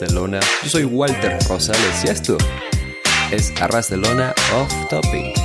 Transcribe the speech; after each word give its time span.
Yo 0.00 0.70
soy 0.70 0.84
Walter 0.84 1.36
Rosales 1.48 2.04
y 2.04 2.08
esto 2.08 2.38
es 3.32 3.52
Arras 3.60 3.90
de 3.90 3.96
Lona 3.96 4.32
Off 4.54 4.72
Topic. 4.88 5.36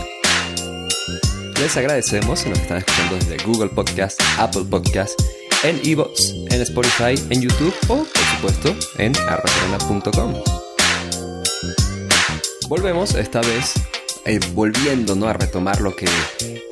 Les 1.59 1.75
agradecemos 1.75 2.41
si 2.41 2.49
nos 2.49 2.59
están 2.59 2.77
escuchando 2.77 3.15
desde 3.15 3.43
Google 3.43 3.69
Podcast, 3.69 4.21
Apple 4.37 4.65
Podcast, 4.69 5.19
en 5.63 5.81
Evox, 5.83 6.35
en 6.51 6.61
Spotify, 6.61 7.15
en 7.31 7.41
YouTube 7.41 7.73
o, 7.87 8.05
por 8.05 8.53
supuesto, 8.53 8.75
en 8.99 9.17
arrasdelona.com. 9.27 10.35
Volvemos 12.67 13.15
esta 13.15 13.41
vez 13.41 13.73
eh, 14.25 14.39
volviendo 14.53 15.15
¿no? 15.15 15.27
a 15.29 15.33
retomar 15.33 15.81
lo 15.81 15.95
que 15.95 16.05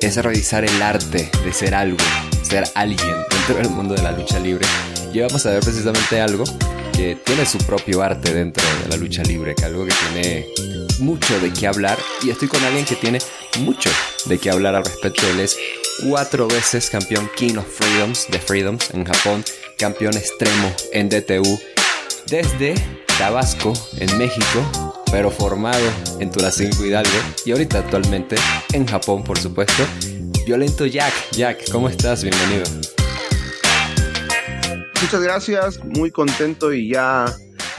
es 0.00 0.16
revisar 0.22 0.64
el 0.64 0.80
arte 0.80 1.28
de 1.44 1.52
ser 1.52 1.74
algo, 1.74 1.98
ser 2.42 2.62
alguien 2.76 3.16
dentro 3.28 3.56
del 3.56 3.70
mundo 3.70 3.94
de 3.94 4.02
la 4.02 4.12
lucha 4.12 4.38
libre 4.38 4.66
y 5.12 5.20
vamos 5.20 5.44
a 5.46 5.50
ver 5.50 5.64
precisamente 5.64 6.20
algo 6.20 6.44
que 6.92 7.16
tiene 7.16 7.46
su 7.46 7.58
propio 7.58 8.02
arte 8.02 8.32
dentro 8.32 8.64
de 8.82 8.90
la 8.90 8.96
lucha 8.96 9.22
libre, 9.22 9.54
que 9.54 9.64
algo 9.64 9.84
que 9.84 9.94
tiene 10.12 10.46
mucho 11.00 11.38
de 11.40 11.52
qué 11.52 11.66
hablar 11.66 11.98
y 12.22 12.30
estoy 12.30 12.48
con 12.48 12.62
alguien 12.64 12.84
que 12.84 12.96
tiene 12.96 13.18
mucho 13.58 13.90
de 14.26 14.38
qué 14.38 14.50
hablar 14.50 14.74
al 14.74 14.84
respecto. 14.84 15.26
Él 15.28 15.40
es 15.40 15.56
cuatro 16.08 16.46
veces 16.48 16.90
campeón 16.90 17.30
King 17.36 17.56
of 17.56 17.66
Freedoms 17.66 18.26
de 18.30 18.38
Freedoms 18.38 18.90
en 18.92 19.04
Japón, 19.04 19.44
campeón 19.78 20.16
extremo 20.16 20.72
en 20.92 21.08
DTU 21.08 21.60
desde 22.26 22.74
Tabasco 23.18 23.72
en 23.98 24.16
México, 24.18 25.02
pero 25.10 25.30
formado 25.30 25.84
en 26.20 26.30
Tulacinco 26.30 26.84
Hidalgo 26.84 27.10
y 27.44 27.52
ahorita 27.52 27.78
actualmente 27.78 28.36
en 28.72 28.86
Japón, 28.86 29.24
por 29.24 29.38
supuesto. 29.38 29.84
Violento 30.46 30.86
Jack, 30.86 31.12
Jack, 31.32 31.70
¿cómo 31.70 31.88
estás? 31.88 32.22
Bienvenido. 32.22 32.64
Muchas 35.02 35.22
gracias, 35.22 35.84
muy 35.84 36.12
contento 36.12 36.72
y 36.72 36.88
ya 36.88 37.26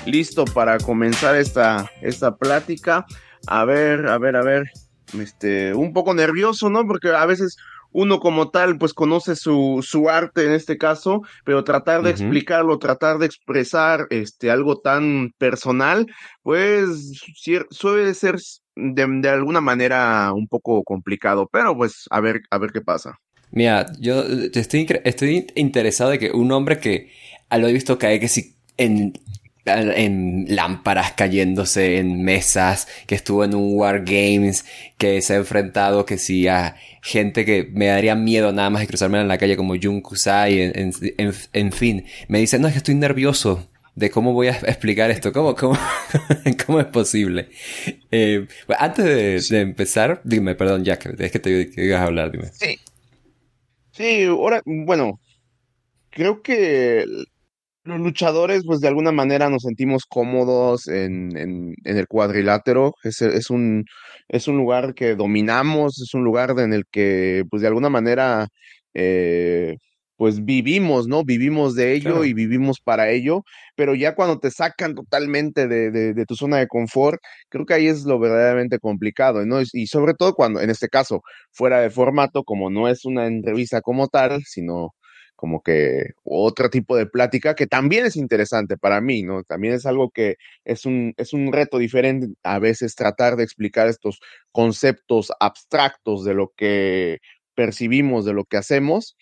listo 0.05 0.43
para 0.43 0.77
comenzar 0.77 1.37
esta, 1.37 1.89
esta 2.01 2.35
plática. 2.35 3.05
A 3.47 3.63
ver, 3.63 4.07
a 4.07 4.17
ver, 4.17 4.35
a 4.35 4.43
ver, 4.43 4.69
este, 5.17 5.73
un 5.73 5.93
poco 5.93 6.13
nervioso, 6.13 6.69
¿no? 6.69 6.85
Porque 6.85 7.09
a 7.09 7.25
veces 7.25 7.55
uno 7.93 8.19
como 8.19 8.49
tal, 8.49 8.77
pues 8.77 8.93
conoce 8.93 9.37
su, 9.37 9.79
su 9.87 10.09
arte 10.09 10.45
en 10.45 10.51
este 10.51 10.77
caso, 10.77 11.21
pero 11.45 11.63
tratar 11.63 12.03
de 12.03 12.09
explicarlo, 12.09 12.77
tratar 12.77 13.19
de 13.19 13.25
expresar 13.25 14.05
este, 14.09 14.51
algo 14.51 14.79
tan 14.79 15.31
personal, 15.37 16.07
pues 16.41 17.21
suele 17.69 18.13
ser 18.15 18.37
de, 18.75 19.07
de, 19.21 19.29
alguna 19.29 19.61
manera 19.61 20.33
un 20.33 20.47
poco 20.47 20.83
complicado, 20.83 21.47
pero 21.51 21.75
pues 21.75 22.05
a 22.09 22.19
ver, 22.19 22.41
a 22.51 22.57
ver 22.57 22.71
qué 22.73 22.81
pasa. 22.81 23.17
Mira, 23.53 23.85
yo 23.99 24.23
estoy, 24.53 24.87
estoy 25.03 25.47
interesado 25.53 26.09
de 26.09 26.17
que 26.17 26.31
un 26.31 26.51
hombre 26.51 26.79
que 26.79 27.11
lo 27.51 27.67
he 27.67 27.73
visto 27.73 27.99
caer 27.99 28.19
que 28.19 28.27
si 28.27 28.55
en, 28.77 29.13
en 29.65 30.45
lámparas 30.49 31.11
cayéndose 31.11 31.99
en 31.99 32.23
mesas, 32.23 32.87
que 33.05 33.13
estuvo 33.13 33.43
en 33.43 33.53
un 33.53 33.77
War 33.77 33.99
Games, 33.99 34.65
que 34.97 35.21
se 35.21 35.33
ha 35.33 35.37
enfrentado 35.37 36.03
que 36.03 36.17
si 36.17 36.47
a 36.47 36.77
gente 37.03 37.45
que 37.45 37.69
me 37.71 37.87
daría 37.87 38.15
miedo 38.15 38.51
nada 38.51 38.71
más 38.71 38.81
de 38.81 38.87
cruzarme 38.87 39.21
en 39.21 39.27
la 39.27 39.37
calle 39.37 39.55
como 39.55 39.75
Jun 39.79 40.01
Kusai, 40.01 40.59
en, 40.59 40.91
en, 41.17 41.33
en, 41.53 41.71
fin, 41.71 42.05
me 42.27 42.39
dice, 42.39 42.57
no, 42.57 42.67
es 42.67 42.73
que 42.73 42.79
estoy 42.79 42.95
nervioso 42.95 43.69
de 43.93 44.09
cómo 44.09 44.33
voy 44.33 44.47
a 44.47 44.53
explicar 44.53 45.11
esto, 45.11 45.31
cómo, 45.31 45.53
cómo, 45.53 45.77
cómo 46.65 46.79
es 46.79 46.87
posible. 46.87 47.49
Eh, 48.09 48.47
antes 48.79 49.05
de, 49.05 49.55
de, 49.55 49.61
empezar, 49.61 50.21
dime, 50.23 50.55
perdón, 50.55 50.83
Jack, 50.83 51.05
es 51.19 51.31
que 51.31 51.37
te 51.37 51.69
que 51.69 51.85
ibas 51.85 52.01
a 52.01 52.05
hablar, 52.05 52.31
dime. 52.31 52.47
Sí, 52.51 52.79
Sí, 53.93 54.23
ahora, 54.25 54.61
bueno, 54.65 55.19
creo 56.11 56.41
que 56.41 57.05
los 57.83 57.99
luchadores, 57.99 58.63
pues 58.65 58.81
de 58.81 58.87
alguna 58.87 59.11
manera 59.11 59.49
nos 59.49 59.63
sentimos 59.63 60.05
cómodos 60.05 60.87
en, 60.87 61.37
en, 61.37 61.75
el 61.85 62.07
cuadrilátero. 62.07 62.95
Es, 63.03 63.21
es, 63.21 63.49
un, 63.51 63.85
es 64.29 64.47
un 64.47 64.57
lugar 64.57 64.95
que 64.95 65.15
dominamos, 65.15 66.01
es 66.01 66.13
un 66.15 66.23
lugar 66.23 66.55
en 66.59 66.73
el 66.73 66.85
que, 66.91 67.43
pues 67.51 67.61
de 67.61 67.67
alguna 67.69 67.89
manera, 67.89 68.47
eh, 68.95 69.77
pues 70.23 70.45
vivimos, 70.45 71.05
¿no? 71.05 71.25
Vivimos 71.25 71.75
de 71.75 71.91
ello 71.95 72.23
y 72.23 72.33
vivimos 72.33 72.79
para 72.79 73.09
ello, 73.09 73.43
pero 73.75 73.93
ya 73.93 74.15
cuando 74.15 74.39
te 74.39 74.51
sacan 74.51 74.95
totalmente 74.95 75.67
de, 75.67 75.91
de, 75.91 76.25
tu 76.25 76.35
zona 76.37 76.59
de 76.59 76.67
confort, 76.69 77.19
creo 77.49 77.65
que 77.65 77.73
ahí 77.73 77.87
es 77.87 78.05
lo 78.05 78.19
verdaderamente 78.19 78.79
complicado, 78.79 79.45
¿no? 79.45 79.59
Y 79.73 79.87
sobre 79.87 80.13
todo 80.13 80.33
cuando, 80.33 80.61
en 80.61 80.69
este 80.69 80.87
caso, 80.87 81.23
fuera 81.51 81.81
de 81.81 81.89
formato, 81.89 82.45
como 82.45 82.69
no 82.69 82.87
es 82.87 83.03
una 83.03 83.27
entrevista 83.27 83.81
como 83.81 84.07
tal, 84.07 84.41
sino 84.45 84.95
como 85.35 85.61
que 85.61 86.11
otro 86.23 86.69
tipo 86.69 86.95
de 86.95 87.05
plática 87.05 87.53
que 87.53 87.67
también 87.67 88.05
es 88.05 88.15
interesante 88.15 88.77
para 88.77 89.01
mí, 89.01 89.23
¿no? 89.23 89.43
También 89.43 89.73
es 89.73 89.85
algo 89.85 90.09
que 90.09 90.37
es 90.63 90.85
un, 90.85 91.13
es 91.17 91.33
un 91.33 91.51
reto 91.51 91.79
diferente 91.79 92.27
a 92.43 92.59
veces 92.59 92.95
tratar 92.95 93.35
de 93.35 93.43
explicar 93.43 93.89
estos 93.89 94.21
conceptos 94.53 95.33
abstractos 95.41 96.23
de 96.23 96.33
lo 96.33 96.53
que 96.55 97.17
percibimos, 97.55 98.23
de 98.23 98.31
lo 98.31 98.45
que 98.45 98.55
hacemos, 98.55 99.17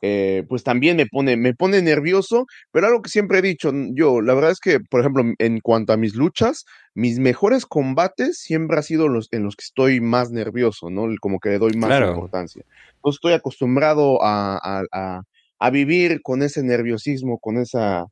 eh, 0.00 0.44
pues 0.48 0.62
también 0.62 0.96
me 0.96 1.06
pone, 1.06 1.36
me 1.36 1.54
pone 1.54 1.82
nervioso, 1.82 2.46
pero 2.70 2.86
algo 2.86 3.02
que 3.02 3.10
siempre 3.10 3.38
he 3.38 3.42
dicho 3.42 3.72
yo, 3.92 4.20
la 4.20 4.34
verdad 4.34 4.52
es 4.52 4.60
que, 4.60 4.78
por 4.78 5.00
ejemplo, 5.00 5.24
en 5.38 5.60
cuanto 5.60 5.92
a 5.92 5.96
mis 5.96 6.14
luchas, 6.14 6.64
mis 6.94 7.18
mejores 7.18 7.66
combates 7.66 8.38
siempre 8.38 8.76
han 8.76 8.82
sido 8.84 9.08
los 9.08 9.28
en 9.32 9.42
los 9.42 9.56
que 9.56 9.64
estoy 9.64 10.00
más 10.00 10.30
nervioso, 10.30 10.90
¿no? 10.90 11.08
Como 11.20 11.40
que 11.40 11.50
le 11.50 11.58
doy 11.58 11.72
más 11.76 12.00
importancia. 12.08 12.64
No 13.04 13.10
estoy 13.10 13.32
acostumbrado 13.32 14.22
a, 14.22 14.58
a, 14.92 15.22
a, 15.58 15.70
vivir 15.70 16.20
con 16.22 16.42
ese 16.42 16.62
nerviosismo, 16.62 17.38
con 17.38 17.58
esa 17.58 18.06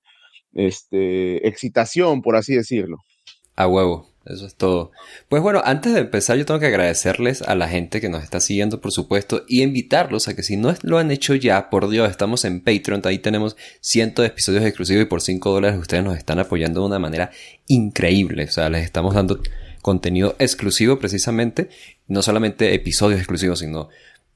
este, 0.53 1.47
excitación, 1.47 2.23
por 2.23 2.37
así 2.37 2.55
decirlo. 2.55 2.99
A 3.55 3.69
huevo. 3.69 4.09
Eso 4.27 4.47
es 4.47 4.57
todo. 4.57 4.91
Pues 5.29 5.43
bueno, 5.43 5.63
antes 5.65 5.95
de 5.95 6.01
empezar 6.01 6.37
yo 6.37 6.45
tengo 6.45 6.59
que 6.59 6.67
agradecerles 6.67 7.43
a 7.43 7.55
la 7.55 7.69
gente 7.69 8.01
que 8.01 8.09
nos 8.09 8.25
está 8.25 8.41
siguiendo, 8.41 8.81
por 8.81 8.91
supuesto, 8.91 9.45
y 9.47 9.63
invitarlos 9.63 10.27
a 10.29 10.35
que 10.35 10.43
si 10.43 10.57
no 10.57 10.75
lo 10.83 10.99
han 10.99 11.11
hecho 11.11 11.35
ya, 11.35 11.71
por 11.71 11.89
Dios, 11.89 12.11
estamos 12.11 12.45
en 12.45 12.61
Patreon, 12.61 13.03
ahí 13.05 13.19
tenemos 13.19 13.57
cientos 13.81 14.25
de 14.25 14.29
episodios 14.29 14.65
exclusivos 14.65 15.03
y 15.05 15.07
por 15.07 15.23
5 15.23 15.51
dólares 15.51 15.79
ustedes 15.79 16.03
nos 16.03 16.19
están 16.19 16.39
apoyando 16.41 16.81
de 16.81 16.87
una 16.87 16.99
manera 16.99 17.31
increíble. 17.69 18.45
O 18.45 18.51
sea, 18.51 18.69
les 18.69 18.85
estamos 18.85 19.15
dando 19.15 19.41
contenido 19.81 20.35
exclusivo 20.41 20.99
precisamente, 20.99 21.69
no 22.09 22.21
solamente 22.21 22.75
episodios 22.75 23.21
exclusivos, 23.21 23.61
sino 23.61 23.89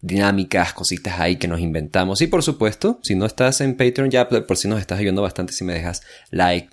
dinámicas, 0.03 0.73
cositas 0.73 1.19
ahí 1.19 1.37
que 1.37 1.49
nos 1.49 1.61
inventamos. 1.61 2.21
Y 2.23 2.29
por 2.29 2.43
supuesto, 2.43 3.00
si 3.03 3.15
no 3.15 3.27
estás 3.27 3.61
en 3.61 3.77
Patreon 3.77 4.11
ya 4.11 4.29
por 4.29 4.56
si 4.56 4.69
nos 4.69 4.81
estás 4.81 5.00
ayudando 5.00 5.23
bastante 5.23 5.53
si 5.53 5.65
me 5.65 5.75
dejas 5.75 6.03
like, 6.31 6.71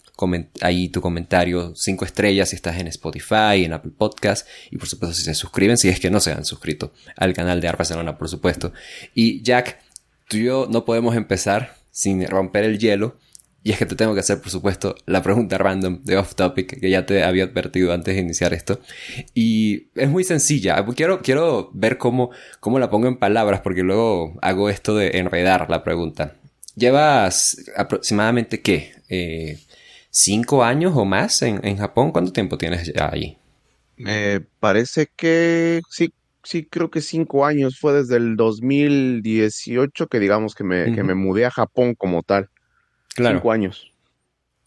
ahí 0.62 0.90
tu 0.90 1.02
comentario, 1.02 1.74
cinco 1.76 2.06
estrellas 2.06 2.50
si 2.50 2.56
estás 2.56 2.80
en 2.80 2.88
Spotify, 2.88 3.66
en 3.66 3.74
Apple 3.74 3.92
Podcast 3.98 4.48
y 4.72 4.78
por 4.78 4.88
supuesto 4.88 5.16
si 5.16 5.24
se 5.24 5.34
suscriben, 5.34 5.78
si 5.78 5.90
es 5.90 6.00
que 6.00 6.10
no 6.10 6.20
se 6.20 6.32
han 6.32 6.46
suscrito 6.46 6.94
al 7.16 7.34
canal 7.34 7.62
de 7.62 7.68
Barcelona, 7.68 8.18
por 8.18 8.30
supuesto. 8.30 8.74
Y 9.14 9.42
Jack, 9.42 9.80
tú 10.28 10.38
y 10.38 10.46
yo 10.46 10.68
no 10.70 10.86
podemos 10.86 11.16
empezar 11.16 11.76
sin 11.92 12.28
romper 12.28 12.64
el 12.64 12.80
hielo. 12.80 13.18
Y 13.64 13.72
es 13.72 13.80
que 13.80 13.86
te 13.86 13.96
tengo 13.96 14.14
que 14.14 14.22
hacer, 14.22 14.40
por 14.40 14.50
supuesto, 14.50 14.96
la 15.08 15.22
pregunta 15.22 15.58
random 15.58 16.02
de 16.04 16.16
off 16.16 16.36
topic 16.36 16.80
que 16.80 16.90
ya 16.90 17.06
te 17.06 17.24
había 17.24 17.44
advertido 17.44 17.92
antes 17.92 18.16
de 18.16 18.22
iniciar 18.22 18.54
esto. 18.54 18.80
Y 19.34 19.88
es 19.96 20.08
muy 20.08 20.24
sencilla. 20.24 20.86
Quiero, 20.96 21.22
quiero 21.22 21.70
ver 21.74 21.98
cómo, 21.98 22.30
cómo 22.62 22.80
la 22.80 22.90
pongo 22.90 23.08
en 23.08 23.18
palabras 23.18 23.60
porque 23.62 23.84
luego 23.84 24.38
hago 24.42 24.70
esto 24.70 24.96
de 24.96 25.18
enredar 25.18 25.70
la 25.70 25.84
pregunta. 25.84 26.36
Llevas 26.76 27.58
aproximadamente 27.76 28.62
qué? 28.62 28.94
Eh, 29.10 29.60
cinco 30.18 30.64
años 30.64 30.94
o 30.96 31.06
más 31.06 31.42
en, 31.44 31.64
en 31.64 31.78
Japón. 31.78 32.12
¿Cuánto 32.12 32.32
tiempo 32.32 32.58
tienes 32.58 32.92
ya 32.94 33.10
ahí? 33.12 33.38
Me 33.98 34.42
parece 34.60 35.10
que 35.16 35.82
sí, 35.90 36.12
sí, 36.44 36.66
creo 36.66 36.90
que 36.90 37.02
cinco 37.02 37.46
años. 37.46 37.78
Fue 37.80 37.94
desde 37.94 38.18
el 38.18 38.36
2018 38.36 40.08
que 40.08 40.20
digamos 40.20 40.56
que 40.56 40.64
me, 40.64 40.94
que 40.94 41.04
me 41.04 41.14
mudé 41.14 41.46
a 41.46 41.52
Japón 41.52 41.94
como 41.96 42.24
tal. 42.24 42.50
Claro. 43.16 43.38
Cinco 43.38 43.52
años. 43.52 43.92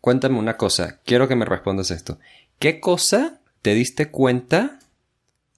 Cuéntame 0.00 0.38
una 0.38 0.56
cosa, 0.56 1.00
quiero 1.04 1.28
que 1.28 1.36
me 1.36 1.44
respondas 1.44 1.90
esto. 1.90 2.18
¿Qué 2.58 2.80
cosa 2.80 3.40
te 3.60 3.74
diste 3.74 4.10
cuenta 4.10 4.78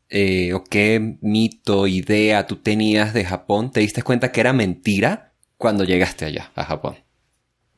eh, 0.09 0.53
o 0.53 0.65
qué 0.65 1.17
mito, 1.21 1.87
idea 1.87 2.47
tú 2.47 2.57
tenías 2.57 3.15
de 3.15 3.25
Japón, 3.25 3.71
te 3.71 3.81
diste 3.81 4.03
cuenta 4.03 4.33
que 4.33 4.41
era 4.41 4.53
mentira 4.53 5.33
cuando 5.59 5.85
llegaste 5.85 6.25
allá, 6.25 6.51
a 6.57 6.65
Japón? 6.65 6.97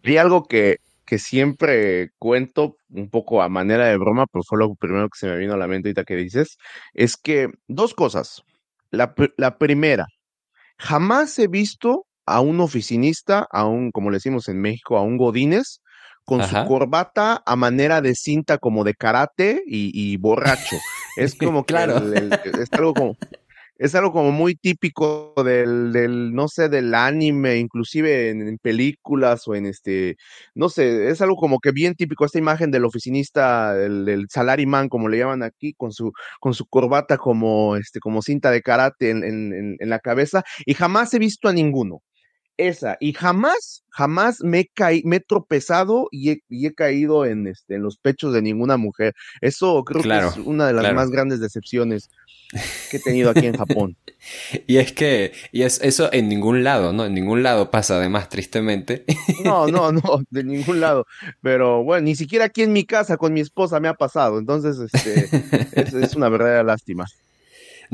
Vi 0.02 0.16
algo 0.16 0.44
que 0.44 0.78
que 1.04 1.18
siempre 1.18 2.10
cuento 2.18 2.76
un 2.90 3.10
poco 3.10 3.42
a 3.42 3.48
manera 3.48 3.86
de 3.86 3.96
broma, 3.96 4.26
pero 4.26 4.42
fue 4.42 4.58
lo 4.58 4.74
primero 4.74 5.08
que 5.08 5.18
se 5.18 5.26
me 5.26 5.36
vino 5.36 5.54
a 5.54 5.56
la 5.56 5.66
mente 5.66 5.88
ahorita 5.88 6.04
que 6.04 6.16
dices, 6.16 6.56
es 6.92 7.16
que 7.16 7.48
dos 7.68 7.94
cosas. 7.94 8.42
La, 8.90 9.14
la 9.36 9.58
primera, 9.58 10.06
jamás 10.78 11.38
he 11.38 11.48
visto 11.48 12.06
a 12.26 12.40
un 12.40 12.60
oficinista, 12.60 13.46
a 13.50 13.66
un, 13.66 13.90
como 13.90 14.10
le 14.10 14.16
decimos 14.16 14.48
en 14.48 14.60
México, 14.60 14.96
a 14.96 15.02
un 15.02 15.16
Godínez, 15.16 15.80
con 16.24 16.42
su 16.46 16.54
corbata 16.66 17.42
a 17.44 17.56
manera 17.56 18.00
de 18.00 18.14
cinta 18.14 18.58
como 18.58 18.82
de 18.84 18.94
karate 18.94 19.62
y, 19.66 20.16
borracho. 20.16 20.76
Es 21.16 21.36
como 21.36 21.64
claro. 21.64 22.12
es 22.12 22.72
algo 22.72 22.92
como 22.92 23.16
es 23.78 23.94
algo 23.94 24.12
como 24.12 24.30
muy 24.32 24.54
típico 24.54 25.34
del, 25.44 25.92
del 25.92 26.32
no 26.32 26.48
sé, 26.48 26.68
del 26.68 26.94
anime, 26.94 27.58
inclusive 27.58 28.30
en, 28.30 28.58
películas 28.58 29.46
o 29.48 29.54
en 29.54 29.66
este, 29.66 30.16
no 30.54 30.68
sé, 30.68 31.10
es 31.10 31.20
algo 31.20 31.36
como 31.36 31.58
que 31.60 31.72
bien 31.72 31.94
típico, 31.94 32.24
esta 32.24 32.38
imagen 32.38 32.70
del 32.70 32.84
oficinista, 32.84 33.76
el, 33.76 34.04
del 34.04 34.26
salaryman, 34.30 34.88
como 34.88 35.08
le 35.08 35.18
llaman 35.18 35.42
aquí, 35.42 35.74
con 35.74 35.92
su, 35.92 36.12
con 36.40 36.54
su 36.54 36.66
corbata 36.66 37.18
como, 37.18 37.76
este, 37.76 38.00
como 38.00 38.22
cinta 38.22 38.50
de 38.50 38.62
karate 38.62 39.10
en, 39.10 39.24
en, 39.24 39.76
en 39.78 39.90
la 39.90 39.98
cabeza, 39.98 40.44
y 40.66 40.74
jamás 40.74 41.12
he 41.14 41.18
visto 41.18 41.48
a 41.48 41.52
ninguno 41.52 42.00
esa. 42.56 42.96
Y 43.00 43.12
jamás, 43.12 43.84
jamás 43.88 44.42
me 44.42 44.60
he, 44.60 44.70
caí, 44.72 45.02
me 45.04 45.16
he 45.16 45.20
tropezado 45.20 46.08
y 46.10 46.30
he, 46.30 46.42
y 46.48 46.66
he 46.66 46.74
caído 46.74 47.26
en, 47.26 47.46
este, 47.46 47.76
en 47.76 47.82
los 47.82 47.96
pechos 47.96 48.32
de 48.32 48.42
ninguna 48.42 48.76
mujer. 48.76 49.14
Eso 49.40 49.82
creo 49.84 50.02
que 50.02 50.28
es 50.28 50.46
una 50.46 50.66
de 50.66 50.72
las 50.72 50.94
más 50.94 51.10
grandes 51.10 51.40
decepciones 51.40 52.10
que 52.90 52.98
he 52.98 53.00
tenido 53.00 53.30
aquí 53.30 53.46
en 53.46 53.56
Japón. 53.56 53.96
y 54.66 54.76
es 54.76 54.92
que, 54.92 55.32
y 55.52 55.62
es 55.62 55.80
eso 55.82 56.12
en 56.12 56.28
ningún 56.28 56.64
lado, 56.64 56.92
¿no? 56.92 57.04
En 57.04 57.14
ningún 57.14 57.42
lado 57.42 57.70
pasa 57.70 57.96
además, 57.96 58.28
tristemente. 58.28 59.04
no, 59.44 59.66
no, 59.66 59.92
no, 59.92 60.22
de 60.30 60.44
ningún 60.44 60.80
lado. 60.80 61.06
Pero 61.42 61.82
bueno, 61.82 62.04
ni 62.04 62.14
siquiera 62.14 62.46
aquí 62.46 62.62
en 62.62 62.72
mi 62.72 62.84
casa 62.84 63.16
con 63.16 63.32
mi 63.32 63.40
esposa 63.40 63.80
me 63.80 63.88
ha 63.88 63.94
pasado. 63.94 64.38
Entonces, 64.38 64.78
este, 64.78 65.28
es, 65.72 65.94
es 65.94 66.14
una 66.14 66.28
verdadera 66.28 66.62
lástima. 66.62 67.06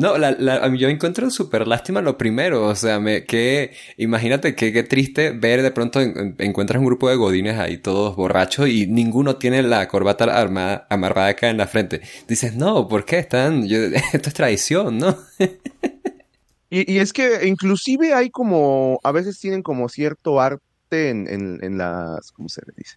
No, 0.00 0.16
la, 0.16 0.30
la, 0.30 0.74
yo 0.74 0.88
encuentro 0.88 1.30
súper 1.30 1.68
lástima 1.68 2.00
lo 2.00 2.16
primero, 2.16 2.66
o 2.66 2.74
sea, 2.74 2.98
me, 3.00 3.26
que, 3.26 3.72
imagínate 3.98 4.54
qué 4.54 4.72
qué 4.72 4.82
triste 4.82 5.32
ver 5.32 5.60
de 5.60 5.70
pronto 5.72 6.00
encuentras 6.00 6.80
un 6.80 6.86
grupo 6.86 7.10
de 7.10 7.16
godines 7.16 7.58
ahí 7.58 7.76
todos 7.76 8.16
borrachos 8.16 8.66
y 8.70 8.86
ninguno 8.86 9.36
tiene 9.36 9.62
la 9.62 9.86
corbata 9.88 10.24
armada, 10.24 10.86
amarrada 10.88 11.28
acá 11.28 11.50
en 11.50 11.58
la 11.58 11.66
frente. 11.66 12.00
Dices, 12.26 12.56
no, 12.56 12.88
¿por 12.88 13.04
qué 13.04 13.18
están? 13.18 13.64
esto 13.68 14.28
es 14.30 14.34
tradición, 14.34 14.96
¿no? 14.96 15.18
y, 16.70 16.90
y, 16.90 16.98
es 16.98 17.12
que 17.12 17.46
inclusive 17.46 18.14
hay 18.14 18.30
como, 18.30 19.00
a 19.04 19.12
veces 19.12 19.38
tienen 19.38 19.62
como 19.62 19.90
cierto 19.90 20.40
arte 20.40 20.62
en, 21.10 21.28
en, 21.28 21.58
en 21.62 21.76
las, 21.76 22.32
¿cómo 22.32 22.48
se 22.48 22.62
le 22.66 22.72
dice? 22.74 22.96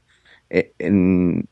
Eh, 0.49 0.71
en, 0.79 1.49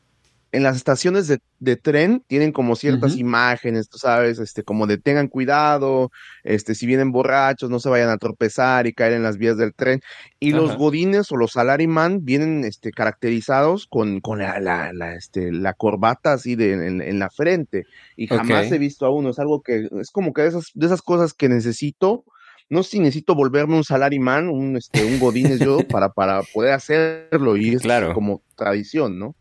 en 0.52 0.62
las 0.62 0.76
estaciones 0.76 1.26
de, 1.28 1.40
de 1.60 1.76
tren 1.76 2.22
tienen 2.26 2.52
como 2.52 2.76
ciertas 2.76 3.16
imágenes, 3.16 3.88
tú 3.88 3.96
sabes, 3.96 4.38
este, 4.38 4.62
como 4.62 4.86
de 4.86 4.98
tengan 4.98 5.28
cuidado, 5.28 6.12
este, 6.44 6.74
si 6.74 6.86
vienen 6.86 7.10
borrachos, 7.10 7.70
no 7.70 7.80
se 7.80 7.88
vayan 7.88 8.10
a 8.10 8.18
tropezar 8.18 8.86
y 8.86 8.92
caer 8.92 9.14
en 9.14 9.22
las 9.22 9.38
vías 9.38 9.56
del 9.56 9.74
tren. 9.74 10.02
Y 10.38 10.52
los 10.52 10.76
godines 10.76 11.32
o 11.32 11.36
los 11.36 11.52
salaryman 11.52 12.26
vienen, 12.26 12.64
este, 12.64 12.92
caracterizados 12.92 13.86
con, 13.86 14.20
con 14.20 14.40
la, 14.40 14.60
la, 14.60 14.92
la, 14.92 15.14
este, 15.14 15.50
la 15.52 15.72
corbata 15.72 16.34
así 16.34 16.54
de, 16.54 16.72
en, 16.72 17.18
la 17.18 17.30
frente. 17.30 17.86
Y 18.14 18.26
jamás 18.26 18.70
he 18.70 18.78
visto 18.78 19.06
a 19.06 19.10
uno, 19.10 19.30
es 19.30 19.38
algo 19.38 19.62
que, 19.62 19.88
es 20.00 20.10
como 20.10 20.34
que 20.34 20.42
de 20.42 20.48
esas, 20.48 20.70
de 20.74 20.84
esas 20.84 21.00
cosas 21.00 21.32
que 21.32 21.48
necesito, 21.48 22.24
no 22.68 22.82
sé 22.82 22.90
si 22.90 22.98
necesito 23.00 23.34
volverme 23.34 23.76
un 23.76 23.84
salaryman, 23.84 24.50
un, 24.50 24.76
este, 24.76 25.02
un 25.02 25.18
godines 25.18 25.60
yo, 25.60 25.78
para, 25.88 26.12
para 26.12 26.42
poder 26.42 26.74
hacerlo, 26.74 27.56
y 27.56 27.70
es 27.70 27.82
claro. 27.82 28.12
como 28.12 28.42
tradición, 28.54 29.18
¿no? 29.18 29.34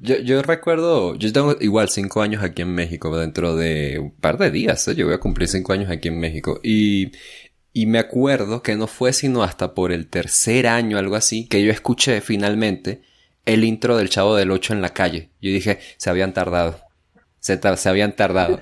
Yo, 0.00 0.16
yo 0.16 0.42
recuerdo, 0.42 1.14
yo 1.14 1.32
tengo 1.32 1.56
igual 1.60 1.88
cinco 1.88 2.22
años 2.22 2.42
aquí 2.42 2.62
en 2.62 2.74
México, 2.74 3.16
dentro 3.16 3.54
de 3.54 3.98
un 3.98 4.10
par 4.12 4.38
de 4.38 4.50
días, 4.50 4.88
¿eh? 4.88 4.94
yo 4.94 5.06
voy 5.06 5.14
a 5.14 5.20
cumplir 5.20 5.48
cinco 5.48 5.72
años 5.72 5.90
aquí 5.90 6.08
en 6.08 6.18
México. 6.18 6.58
Y, 6.62 7.12
y 7.72 7.86
me 7.86 7.98
acuerdo 7.98 8.62
que 8.62 8.76
no 8.76 8.86
fue 8.86 9.12
sino 9.12 9.42
hasta 9.42 9.74
por 9.74 9.92
el 9.92 10.08
tercer 10.08 10.66
año, 10.66 10.96
algo 10.96 11.16
así, 11.16 11.46
que 11.48 11.62
yo 11.62 11.70
escuché 11.70 12.20
finalmente 12.20 13.02
el 13.44 13.64
intro 13.64 13.96
del 13.96 14.08
Chavo 14.08 14.36
del 14.36 14.50
Ocho 14.50 14.72
en 14.72 14.80
la 14.80 14.90
calle. 14.90 15.30
Yo 15.40 15.50
dije, 15.50 15.78
se 15.96 16.10
habían 16.10 16.32
tardado. 16.32 16.80
Se, 17.40 17.60
se 17.76 17.88
habían 17.88 18.16
tardado. 18.16 18.58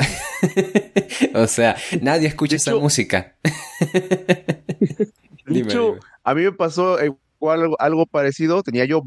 o 1.35 1.47
sea, 1.47 1.77
nadie 2.01 2.27
escucha 2.27 2.57
esa 2.57 2.75
música. 2.75 3.37
Dicho, 5.47 5.97
a 6.25 6.35
mí 6.35 6.43
me 6.43 6.53
pasó 6.53 6.99
algo, 6.99 7.81
algo 7.81 8.07
parecido. 8.07 8.63
Tenía 8.63 8.85
yo 8.87 9.05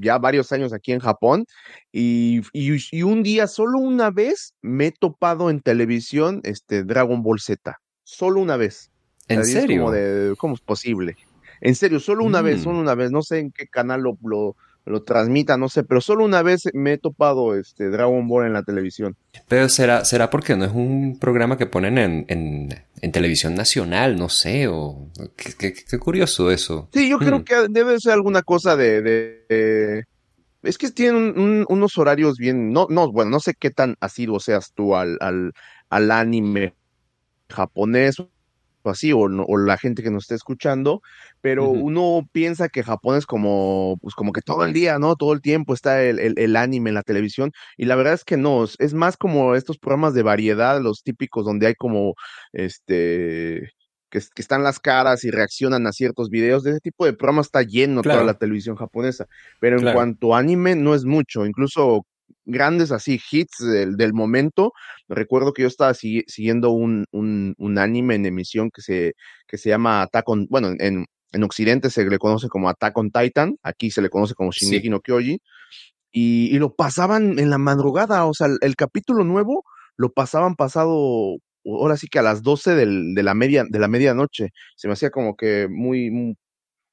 ya 0.00 0.18
varios 0.18 0.52
años 0.52 0.72
aquí 0.72 0.92
en 0.92 1.00
Japón 1.00 1.46
y, 1.92 2.42
y, 2.52 3.02
un 3.02 3.22
día, 3.22 3.46
solo 3.46 3.78
una 3.78 4.10
vez, 4.10 4.54
me 4.62 4.86
he 4.86 4.92
topado 4.92 5.50
en 5.50 5.60
televisión 5.60 6.40
este 6.44 6.84
Dragon 6.84 7.22
Ball 7.22 7.40
Z. 7.40 7.78
Solo 8.02 8.40
una 8.40 8.56
vez. 8.56 8.90
¿En 9.28 9.44
serio? 9.44 9.82
Como 9.82 9.92
de, 9.92 10.34
¿Cómo 10.38 10.54
es 10.54 10.60
posible? 10.60 11.16
En 11.60 11.74
serio, 11.74 12.00
solo 12.00 12.24
una 12.24 12.42
vez, 12.42 12.60
mm. 12.60 12.62
solo 12.62 12.78
una 12.78 12.94
vez. 12.94 13.10
No 13.10 13.22
sé 13.22 13.38
en 13.38 13.50
qué 13.50 13.66
canal 13.66 14.02
lo, 14.02 14.18
lo, 14.22 14.56
lo 14.86 15.02
transmita, 15.02 15.56
no 15.56 15.68
sé, 15.68 15.82
pero 15.82 16.00
solo 16.00 16.24
una 16.24 16.42
vez 16.42 16.62
me 16.72 16.94
he 16.94 16.98
topado 16.98 17.56
este 17.56 17.90
Dragon 17.90 18.26
Ball 18.28 18.46
en 18.46 18.52
la 18.52 18.62
televisión. 18.62 19.16
Pero 19.48 19.68
será, 19.68 20.04
será 20.04 20.30
porque 20.30 20.56
no 20.56 20.64
es 20.64 20.72
un 20.72 21.18
programa 21.18 21.58
que 21.58 21.66
ponen 21.66 21.98
en, 21.98 22.24
en, 22.28 23.12
televisión 23.12 23.54
nacional, 23.54 24.16
no 24.16 24.28
sé, 24.28 24.68
o 24.68 25.10
qué, 25.36 25.72
qué, 25.72 25.98
curioso 25.98 26.50
eso. 26.50 26.88
Sí, 26.92 27.08
yo 27.08 27.18
creo 27.18 27.40
hmm. 27.40 27.44
que 27.44 27.54
debe 27.68 27.98
ser 27.98 28.12
alguna 28.12 28.42
cosa 28.42 28.76
de, 28.76 29.02
de, 29.02 30.04
es 30.62 30.78
que 30.78 30.90
tienen 30.90 31.64
unos 31.68 31.98
horarios 31.98 32.38
bien, 32.38 32.72
no, 32.72 32.86
no, 32.88 33.10
bueno, 33.10 33.32
no 33.32 33.40
sé 33.40 33.54
qué 33.54 33.70
tan 33.70 33.96
asiduo 34.00 34.38
seas 34.38 34.72
tú 34.72 34.94
al, 34.94 35.18
al, 35.20 35.52
al 35.88 36.10
anime 36.10 36.74
japonés 37.48 38.22
así, 38.90 39.12
o, 39.12 39.20
o, 39.20 39.56
la 39.58 39.78
gente 39.78 40.02
que 40.02 40.10
nos 40.10 40.24
esté 40.24 40.34
escuchando, 40.34 41.02
pero 41.40 41.68
uno 41.68 42.28
piensa 42.32 42.68
que 42.68 42.82
Japón 42.82 43.16
es 43.16 43.26
como, 43.26 43.98
pues 44.00 44.14
como 44.14 44.32
que 44.32 44.42
todo 44.42 44.64
el 44.64 44.72
día, 44.72 44.98
¿no? 44.98 45.16
Todo 45.16 45.32
el 45.32 45.40
tiempo 45.40 45.74
está 45.74 46.02
el, 46.02 46.34
el, 46.36 46.56
anime 46.56 46.90
en 46.90 46.94
la 46.94 47.02
televisión, 47.02 47.52
y 47.76 47.86
la 47.86 47.96
verdad 47.96 48.14
es 48.14 48.24
que 48.24 48.36
no, 48.36 48.64
es 48.64 48.94
más 48.94 49.16
como 49.16 49.54
estos 49.54 49.78
programas 49.78 50.14
de 50.14 50.22
variedad, 50.22 50.80
los 50.80 51.02
típicos 51.02 51.44
donde 51.44 51.68
hay 51.68 51.74
como, 51.74 52.14
este, 52.52 53.70
que, 54.10 54.20
están 54.36 54.62
las 54.62 54.80
caras 54.80 55.24
y 55.24 55.30
reaccionan 55.30 55.86
a 55.86 55.92
ciertos 55.92 56.30
videos, 56.30 56.62
de 56.62 56.72
ese 56.72 56.80
tipo 56.80 57.04
de 57.04 57.12
programas 57.12 57.46
está 57.46 57.62
lleno 57.62 58.02
toda 58.02 58.24
la 58.24 58.34
televisión 58.34 58.76
japonesa, 58.76 59.26
pero 59.60 59.78
en 59.78 59.92
cuanto 59.92 60.34
a 60.34 60.38
anime 60.38 60.74
no 60.76 60.94
es 60.94 61.04
mucho, 61.04 61.46
incluso 61.46 62.06
grandes 62.44 62.92
así 62.92 63.20
hits 63.30 63.58
del, 63.58 63.96
del 63.96 64.14
momento. 64.14 64.72
Recuerdo 65.08 65.52
que 65.52 65.62
yo 65.62 65.68
estaba 65.68 65.94
siguiendo 65.94 66.70
un, 66.70 67.06
un, 67.10 67.54
un, 67.58 67.78
anime 67.78 68.14
en 68.14 68.26
emisión 68.26 68.70
que 68.70 68.82
se, 68.82 69.14
que 69.46 69.58
se 69.58 69.68
llama 69.68 70.02
Attack 70.02 70.28
on, 70.28 70.46
bueno, 70.48 70.72
en, 70.78 71.06
en 71.32 71.42
Occidente 71.42 71.90
se 71.90 72.04
le 72.04 72.18
conoce 72.18 72.48
como 72.48 72.68
Attack 72.68 72.96
on 72.96 73.10
Titan, 73.10 73.56
aquí 73.62 73.90
se 73.90 74.02
le 74.02 74.10
conoce 74.10 74.34
como 74.34 74.52
Shingeki 74.52 74.88
no 74.88 75.00
Kyoji, 75.00 75.40
y, 76.12 76.54
y, 76.54 76.58
lo 76.58 76.74
pasaban 76.74 77.38
en 77.38 77.50
la 77.50 77.58
madrugada, 77.58 78.24
o 78.24 78.32
sea, 78.32 78.48
el, 78.60 78.76
capítulo 78.76 79.22
nuevo 79.24 79.64
lo 79.96 80.12
pasaban 80.12 80.54
pasado, 80.54 81.36
ahora 81.64 81.96
sí 81.96 82.06
que 82.08 82.18
a 82.18 82.22
las 82.22 82.42
12 82.42 82.74
del, 82.74 83.14
de 83.14 83.22
la 83.22 83.34
media, 83.34 83.64
de 83.68 83.78
la 83.78 83.88
medianoche, 83.88 84.50
se 84.76 84.88
me 84.88 84.94
hacía 84.94 85.10
como 85.10 85.36
que 85.36 85.68
muy, 85.68 86.36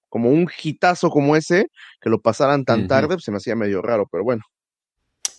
como 0.09 0.29
un 0.29 0.47
hitazo 0.61 1.09
como 1.09 1.35
ese, 1.35 1.67
que 2.01 2.09
lo 2.09 2.21
pasaran 2.21 2.65
tan 2.65 2.87
tarde, 2.87 3.15
pues 3.15 3.23
se 3.23 3.31
me 3.31 3.37
hacía 3.37 3.55
medio 3.55 3.81
raro, 3.81 4.07
pero 4.11 4.23
bueno. 4.23 4.43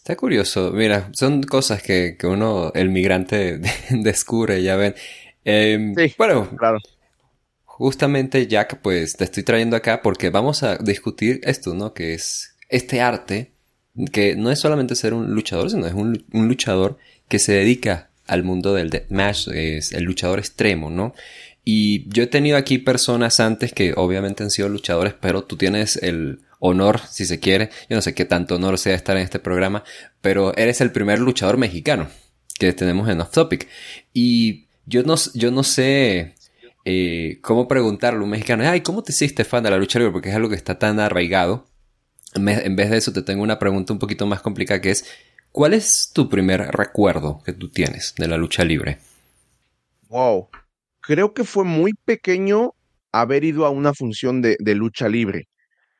Está 0.04 0.16
curioso, 0.16 0.70
mira, 0.70 1.08
son 1.14 1.42
cosas 1.44 1.82
que, 1.82 2.18
que 2.18 2.26
uno, 2.26 2.70
el 2.74 2.90
migrante, 2.90 3.58
descubre, 3.90 4.62
ya 4.62 4.76
ven. 4.76 4.94
Em, 5.46 5.94
sí, 5.94 6.14
bueno, 6.18 6.46
claro. 6.58 6.78
Justamente, 7.64 8.46
Jack, 8.46 8.82
pues 8.82 9.16
te 9.16 9.24
estoy 9.24 9.44
trayendo 9.44 9.76
acá 9.76 10.02
porque 10.02 10.28
vamos 10.28 10.62
a 10.62 10.76
discutir 10.76 11.40
esto, 11.44 11.72
¿no? 11.72 11.94
Que 11.94 12.12
es 12.12 12.54
este 12.68 13.00
arte, 13.00 13.52
que 14.12 14.36
no 14.36 14.50
es 14.50 14.60
solamente 14.60 14.94
ser 14.94 15.14
un 15.14 15.30
luchador, 15.32 15.70
sino 15.70 15.86
es 15.86 15.94
un, 15.94 16.22
un 16.34 16.48
luchador 16.48 16.98
que 17.26 17.38
se 17.38 17.52
dedica 17.54 18.10
al 18.26 18.42
mundo 18.42 18.74
del 18.74 18.90
deathmatch, 18.90 19.48
es 19.54 19.92
el 19.92 20.04
luchador 20.04 20.38
extremo, 20.38 20.90
¿no? 20.90 21.14
Y 21.64 22.06
yo 22.10 22.24
he 22.24 22.26
tenido 22.26 22.58
aquí 22.58 22.76
personas 22.76 23.40
antes 23.40 23.72
que 23.72 23.94
obviamente 23.96 24.42
han 24.42 24.50
sido 24.50 24.68
luchadores, 24.68 25.14
pero 25.18 25.44
tú 25.44 25.56
tienes 25.56 25.96
el 25.96 26.42
honor, 26.66 27.00
si 27.10 27.26
se 27.26 27.40
quiere. 27.40 27.70
Yo 27.88 27.96
no 27.96 28.02
sé 28.02 28.14
qué 28.14 28.24
tanto 28.24 28.56
honor 28.56 28.78
sea 28.78 28.94
estar 28.94 29.16
en 29.16 29.22
este 29.22 29.38
programa, 29.38 29.84
pero 30.20 30.56
eres 30.56 30.80
el 30.80 30.92
primer 30.92 31.18
luchador 31.18 31.58
mexicano 31.58 32.08
que 32.58 32.72
tenemos 32.72 33.08
en 33.08 33.20
Off 33.20 33.32
Topic. 33.32 33.68
Y 34.14 34.66
yo 34.86 35.02
no, 35.02 35.14
yo 35.34 35.50
no 35.50 35.62
sé 35.62 36.34
eh, 36.86 37.38
cómo 37.42 37.68
preguntarle 37.68 38.20
a 38.20 38.22
un 38.22 38.30
mexicano, 38.30 38.64
ay, 38.66 38.80
¿cómo 38.80 39.02
te 39.02 39.12
hiciste 39.12 39.44
fan 39.44 39.62
de 39.62 39.70
la 39.70 39.76
lucha 39.76 39.98
libre? 39.98 40.12
Porque 40.12 40.30
es 40.30 40.34
algo 40.34 40.48
que 40.48 40.54
está 40.54 40.78
tan 40.78 41.00
arraigado. 41.00 41.66
En 42.34 42.76
vez 42.76 42.90
de 42.90 42.96
eso, 42.96 43.12
te 43.12 43.22
tengo 43.22 43.42
una 43.42 43.58
pregunta 43.58 43.92
un 43.92 43.98
poquito 43.98 44.26
más 44.26 44.40
complicada 44.40 44.80
que 44.80 44.90
es, 44.90 45.08
¿cuál 45.52 45.74
es 45.74 46.10
tu 46.12 46.28
primer 46.28 46.62
recuerdo 46.72 47.42
que 47.44 47.52
tú 47.52 47.68
tienes 47.68 48.14
de 48.16 48.26
la 48.26 48.38
lucha 48.38 48.64
libre? 48.64 48.98
Wow. 50.08 50.48
Creo 51.00 51.34
que 51.34 51.44
fue 51.44 51.64
muy 51.64 51.92
pequeño 51.92 52.72
haber 53.12 53.44
ido 53.44 53.66
a 53.66 53.70
una 53.70 53.92
función 53.94 54.42
de 54.42 54.74
lucha 54.74 55.08
libre. 55.08 55.46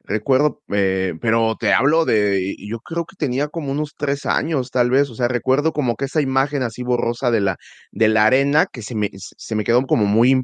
Recuerdo, 0.07 0.63
eh, 0.69 1.15
pero 1.21 1.57
te 1.59 1.73
hablo 1.73 2.05
de, 2.05 2.55
yo 2.59 2.79
creo 2.81 3.07
que 3.07 3.17
tenía 3.17 3.49
como 3.49 3.73
unos 3.73 3.95
tres 3.97 4.27
años, 4.27 4.71
tal 4.71 4.91
vez, 4.91 5.09
o 5.09 5.15
sea, 5.15 5.29
recuerdo 5.29 5.73
como 5.73 5.97
que 5.97 6.05
esa 6.05 6.21
imagen 6.21 6.63
así 6.63 6.83
borrosa 6.83 7.31
de 7.31 7.41
la, 7.41 7.57
de 7.91 8.09
la 8.09 8.27
arena 8.27 8.67
que 8.71 8.83
se 8.83 8.95
me, 8.95 9.11
se 9.15 9.55
me 9.55 9.65
quedó 9.65 9.87
como 9.87 10.05
muy, 10.05 10.43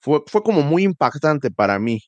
fue, 0.00 0.20
fue 0.26 0.42
como 0.42 0.62
muy 0.62 0.82
impactante 0.84 1.50
para 1.50 1.78
mí. 1.78 2.00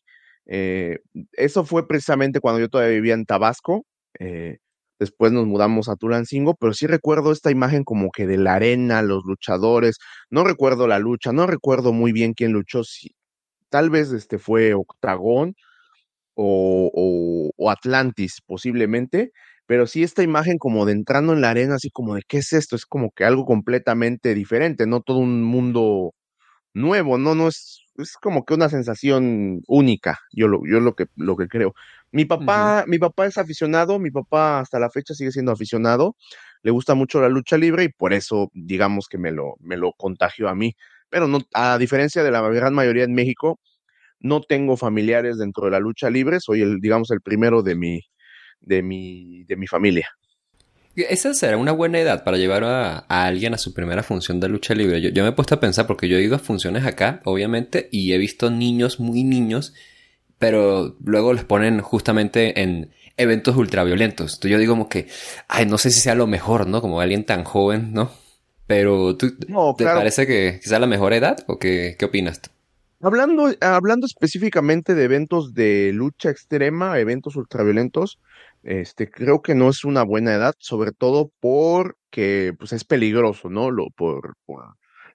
Eh, 0.47 0.99
eso 1.33 1.64
fue 1.64 1.87
precisamente 1.88 2.40
cuando 2.40 2.61
yo 2.61 2.68
todavía 2.68 2.95
vivía 2.95 3.14
en 3.14 3.25
Tabasco. 3.26 3.85
Eh, 4.18 4.59
después 4.99 5.33
nos 5.33 5.47
mudamos 5.47 5.88
a 5.88 5.97
Tulancingo, 5.97 6.54
pero 6.56 6.73
sí 6.75 6.87
recuerdo 6.87 7.33
esta 7.33 7.50
imagen 7.50 7.85
como 7.85 8.11
que 8.11 8.26
de 8.26 8.38
la 8.38 8.54
arena, 8.54 9.02
los 9.02 9.25
luchadores, 9.25 9.99
no 10.30 10.45
recuerdo 10.45 10.87
la 10.88 10.99
lucha, 10.99 11.33
no 11.33 11.47
recuerdo 11.47 11.92
muy 11.92 12.12
bien 12.12 12.33
quién 12.35 12.52
luchó, 12.52 12.83
tal 13.71 13.90
vez 13.90 14.12
este 14.12 14.38
fue 14.38 14.75
Octagón 14.75 15.54
o, 16.36 17.52
o, 17.56 17.70
Atlantis 17.70 18.42
posiblemente, 18.46 19.32
pero 19.66 19.86
sí 19.86 20.02
esta 20.02 20.22
imagen 20.22 20.58
como 20.58 20.86
de 20.86 20.92
entrando 20.92 21.32
en 21.32 21.40
la 21.40 21.50
arena, 21.50 21.76
así 21.76 21.90
como 21.90 22.14
de 22.14 22.22
qué 22.28 22.38
es 22.38 22.52
esto, 22.52 22.76
es 22.76 22.86
como 22.86 23.10
que 23.10 23.24
algo 23.24 23.44
completamente 23.46 24.34
diferente, 24.34 24.86
no 24.86 25.00
todo 25.00 25.18
un 25.18 25.42
mundo 25.42 26.14
nuevo, 26.74 27.18
no, 27.18 27.34
no 27.34 27.48
es, 27.48 27.80
es 27.96 28.12
como 28.20 28.44
que 28.44 28.54
una 28.54 28.68
sensación 28.68 29.62
única, 29.66 30.20
yo 30.32 30.46
lo, 30.48 30.60
yo 30.66 30.80
lo 30.80 30.94
que, 30.94 31.06
lo 31.16 31.36
que 31.36 31.48
creo. 31.48 31.74
Mi 32.12 32.24
papá, 32.24 32.84
mi 32.86 32.98
papá 32.98 33.26
es 33.26 33.38
aficionado, 33.38 33.98
mi 33.98 34.10
papá 34.10 34.60
hasta 34.60 34.78
la 34.78 34.90
fecha 34.90 35.14
sigue 35.14 35.32
siendo 35.32 35.52
aficionado, 35.52 36.16
le 36.62 36.70
gusta 36.70 36.94
mucho 36.94 37.20
la 37.20 37.28
lucha 37.28 37.56
libre 37.56 37.84
y 37.84 37.88
por 37.88 38.12
eso 38.12 38.50
digamos 38.52 39.08
que 39.08 39.18
me 39.18 39.32
lo, 39.32 39.54
me 39.60 39.76
lo 39.76 39.92
contagió 39.92 40.48
a 40.48 40.54
mí. 40.54 40.74
Pero 41.08 41.28
no, 41.28 41.40
a 41.54 41.78
diferencia 41.78 42.22
de 42.22 42.30
la 42.30 42.40
gran 42.48 42.74
mayoría 42.74 43.04
en 43.04 43.14
México, 43.14 43.58
no 44.20 44.40
tengo 44.42 44.76
familiares 44.76 45.38
dentro 45.38 45.66
de 45.66 45.73
la 45.73 45.80
lucha 45.80 46.11
libre, 46.11 46.40
soy 46.40 46.62
el, 46.62 46.80
digamos, 46.80 47.11
el 47.11 47.20
primero 47.20 47.62
de 47.62 47.75
mi, 47.75 48.00
de 48.61 48.82
mi, 48.82 49.44
de 49.44 49.56
mi 49.56 49.66
familia. 49.66 50.08
Esa 50.96 51.35
será 51.35 51.58
una 51.58 51.73
buena 51.73 52.00
edad 52.00 52.25
para 52.25 52.38
llevar 52.38 52.64
a, 52.64 52.99
alguien 53.08 53.52
a 53.52 53.58
su 53.58 53.75
primera 53.75 54.02
función 54.02 54.40
de 54.40 54.49
lucha 54.49 54.75
libre. 54.75 55.02
Yo, 55.02 55.11
yo, 55.11 55.23
me 55.23 55.28
he 55.28 55.32
puesto 55.32 55.54
a 55.54 55.61
pensar, 55.61 55.87
porque 55.87 56.08
yo 56.08 56.16
he 56.16 56.23
ido 56.23 56.37
a 56.37 56.38
funciones 56.38 56.87
acá, 56.87 57.20
obviamente, 57.25 57.88
y 57.92 58.14
he 58.14 58.18
visto 58.18 58.50
niños 58.50 58.99
muy 58.99 59.23
niños, 59.23 59.75
pero 60.38 60.96
luego 61.04 61.35
les 61.35 61.44
ponen 61.44 61.82
justamente 61.82 62.62
en 62.62 62.92
eventos 63.18 63.56
ultraviolentos. 63.56 64.35
Entonces 64.35 64.50
yo 64.50 64.58
digo 64.58 64.73
como 64.73 64.88
que, 64.88 65.06
ay, 65.49 65.66
no 65.66 65.76
sé 65.76 65.90
si 65.90 66.00
sea 66.00 66.14
lo 66.14 66.26
mejor, 66.26 66.66
¿no? 66.66 66.80
Como 66.80 67.00
alguien 67.00 67.25
tan 67.25 67.44
joven, 67.44 67.92
¿no? 67.92 68.11
Pero 68.66 69.16
¿tú, 69.16 69.37
¿te 69.76 69.85
parece 69.85 70.26
que, 70.26 70.61
sea 70.62 70.78
la 70.78 70.87
mejor 70.87 71.12
edad 71.12 71.37
o 71.46 71.58
qué, 71.58 71.96
qué 71.99 72.04
opinas 72.06 72.40
tú? 72.40 72.50
Hablando, 73.06 73.54
hablando 73.60 74.04
específicamente 74.04 74.96
de 74.96 75.04
eventos 75.04 75.54
de 75.54 75.92
lucha 75.94 76.28
extrema, 76.28 76.98
eventos 76.98 77.36
ultraviolentos, 77.36 78.18
este, 78.64 79.08
creo 79.08 79.42
que 79.42 79.54
no 79.54 79.68
es 79.68 79.84
una 79.84 80.02
buena 80.02 80.34
edad, 80.34 80.54
sobre 80.58 80.90
todo 80.90 81.30
porque 81.38 82.52
pues, 82.58 82.72
es 82.72 82.82
peligroso, 82.82 83.48
¿no? 83.48 83.70
Lo, 83.70 83.90
por, 83.90 84.34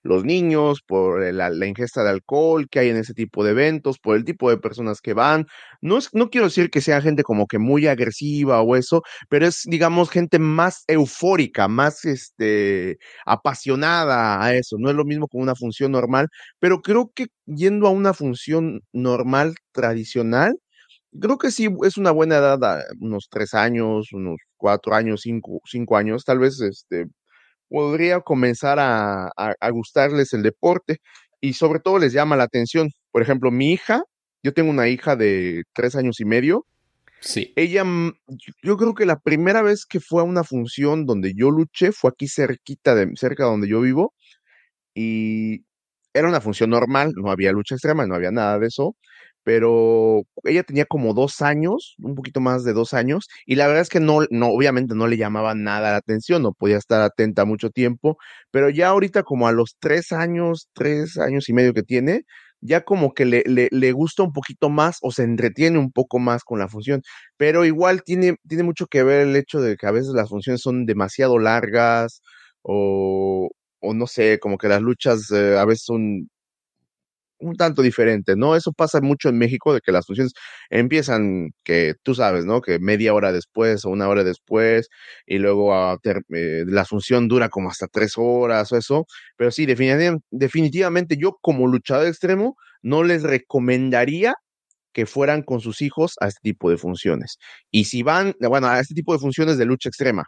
los 0.03 0.23
niños, 0.25 0.81
por 0.85 1.21
la, 1.33 1.65
ingesta 1.65 2.03
de 2.03 2.09
alcohol 2.09 2.67
que 2.69 2.79
hay 2.79 2.89
en 2.89 2.97
ese 2.97 3.13
tipo 3.13 3.43
de 3.43 3.51
eventos, 3.51 3.99
por 3.99 4.15
el 4.15 4.25
tipo 4.25 4.49
de 4.49 4.57
personas 4.57 5.01
que 5.01 5.13
van. 5.13 5.45
No, 5.81 5.97
es, 5.97 6.09
no 6.13 6.29
quiero 6.29 6.47
decir 6.47 6.69
que 6.69 6.81
sea 6.81 7.01
gente 7.01 7.23
como 7.23 7.47
que 7.47 7.59
muy 7.59 7.87
agresiva 7.87 8.61
o 8.61 8.75
eso, 8.75 9.03
pero 9.29 9.47
es, 9.47 9.63
digamos, 9.65 10.09
gente 10.09 10.39
más 10.39 10.83
eufórica, 10.87 11.67
más 11.67 12.05
este, 12.05 12.97
apasionada 13.25 14.43
a 14.43 14.55
eso. 14.55 14.77
No 14.79 14.89
es 14.89 14.95
lo 14.95 15.05
mismo 15.05 15.27
con 15.27 15.41
una 15.41 15.55
función 15.55 15.91
normal, 15.91 16.27
pero 16.59 16.81
creo 16.81 17.11
que 17.13 17.27
yendo 17.45 17.87
a 17.87 17.91
una 17.91 18.13
función 18.13 18.81
normal, 18.93 19.55
tradicional, 19.71 20.55
creo 21.19 21.37
que 21.37 21.51
sí 21.51 21.67
es 21.85 21.97
una 21.97 22.11
buena 22.11 22.37
edad, 22.37 22.83
unos 22.99 23.27
tres 23.29 23.53
años, 23.53 24.11
unos 24.13 24.37
cuatro 24.57 24.93
años, 24.95 25.21
cinco, 25.21 25.61
cinco 25.65 25.97
años, 25.97 26.23
tal 26.25 26.39
vez 26.39 26.61
este, 26.61 27.07
podría 27.71 28.19
comenzar 28.19 28.79
a, 28.79 29.31
a, 29.37 29.69
gustarles 29.69 30.33
el 30.33 30.43
deporte 30.43 30.97
y 31.39 31.53
sobre 31.53 31.79
todo 31.79 31.99
les 31.99 32.11
llama 32.11 32.35
la 32.35 32.43
atención. 32.43 32.89
Por 33.11 33.21
ejemplo, 33.21 33.49
mi 33.49 33.71
hija, 33.71 34.03
yo 34.43 34.53
tengo 34.53 34.69
una 34.69 34.89
hija 34.89 35.15
de 35.15 35.63
tres 35.73 35.95
años 35.95 36.19
y 36.19 36.25
medio. 36.25 36.67
Sí. 37.21 37.53
Ella, 37.55 37.85
yo 38.61 38.75
creo 38.75 38.93
que 38.93 39.05
la 39.05 39.19
primera 39.19 39.61
vez 39.61 39.85
que 39.85 40.01
fue 40.01 40.21
a 40.21 40.25
una 40.25 40.43
función 40.43 41.05
donde 41.05 41.33
yo 41.33 41.49
luché 41.49 41.93
fue 41.93 42.11
aquí 42.11 42.27
cerquita 42.27 42.93
de 42.93 43.09
cerca 43.15 43.45
donde 43.45 43.69
yo 43.69 43.79
vivo 43.79 44.13
y 44.93 45.63
era 46.13 46.27
una 46.27 46.41
función 46.41 46.71
normal, 46.71 47.13
no 47.15 47.31
había 47.31 47.53
lucha 47.53 47.75
extrema, 47.75 48.05
no 48.05 48.15
había 48.15 48.31
nada 48.31 48.59
de 48.59 48.67
eso 48.67 48.97
pero 49.43 50.23
ella 50.43 50.63
tenía 50.63 50.85
como 50.85 51.13
dos 51.13 51.41
años, 51.41 51.95
un 51.99 52.15
poquito 52.15 52.39
más 52.41 52.63
de 52.63 52.73
dos 52.73 52.93
años, 52.93 53.27
y 53.45 53.55
la 53.55 53.67
verdad 53.67 53.81
es 53.81 53.89
que 53.89 53.99
no, 53.99 54.21
no, 54.29 54.47
obviamente 54.49 54.95
no 54.95 55.07
le 55.07 55.17
llamaba 55.17 55.55
nada 55.55 55.91
la 55.91 55.97
atención, 55.97 56.43
no 56.43 56.53
podía 56.53 56.77
estar 56.77 57.01
atenta 57.01 57.45
mucho 57.45 57.69
tiempo, 57.69 58.17
pero 58.51 58.69
ya 58.69 58.89
ahorita 58.89 59.23
como 59.23 59.47
a 59.47 59.51
los 59.51 59.75
tres 59.79 60.11
años, 60.11 60.69
tres 60.73 61.17
años 61.17 61.49
y 61.49 61.53
medio 61.53 61.73
que 61.73 61.83
tiene, 61.83 62.23
ya 62.61 62.81
como 62.81 63.13
que 63.13 63.25
le, 63.25 63.43
le, 63.45 63.67
le 63.71 63.91
gusta 63.91 64.23
un 64.23 64.33
poquito 64.33 64.69
más 64.69 64.97
o 65.01 65.11
se 65.11 65.23
entretiene 65.23 65.79
un 65.79 65.91
poco 65.91 66.19
más 66.19 66.43
con 66.43 66.59
la 66.59 66.67
función, 66.69 67.01
pero 67.37 67.65
igual 67.65 68.03
tiene, 68.03 68.35
tiene 68.47 68.63
mucho 68.63 68.87
que 68.87 69.03
ver 69.03 69.27
el 69.27 69.35
hecho 69.35 69.59
de 69.61 69.77
que 69.77 69.87
a 69.87 69.91
veces 69.91 70.13
las 70.13 70.29
funciones 70.29 70.61
son 70.61 70.85
demasiado 70.85 71.39
largas 71.39 72.21
o, 72.61 73.49
o 73.79 73.93
no 73.93 74.07
sé, 74.07 74.39
como 74.39 74.57
que 74.57 74.67
las 74.69 74.81
luchas 74.81 75.31
eh, 75.31 75.57
a 75.57 75.65
veces 75.65 75.83
son 75.85 76.29
un 77.41 77.55
tanto 77.55 77.81
diferente, 77.81 78.35
¿no? 78.35 78.55
Eso 78.55 78.71
pasa 78.73 79.01
mucho 79.01 79.29
en 79.29 79.37
México, 79.37 79.73
de 79.73 79.81
que 79.81 79.91
las 79.91 80.05
funciones 80.05 80.33
empiezan, 80.69 81.51
que 81.63 81.95
tú 82.03 82.15
sabes, 82.15 82.45
¿no? 82.45 82.61
Que 82.61 82.79
media 82.79 83.13
hora 83.13 83.31
después 83.31 83.85
o 83.85 83.89
una 83.89 84.07
hora 84.09 84.23
después, 84.23 84.87
y 85.25 85.39
luego 85.39 85.73
a 85.75 85.97
eh, 86.03 86.63
la 86.67 86.85
función 86.85 87.27
dura 87.27 87.49
como 87.49 87.69
hasta 87.69 87.87
tres 87.87 88.13
horas 88.17 88.71
o 88.71 88.77
eso, 88.77 89.05
pero 89.37 89.51
sí, 89.51 89.65
definitivamente, 89.65 90.25
definitivamente 90.31 91.17
yo 91.17 91.37
como 91.41 91.67
luchador 91.67 92.07
extremo 92.07 92.55
no 92.81 93.03
les 93.03 93.23
recomendaría 93.23 94.35
que 94.93 95.05
fueran 95.05 95.43
con 95.43 95.61
sus 95.61 95.81
hijos 95.81 96.15
a 96.21 96.27
este 96.27 96.41
tipo 96.43 96.69
de 96.69 96.77
funciones. 96.77 97.37
Y 97.71 97.85
si 97.85 98.03
van, 98.03 98.35
bueno, 98.39 98.67
a 98.67 98.79
este 98.79 98.93
tipo 98.95 99.13
de 99.13 99.19
funciones 99.19 99.57
de 99.57 99.65
lucha 99.65 99.89
extrema, 99.89 100.25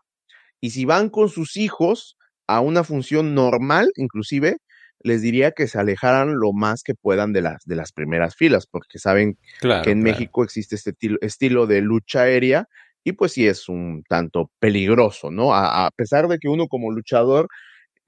y 0.61 0.71
si 0.71 0.85
van 0.85 1.09
con 1.09 1.29
sus 1.29 1.57
hijos 1.57 2.17
a 2.47 2.61
una 2.61 2.83
función 2.83 3.35
normal, 3.35 3.91
inclusive, 3.97 4.57
les 5.03 5.21
diría 5.21 5.51
que 5.51 5.67
se 5.67 5.77
alejaran 5.77 6.39
lo 6.39 6.53
más 6.53 6.81
que 6.81 6.95
puedan 6.95 7.33
de 7.33 7.41
las, 7.41 7.65
de 7.65 7.75
las 7.75 7.91
primeras 7.91 8.35
filas, 8.35 8.65
porque 8.65 8.99
saben 8.99 9.37
que 9.61 9.91
en 9.91 10.01
México 10.01 10.43
existe 10.43 10.75
este 10.75 10.95
estilo 11.21 11.67
de 11.67 11.81
lucha 11.81 12.21
aérea 12.21 12.67
y 13.03 13.11
pues 13.11 13.33
sí 13.33 13.45
es 13.45 13.67
un 13.67 14.03
tanto 14.07 14.49
peligroso, 14.59 15.29
¿no? 15.29 15.53
A, 15.53 15.91
pesar 15.95 16.27
de 16.29 16.39
que 16.39 16.47
uno 16.47 16.67
como 16.67 16.91
luchador 16.91 17.49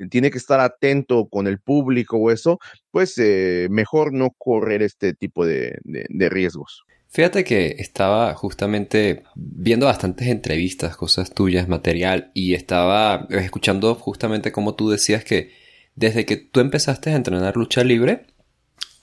tiene 0.09 0.31
que 0.31 0.37
estar 0.37 0.59
atento 0.61 1.27
con 1.27 1.47
el 1.47 1.59
público 1.59 2.17
o 2.17 2.31
eso, 2.31 2.59
pues 2.91 3.17
eh, 3.17 3.67
mejor 3.69 4.13
no 4.13 4.29
correr 4.37 4.81
este 4.81 5.13
tipo 5.13 5.45
de, 5.45 5.77
de 5.83 6.29
riesgos. 6.29 6.85
Fíjate 7.09 7.45
que 7.45 7.75
estaba 7.79 8.33
justamente 8.33 9.23
viendo 9.35 9.85
bastantes 9.85 10.27
entrevistas, 10.27 10.97
cosas 10.97 11.33
tuyas, 11.33 11.69
material, 11.69 12.31
y 12.33 12.55
estaba 12.55 13.27
escuchando 13.29 13.95
justamente 13.95 14.51
como 14.51 14.75
tú 14.75 14.89
decías 14.89 15.23
que 15.23 15.64
desde 15.95 16.25
que 16.25 16.37
tú 16.37 16.59
empezaste 16.59 17.11
a 17.11 17.15
entrenar 17.15 17.55
lucha 17.57 17.83
libre, 17.83 18.25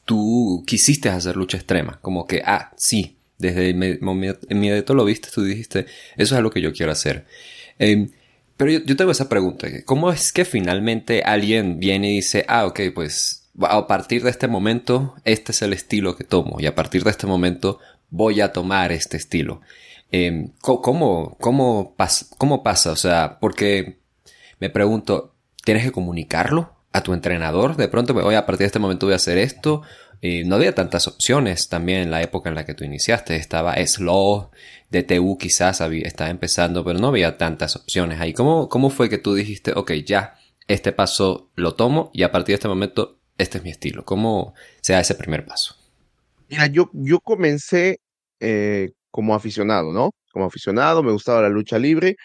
tú 0.05 0.65
quisiste 0.67 1.09
hacer 1.09 1.37
lucha 1.37 1.57
extrema. 1.57 1.99
Como 2.03 2.27
que, 2.27 2.43
ah, 2.45 2.73
sí, 2.77 3.17
desde 3.39 3.71
inmediato 3.71 4.95
lo 4.95 5.05
viste, 5.05 5.29
tú 5.35 5.43
dijiste, 5.43 5.87
eso 6.17 6.35
es 6.35 6.39
algo 6.39 6.51
que 6.51 6.61
yo 6.61 6.73
quiero 6.73 6.93
hacer. 6.93 7.27
Em, 7.79 8.11
pero 8.57 8.71
yo, 8.71 8.97
tengo 8.97 9.11
esa 9.11 9.29
pregunta, 9.29 9.69
¿cómo 9.85 10.13
es 10.13 10.33
que 10.33 10.45
finalmente 10.45 11.23
alguien 11.23 11.81
viene 11.81 12.13
y 12.13 12.17
dice, 12.17 12.45
ah, 12.49 12.67
ok, 12.67 12.81
pues 12.95 13.51
a 13.61 13.87
partir 13.87 14.23
de 14.23 14.31
este 14.31 14.49
momento, 14.49 15.15
este 15.25 15.53
es 15.53 15.63
el 15.63 15.73
estilo 15.73 16.17
que 16.17 16.25
tomo 16.25 16.59
y 16.61 16.67
a 16.67 16.75
partir 16.75 17.05
de 17.05 17.11
este 17.11 17.27
momento 17.27 17.81
voy 18.11 18.41
a 18.41 18.53
tomar 18.53 18.93
este 18.93 19.17
estilo? 19.17 19.63
Eh, 20.13 20.51
¿cómo, 20.61 21.37
cómo, 21.41 21.97
¿Cómo 22.39 22.63
pasa? 22.63 22.93
O 22.93 22.97
sea, 22.97 23.39
porque 23.41 23.99
me 24.61 24.71
pregunto, 24.71 25.35
¿tienes 25.65 25.85
que 25.85 25.93
comunicarlo? 25.93 26.82
A 26.93 27.03
tu 27.03 27.15
entrenador. 27.15 27.77
De 27.77 27.89
pronto, 27.89 28.15
voy 28.15 28.35
a 28.35 28.47
partir 28.47 28.61
de 28.61 28.67
este 28.67 28.79
momento 28.79 29.07
voy 29.07 29.15
a 29.15 29.17
hacer 29.17 29.39
esto. 29.39 29.83
no 30.23 30.57
había 30.57 30.75
tantas 30.75 31.09
opciones 31.09 31.69
también 31.69 32.03
en 32.03 32.11
la 32.11 32.23
época 32.23 32.49
en 32.49 32.55
la 32.55 32.65
que 32.65 32.75
tú 32.75 32.85
iniciaste. 32.85 33.37
Estaba 33.37 33.75
Slow, 33.85 34.51
DTU 34.91 35.39
quizás 35.39 35.81
había, 35.81 36.07
estaba 36.07 36.31
empezando, 36.31 36.85
pero 36.85 36.99
no 36.99 37.09
había 37.09 37.39
tantas 37.39 37.77
opciones 37.77 38.21
ahí. 38.21 38.33
¿Cómo, 38.33 38.69
¿Cómo 38.69 38.91
fue 38.91 39.09
que 39.09 39.19
tú 39.19 39.35
dijiste, 39.35 39.73
ok, 39.75 39.93
ya, 40.05 40.37
este 40.69 40.93
paso 40.93 41.51
lo 41.57 41.75
tomo 41.75 42.11
y 42.13 42.23
a 42.23 42.31
partir 42.31 42.53
de 42.53 42.55
este 42.55 42.69
momento 42.69 43.19
este 43.39 43.59
es 43.59 43.65
mi 43.65 43.71
estilo? 43.71 44.05
¿Cómo 44.05 44.55
se 44.81 44.93
da 44.93 45.01
ese 45.01 45.15
primer 45.15 45.45
paso? 45.45 45.77
Mira, 46.49 46.67
yo, 46.67 46.91
yo 46.93 47.21
comencé 47.21 48.01
eh, 48.41 48.91
como 49.11 49.35
aficionado, 49.35 49.93
¿no? 49.93 50.11
Como 50.33 50.45
aficionado, 50.45 51.03
me 51.03 51.13
gustaba 51.13 51.43
la 51.43 51.49
lucha 51.49 51.79
libre 51.79 52.17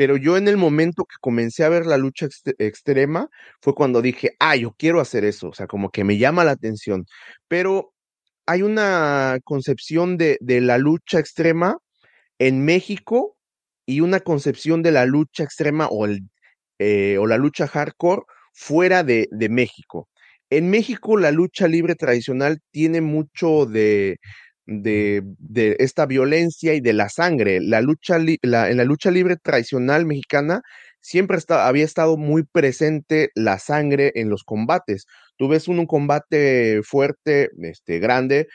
pero 0.00 0.16
yo 0.16 0.38
en 0.38 0.48
el 0.48 0.56
momento 0.56 1.04
que 1.04 1.16
comencé 1.20 1.62
a 1.62 1.68
ver 1.68 1.84
la 1.84 1.98
lucha 1.98 2.26
extrema 2.56 3.28
fue 3.60 3.74
cuando 3.74 4.00
dije, 4.00 4.34
ah, 4.38 4.56
yo 4.56 4.72
quiero 4.78 4.98
hacer 4.98 5.26
eso, 5.26 5.48
o 5.50 5.52
sea, 5.52 5.66
como 5.66 5.90
que 5.90 6.04
me 6.04 6.16
llama 6.16 6.42
la 6.42 6.52
atención, 6.52 7.04
pero 7.48 7.92
hay 8.46 8.62
una 8.62 9.40
concepción 9.44 10.16
de, 10.16 10.38
de 10.40 10.62
la 10.62 10.78
lucha 10.78 11.18
extrema 11.18 11.76
en 12.38 12.64
México 12.64 13.36
y 13.84 14.00
una 14.00 14.20
concepción 14.20 14.82
de 14.82 14.92
la 14.92 15.04
lucha 15.04 15.44
extrema 15.44 15.86
o, 15.88 16.06
el, 16.06 16.22
eh, 16.78 17.18
o 17.18 17.26
la 17.26 17.36
lucha 17.36 17.66
hardcore 17.66 18.22
fuera 18.54 19.04
de, 19.04 19.28
de 19.30 19.50
México. 19.50 20.08
En 20.48 20.70
México 20.70 21.18
la 21.18 21.30
lucha 21.30 21.68
libre 21.68 21.94
tradicional 21.94 22.60
tiene 22.70 23.02
mucho 23.02 23.66
de, 23.66 24.16
de, 24.70 25.22
de, 25.38 25.76
esta 25.80 26.06
violencia 26.06 26.74
y 26.74 26.80
de 26.80 26.92
la 26.92 27.08
sangre. 27.08 27.60
La 27.60 27.80
lucha 27.80 28.18
la, 28.42 28.70
en 28.70 28.76
la 28.76 28.84
lucha 28.84 29.10
libre 29.10 29.36
tradicional 29.36 30.06
mexicana 30.06 30.62
siempre 31.00 31.38
había 31.48 31.84
estado 31.84 32.16
muy 32.16 32.44
presente 32.44 33.30
la 33.34 33.58
sangre 33.58 34.12
en 34.14 34.28
los 34.30 34.44
combates. 34.44 35.06
Tú 35.36 35.48
ves 35.48 35.68
un, 35.68 35.78
un 35.78 35.86
combate 35.86 36.80
fuerte, 36.84 37.50
este, 37.62 37.98
grande, 37.98 38.46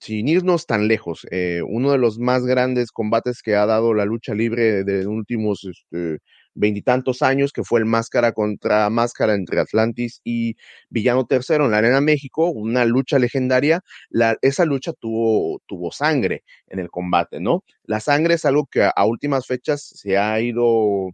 sin 0.00 0.28
irnos 0.28 0.66
tan 0.66 0.88
lejos. 0.88 1.26
Eh, 1.30 1.62
uno 1.66 1.92
de 1.92 1.98
los 1.98 2.18
más 2.18 2.44
grandes 2.44 2.90
combates 2.92 3.42
que 3.42 3.56
ha 3.56 3.66
dado 3.66 3.94
la 3.94 4.04
lucha 4.04 4.34
libre 4.34 4.84
de 4.84 4.98
los 4.98 5.06
últimos 5.06 5.64
este, 5.64 6.18
veintitantos 6.54 7.22
años, 7.22 7.52
que 7.52 7.64
fue 7.64 7.80
el 7.80 7.86
máscara 7.86 8.32
contra 8.32 8.88
máscara 8.90 9.34
entre 9.34 9.60
Atlantis 9.60 10.20
y 10.24 10.56
Villano 10.90 11.26
Tercero 11.26 11.64
en 11.64 11.72
la 11.72 11.78
Arena 11.78 12.00
México, 12.00 12.50
una 12.50 12.84
lucha 12.84 13.18
legendaria. 13.18 13.80
La, 14.10 14.36
esa 14.42 14.64
lucha 14.64 14.92
tuvo, 14.92 15.60
sangre 15.92 16.44
en 16.68 16.78
el 16.78 16.90
combate, 16.90 17.40
¿no? 17.40 17.64
La 17.84 18.00
sangre 18.00 18.34
es 18.34 18.44
algo 18.44 18.66
que 18.66 18.82
a, 18.84 19.04
últimas 19.04 19.46
fechas 19.46 19.82
se 19.82 20.16
ha 20.18 20.40
ido 20.40 21.10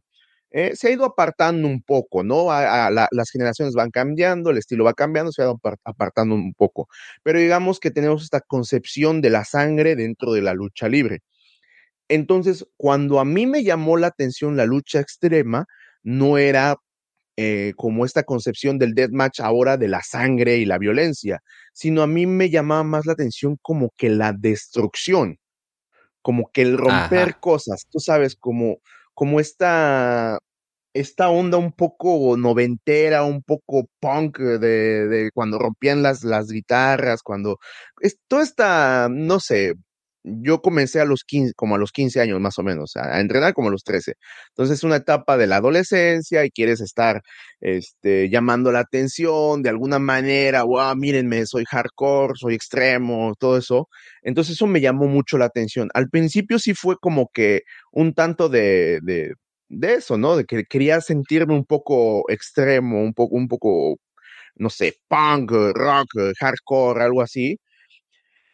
eh, 0.50 0.74
se 0.76 0.88
ha 0.88 0.90
ido 0.92 1.04
apartando 1.04 1.68
un 1.68 1.82
poco, 1.82 2.22
¿no? 2.24 2.50
A, 2.50 2.90
la, 2.90 3.08
las 3.10 3.30
generaciones 3.30 3.74
van 3.74 3.90
cambiando, 3.90 4.50
el 4.50 4.58
estilo 4.58 4.84
va 4.84 4.94
cambiando, 4.94 5.32
se 5.32 5.42
ha 5.42 5.46
ido 5.46 5.60
apartando 5.84 6.34
un 6.34 6.54
poco. 6.54 6.88
Pero 7.22 7.38
digamos 7.38 7.80
que 7.80 7.90
tenemos 7.90 8.22
esta 8.22 8.40
concepción 8.40 9.20
de 9.20 9.30
la 9.30 9.44
sangre 9.44 9.94
dentro 9.96 10.32
de 10.32 10.42
la 10.42 10.54
lucha 10.54 10.88
libre. 10.88 11.22
Entonces, 12.08 12.66
cuando 12.76 13.20
a 13.20 13.24
mí 13.24 13.46
me 13.46 13.62
llamó 13.62 13.96
la 13.96 14.08
atención 14.08 14.56
la 14.56 14.66
lucha 14.66 15.00
extrema, 15.00 15.66
no 16.02 16.38
era 16.38 16.76
eh, 17.36 17.72
como 17.76 18.04
esta 18.04 18.24
concepción 18.24 18.78
del 18.78 18.94
deathmatch 18.94 19.40
ahora 19.40 19.76
de 19.76 19.88
la 19.88 20.02
sangre 20.02 20.56
y 20.56 20.64
la 20.64 20.78
violencia, 20.78 21.40
sino 21.72 22.02
a 22.02 22.06
mí 22.06 22.26
me 22.26 22.50
llamaba 22.50 22.82
más 22.82 23.06
la 23.06 23.12
atención 23.12 23.58
como 23.62 23.92
que 23.96 24.08
la 24.08 24.32
destrucción, 24.32 25.38
como 26.22 26.50
que 26.52 26.62
el 26.62 26.76
romper 26.76 27.36
cosas, 27.38 27.86
tú 27.90 28.00
sabes, 28.00 28.34
como, 28.34 28.78
como 29.14 29.38
esta, 29.38 30.38
esta 30.94 31.28
onda 31.28 31.58
un 31.58 31.72
poco 31.72 32.36
noventera, 32.36 33.22
un 33.22 33.42
poco 33.42 33.88
punk 34.00 34.38
de, 34.38 35.06
de 35.06 35.30
cuando 35.32 35.58
rompían 35.58 36.02
las, 36.02 36.24
las 36.24 36.48
guitarras, 36.48 37.22
cuando, 37.22 37.58
es, 38.00 38.18
toda 38.26 38.42
esta, 38.42 39.08
no 39.10 39.38
sé, 39.38 39.74
yo 40.24 40.60
comencé 40.60 41.00
a 41.00 41.04
los 41.04 41.24
15, 41.24 41.54
como 41.54 41.76
a 41.76 41.78
los 41.78 41.92
15 41.92 42.20
años 42.20 42.40
más 42.40 42.58
o 42.58 42.62
menos, 42.62 42.96
a, 42.96 43.20
entrenar 43.20 43.54
como 43.54 43.68
a 43.68 43.70
los 43.70 43.84
13. 43.84 44.14
Entonces 44.48 44.78
es 44.78 44.84
una 44.84 44.96
etapa 44.96 45.36
de 45.36 45.46
la 45.46 45.56
adolescencia 45.56 46.44
y 46.44 46.50
quieres 46.50 46.80
estar 46.80 47.22
este, 47.60 48.28
llamando 48.30 48.72
la 48.72 48.80
atención 48.80 49.62
de 49.62 49.70
alguna 49.70 49.98
manera, 49.98 50.64
wow, 50.64 50.94
mírenme, 50.96 51.46
soy 51.46 51.64
hardcore, 51.64 52.34
soy 52.36 52.54
extremo, 52.54 53.34
todo 53.38 53.58
eso. 53.58 53.88
Entonces 54.22 54.54
eso 54.54 54.66
me 54.66 54.80
llamó 54.80 55.06
mucho 55.06 55.38
la 55.38 55.46
atención. 55.46 55.88
Al 55.94 56.08
principio 56.10 56.58
sí 56.58 56.74
fue 56.74 56.96
como 57.00 57.28
que 57.32 57.62
un 57.92 58.14
tanto 58.14 58.48
de, 58.48 59.00
de, 59.02 59.34
de 59.68 59.94
eso, 59.94 60.18
¿no? 60.18 60.36
De 60.36 60.44
que 60.44 60.64
quería 60.64 61.00
sentirme 61.00 61.54
un 61.54 61.64
poco 61.64 62.30
extremo, 62.30 63.02
un 63.02 63.14
poco, 63.14 63.36
un 63.36 63.48
poco, 63.48 63.96
no 64.56 64.70
sé, 64.70 64.94
punk, 65.08 65.50
rock, 65.74 66.08
hardcore, 66.40 67.02
algo 67.02 67.22
así. 67.22 67.58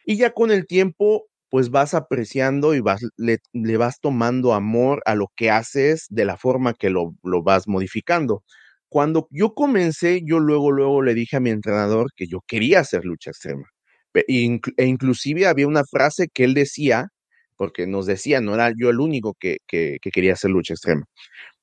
Y 0.05 0.17
ya 0.17 0.31
con 0.31 0.51
el 0.51 0.67
tiempo 0.67 1.27
pues 1.55 1.69
vas 1.69 1.93
apreciando 1.93 2.75
y 2.75 2.81
vas, 2.81 2.99
le, 3.15 3.39
vas 3.77 4.01
tomando 4.01 4.53
amor 4.53 5.01
a 5.05 5.15
lo 5.15 5.31
que 5.37 5.49
haces 5.49 6.05
de 6.09 6.25
la 6.25 6.35
forma 6.35 6.73
que 6.73 6.89
lo, 6.89 7.13
vas 7.23 7.65
modificando. 7.69 8.43
Cuando 8.89 9.29
yo 9.31 9.53
comencé, 9.53 10.21
yo 10.25 10.39
luego, 10.39 10.73
luego 10.73 11.01
le 11.01 11.13
dije 11.13 11.37
a 11.37 11.39
mi 11.39 11.51
entrenador 11.51 12.07
que 12.13 12.27
yo 12.27 12.41
quería 12.45 12.81
hacer 12.81 13.05
lucha 13.05 13.29
extrema. 13.29 13.69
E 14.13 14.51
inclusive 14.85 15.47
había 15.47 15.65
una 15.65 15.85
frase 15.85 16.27
que 16.27 16.43
él 16.43 16.55
decía, 16.55 17.07
porque 17.55 17.87
nos 17.87 18.05
decía, 18.05 18.41
no 18.41 18.53
era 18.53 18.73
yo 18.77 18.89
el 18.89 18.99
único 18.99 19.33
que, 19.39 19.59
que, 19.65 19.97
quería 20.11 20.33
hacer 20.33 20.51
lucha 20.51 20.73
extrema, 20.73 21.05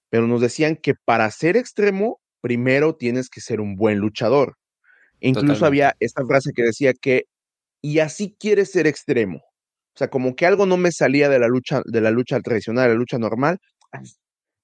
pero 0.08 0.26
nos 0.26 0.40
decían 0.40 0.76
que 0.76 0.94
para 1.04 1.30
ser 1.30 1.58
extremo, 1.58 2.18
primero 2.40 2.96
tienes 2.96 3.28
que 3.28 3.42
ser 3.42 3.60
un 3.60 3.76
buen 3.76 3.98
luchador. 3.98 4.54
incluso 5.20 5.66
había 5.66 5.94
esta 6.00 6.24
frase 6.26 6.52
que 6.54 6.62
decía 6.62 6.94
que, 6.94 7.24
y 7.82 7.98
así 7.98 8.34
quieres 8.40 8.70
ser 8.72 8.86
extremo. 8.86 9.42
O 9.94 9.98
sea, 9.98 10.08
como 10.08 10.34
que 10.34 10.46
algo 10.46 10.66
no 10.66 10.76
me 10.76 10.92
salía 10.92 11.28
de 11.28 11.38
la 11.38 11.48
lucha, 11.48 11.82
de 11.84 12.00
la 12.00 12.10
lucha 12.10 12.40
tradicional, 12.40 12.84
de 12.84 12.94
la 12.94 12.98
lucha 12.98 13.18
normal. 13.18 13.58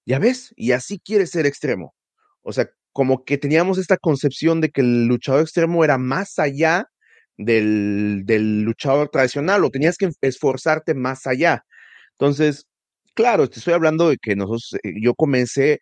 Ya 0.07 0.19
ves, 0.19 0.53
y 0.57 0.73
así 0.73 0.99
quiere 1.01 1.27
ser 1.27 1.47
extremo. 1.47 1.95
O 2.43 2.53
sea, 2.53 2.69
como 2.93 3.25
que 3.25 3.39
teníamos 3.39 3.79
esta 3.79 3.99
concepción 3.99 4.61
de 4.61 4.71
que 4.71 4.81
el 4.81 5.07
luchador 5.07 5.43
extremo 5.43 5.85
era 5.85 5.99
más 5.99 6.39
allá 6.39 6.87
del, 7.37 8.23
del 8.25 8.63
luchador 8.63 9.11
tradicional, 9.11 9.65
o 9.65 9.71
tenías 9.71 9.97
que 9.99 10.11
esforzarte 10.23 10.95
más 10.95 11.27
allá. 11.27 11.63
Entonces, 12.13 12.67
claro, 13.15 13.49
te 13.49 13.59
estoy 13.61 13.75
hablando 13.75 14.09
de 14.09 14.19
que 14.19 14.37
nosotros, 14.37 14.75
eh, 14.83 14.95
yo 15.03 15.15
comencé 15.15 15.81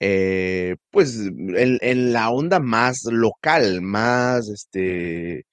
eh, 0.00 0.76
pues 0.90 1.16
en, 1.18 1.78
en, 1.80 2.12
la 2.12 2.30
onda 2.30 2.60
más 2.60 3.00
local, 3.04 3.82
más 3.82 4.48
este 4.48 5.44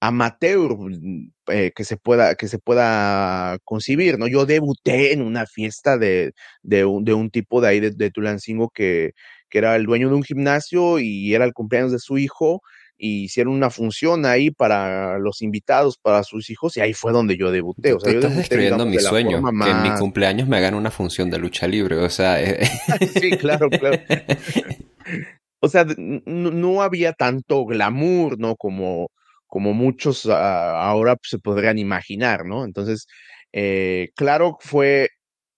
amateur 0.00 0.76
mm, 0.78 1.32
eh, 1.48 1.72
que 1.74 1.84
se 1.84 1.96
pueda 1.96 2.34
que 2.34 2.48
se 2.48 2.58
pueda 2.58 3.58
concibir, 3.64 4.18
¿no? 4.18 4.26
Yo 4.26 4.46
debuté 4.46 5.12
en 5.12 5.22
una 5.22 5.46
fiesta 5.46 5.98
de, 5.98 6.32
de, 6.62 6.84
un, 6.84 7.04
de 7.04 7.12
un 7.14 7.30
tipo 7.30 7.60
de 7.60 7.68
ahí 7.68 7.80
de, 7.80 8.10
Tulancingo 8.10 8.70
que, 8.70 9.12
que 9.48 9.58
era 9.58 9.76
el 9.76 9.84
dueño 9.84 10.08
de 10.08 10.14
un 10.14 10.22
gimnasio 10.22 10.98
y 10.98 11.34
era 11.34 11.44
el 11.44 11.52
cumpleaños 11.52 11.92
de 11.92 11.98
su 11.98 12.18
hijo 12.18 12.62
y 13.00 13.24
hicieron 13.24 13.54
una 13.54 13.70
función 13.70 14.26
ahí 14.26 14.50
para 14.50 15.18
los 15.18 15.40
invitados, 15.40 15.96
para 15.96 16.22
sus 16.22 16.50
hijos, 16.50 16.76
y 16.76 16.80
ahí 16.80 16.92
fue 16.92 17.12
donde 17.12 17.38
yo 17.38 17.50
debuté. 17.50 17.94
O 17.94 18.00
sea, 18.00 18.12
yo 18.12 18.18
estás 18.18 18.36
describiendo 18.36 18.84
mi 18.84 18.98
sueño, 18.98 19.42
que 19.42 19.70
en 19.70 19.82
mi 19.82 19.90
cumpleaños 19.98 20.46
me 20.46 20.58
hagan 20.58 20.74
una 20.74 20.90
función 20.90 21.30
de 21.30 21.38
lucha 21.38 21.66
libre, 21.66 21.96
o 21.96 22.10
sea... 22.10 22.42
Eh, 22.42 22.60
sí, 23.18 23.38
claro, 23.38 23.70
claro. 23.70 23.98
o 25.60 25.68
sea, 25.70 25.86
no 25.96 26.82
había 26.82 27.14
tanto 27.14 27.64
glamour, 27.64 28.38
¿no? 28.38 28.54
Como, 28.56 29.08
como 29.50 29.74
muchos 29.74 30.26
ah, 30.26 30.82
ahora 30.88 31.16
se 31.22 31.38
podrían 31.40 31.78
imaginar, 31.78 32.46
¿no? 32.46 32.64
Entonces, 32.64 33.06
eh, 33.52 34.10
claro, 34.16 34.56
fue, 34.60 35.08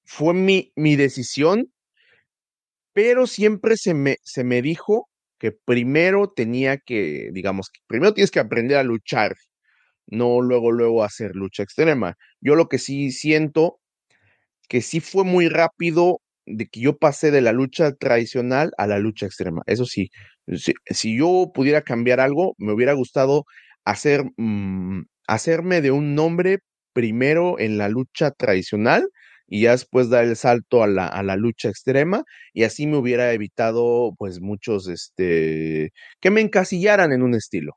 fue 0.05 0.35
mi, 0.35 0.73
mi 0.77 0.97
decisión, 0.97 1.69
pero 2.93 3.27
siempre 3.27 3.77
se 3.77 3.95
me, 3.95 4.17
se 4.23 4.45
me 4.45 4.63
dijo 4.63 5.09
que 5.39 5.53
primero 5.53 6.31
tenía 6.35 6.79
que, 6.79 7.31
digamos, 7.33 7.71
primero 7.87 8.15
tienes 8.15 8.31
que 8.31 8.41
aprender 8.41 8.79
a 8.79 8.83
luchar, 8.85 9.35
no 10.07 10.41
luego, 10.43 10.73
luego 10.73 11.05
hacer 11.05 11.33
lucha 11.37 11.63
extrema. 11.65 12.17
Yo 12.41 12.55
lo 12.57 12.69
que 12.69 12.79
sí 12.79 13.13
siento, 13.13 13.81
que 14.69 14.83
sí 14.83 15.01
fue 15.01 15.25
muy 15.25 15.49
rápido 15.49 16.21
de 16.47 16.67
que 16.69 16.81
yo 16.81 16.99
pasé 16.99 17.31
de 17.31 17.41
la 17.43 17.53
lucha 17.53 17.93
tradicional 17.95 18.73
a 18.79 18.87
la 18.87 18.99
lucha 18.99 19.27
extrema. 19.27 19.63
Eso 19.67 19.87
sí, 19.87 20.11
si, 20.57 20.75
si 20.87 21.17
yo 21.19 21.53
pudiera 21.55 21.83
cambiar 21.83 22.21
algo, 22.21 22.55
me 22.59 22.73
hubiera 22.73 22.95
gustado 22.95 23.45
hacer, 23.85 24.25
mm, 24.37 25.05
hacerme 25.27 25.81
de 25.81 25.91
un 25.91 26.15
nombre 26.15 26.59
primero 26.93 27.59
en 27.59 27.79
la 27.79 27.89
lucha 27.89 28.31
tradicional 28.31 29.09
y 29.47 29.63
ya 29.63 29.73
después 29.73 30.09
dar 30.09 30.25
el 30.25 30.37
salto 30.37 30.83
a 30.83 30.87
la, 30.87 31.07
a 31.07 31.23
la 31.23 31.37
lucha 31.37 31.69
extrema 31.69 32.25
y 32.53 32.65
así 32.65 32.87
me 32.87 32.97
hubiera 32.97 33.33
evitado 33.33 34.15
pues 34.19 34.41
muchos, 34.41 34.89
este, 34.89 35.93
que 36.21 36.31
me 36.31 36.41
encasillaran 36.41 37.13
en 37.13 37.23
un 37.23 37.35
estilo. 37.35 37.75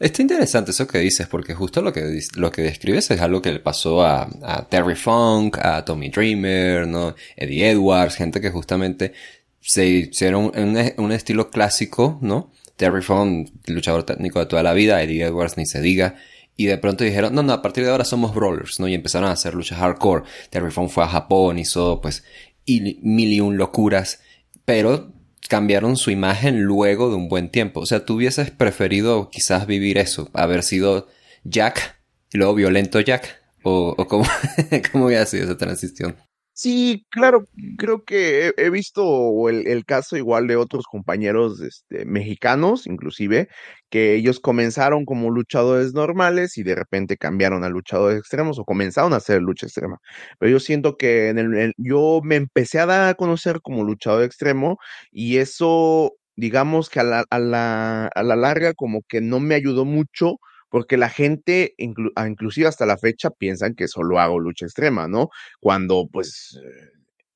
Está 0.00 0.22
interesante 0.22 0.72
eso 0.72 0.88
que 0.88 0.98
dices, 0.98 1.28
porque 1.28 1.54
justo 1.54 1.80
lo 1.80 1.92
que, 1.92 2.20
lo 2.34 2.50
que 2.50 2.62
describes 2.62 3.10
es 3.10 3.20
algo 3.20 3.40
que 3.40 3.52
le 3.52 3.60
pasó 3.60 4.04
a, 4.04 4.28
Terry 4.68 4.96
Funk, 4.96 5.58
a 5.58 5.84
Tommy 5.84 6.10
Dreamer, 6.10 6.86
¿no? 6.86 7.14
Eddie 7.36 7.70
Edwards, 7.70 8.16
gente 8.16 8.40
que 8.40 8.50
justamente 8.50 9.12
se 9.60 9.86
hicieron 9.86 10.50
un, 10.54 10.92
un 10.96 11.12
estilo 11.12 11.48
clásico, 11.48 12.18
¿no? 12.22 12.50
Terry 12.76 13.02
Funk, 13.02 13.50
luchador 13.66 14.04
técnico 14.04 14.40
de 14.40 14.46
toda 14.46 14.62
la 14.62 14.72
vida, 14.72 15.02
Eddie 15.02 15.24
Edwards 15.24 15.56
ni 15.56 15.66
se 15.66 15.80
diga. 15.80 16.16
Y 16.56 16.66
de 16.66 16.78
pronto 16.78 17.04
dijeron, 17.04 17.34
no, 17.34 17.42
no, 17.42 17.52
a 17.52 17.62
partir 17.62 17.84
de 17.84 17.90
ahora 17.90 18.04
somos 18.04 18.34
brawlers, 18.34 18.78
¿no? 18.78 18.86
Y 18.86 18.94
empezaron 18.94 19.28
a 19.28 19.32
hacer 19.32 19.54
luchas 19.54 19.78
hardcore. 19.78 20.24
Terry 20.50 20.70
Funk 20.70 20.90
fue 20.90 21.04
a 21.04 21.08
Japón, 21.08 21.58
hizo 21.58 22.00
pues 22.00 22.24
mil 22.66 23.32
y 23.32 23.40
un 23.40 23.56
locuras. 23.56 24.20
Pero 24.64 25.12
cambiaron 25.48 25.96
su 25.96 26.10
imagen 26.10 26.62
luego 26.62 27.10
de 27.10 27.16
un 27.16 27.28
buen 27.28 27.50
tiempo. 27.50 27.80
O 27.80 27.86
sea, 27.86 28.04
tú 28.04 28.14
hubieses 28.14 28.50
preferido 28.50 29.30
quizás 29.30 29.66
vivir 29.66 29.98
eso, 29.98 30.30
haber 30.32 30.62
sido 30.62 31.08
Jack 31.42 32.00
y 32.32 32.38
luego 32.38 32.54
violento 32.54 33.00
Jack. 33.00 33.42
¿O, 33.62 33.94
o 33.96 34.06
cómo, 34.06 34.24
cómo 34.92 35.06
hubiera 35.06 35.26
sido 35.26 35.44
esa 35.44 35.56
transición? 35.56 36.16
Sí, 36.56 37.04
claro, 37.10 37.46
creo 37.76 38.04
que 38.04 38.52
he, 38.56 38.70
visto 38.70 39.48
el, 39.48 39.84
caso 39.84 40.16
igual 40.16 40.46
de 40.46 40.54
otros 40.54 40.84
compañeros 40.86 41.60
este, 41.60 42.04
mexicanos, 42.04 42.86
inclusive, 42.86 43.48
que 43.90 44.14
ellos 44.14 44.38
comenzaron 44.38 45.04
como 45.04 45.30
luchadores 45.30 45.94
normales 45.94 46.56
y 46.56 46.62
de 46.62 46.76
repente 46.76 47.16
cambiaron 47.16 47.64
a 47.64 47.68
luchadores 47.70 48.20
extremos 48.20 48.60
o 48.60 48.64
comenzaron 48.64 49.14
a 49.14 49.16
hacer 49.16 49.42
lucha 49.42 49.66
extrema. 49.66 49.98
Pero 50.38 50.52
yo 50.52 50.60
siento 50.60 50.96
que 50.96 51.30
en 51.30 51.38
el, 51.38 51.74
yo 51.76 52.20
me 52.22 52.36
empecé 52.36 52.78
a 52.78 52.86
dar 52.86 53.08
a 53.08 53.14
conocer 53.14 53.60
como 53.60 53.82
luchador 53.82 54.22
extremo 54.22 54.78
y 55.10 55.38
eso, 55.38 56.12
digamos 56.36 56.88
que 56.88 57.00
a 57.00 57.04
la, 57.04 57.24
a 57.30 57.38
la, 57.40 58.06
a 58.14 58.22
la 58.22 58.36
larga 58.36 58.74
como 58.74 59.02
que 59.08 59.20
no 59.20 59.40
me 59.40 59.56
ayudó 59.56 59.84
mucho 59.84 60.38
porque 60.74 60.96
la 60.96 61.08
gente, 61.08 61.76
ah, 62.16 62.26
inclusive 62.26 62.66
hasta 62.66 62.84
la 62.84 62.98
fecha, 62.98 63.30
piensan 63.30 63.76
que 63.76 63.86
solo 63.86 64.18
hago 64.18 64.40
lucha 64.40 64.66
extrema, 64.66 65.06
¿no? 65.06 65.28
Cuando 65.60 66.08
pues 66.12 66.58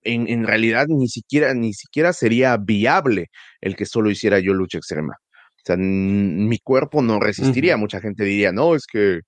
en, 0.02 0.28
en, 0.28 0.44
realidad 0.44 0.86
ni 0.88 1.06
siquiera, 1.06 1.54
ni 1.54 1.72
siquiera 1.72 2.12
sería 2.12 2.56
viable 2.56 3.26
el 3.60 3.76
que 3.76 3.86
solo 3.86 4.10
hiciera 4.10 4.40
yo 4.40 4.54
lucha 4.54 4.78
extrema. 4.78 5.14
O 5.54 5.60
sea, 5.64 5.76
mi 5.78 6.58
cuerpo 6.58 7.00
no 7.00 7.20
resistiría. 7.20 7.76
Mucha 7.76 8.00
gente 8.00 8.24
diría, 8.24 8.50
no, 8.50 8.74
es 8.74 8.86
que 8.92 9.20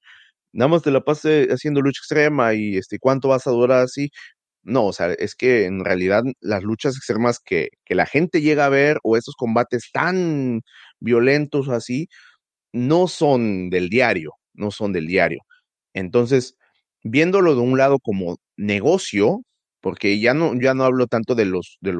nada 0.52 0.70
más 0.70 0.82
te 0.82 0.90
la 0.90 1.02
pasé 1.02 1.46
haciendo 1.52 1.80
lucha 1.80 2.00
extrema 2.00 2.52
y 2.54 2.78
este, 2.78 2.98
¿cuánto 2.98 3.28
vas 3.28 3.46
a 3.46 3.52
durar 3.52 3.82
así? 3.82 4.10
No, 4.64 4.86
o 4.86 4.92
sea, 4.92 5.12
es 5.12 5.36
que 5.36 5.66
en 5.66 5.84
realidad 5.84 6.24
las 6.40 6.64
luchas 6.64 6.96
extremas 6.96 7.38
que, 7.38 7.68
que 7.84 7.94
la 7.94 8.06
gente 8.06 8.40
llega 8.42 8.66
a 8.66 8.70
ver 8.70 8.98
o 9.04 9.16
estos 9.16 9.36
combates 9.36 9.90
tan 9.92 10.62
violentos 10.98 11.68
o 11.68 11.74
así, 11.74 12.08
no 12.72 13.08
son 13.08 13.70
del 13.70 13.88
diario, 13.88 14.32
no 14.54 14.70
son 14.70 14.92
del 14.92 15.06
diario. 15.06 15.40
Entonces, 15.94 16.56
viéndolo 17.02 17.54
de 17.54 17.60
un 17.62 17.78
lado 17.78 17.98
como 18.00 18.38
negocio, 18.56 19.42
porque 19.80 20.20
ya 20.20 20.34
no, 20.34 20.54
ya 20.60 20.74
no 20.74 20.84
hablo 20.84 21.06
tanto 21.06 21.34
de 21.34 21.46
los, 21.46 21.78
de, 21.80 21.92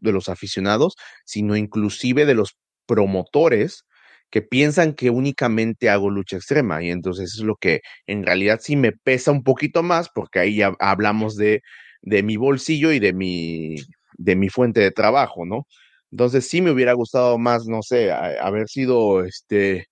de 0.00 0.12
los 0.12 0.28
aficionados, 0.28 0.94
sino 1.24 1.56
inclusive 1.56 2.26
de 2.26 2.34
los 2.34 2.56
promotores 2.86 3.84
que 4.30 4.42
piensan 4.42 4.94
que 4.94 5.10
únicamente 5.10 5.88
hago 5.88 6.10
lucha 6.10 6.36
extrema. 6.36 6.82
Y 6.84 6.90
entonces 6.90 7.34
es 7.34 7.40
lo 7.44 7.56
que 7.56 7.80
en 8.06 8.24
realidad 8.24 8.60
sí 8.62 8.76
me 8.76 8.92
pesa 8.92 9.30
un 9.32 9.42
poquito 9.44 9.82
más, 9.82 10.08
porque 10.14 10.40
ahí 10.40 10.56
ya 10.56 10.72
hablamos 10.80 11.36
de, 11.36 11.62
de 12.02 12.22
mi 12.22 12.36
bolsillo 12.36 12.92
y 12.92 12.98
de 12.98 13.12
mi, 13.12 13.76
de 14.18 14.36
mi 14.36 14.48
fuente 14.48 14.80
de 14.80 14.90
trabajo, 14.90 15.46
¿no? 15.46 15.66
Entonces 16.10 16.48
sí 16.48 16.60
me 16.62 16.70
hubiera 16.70 16.92
gustado 16.94 17.38
más, 17.38 17.66
no 17.66 17.82
sé, 17.82 18.12
haber 18.12 18.68
sido 18.68 19.24
este 19.24 19.86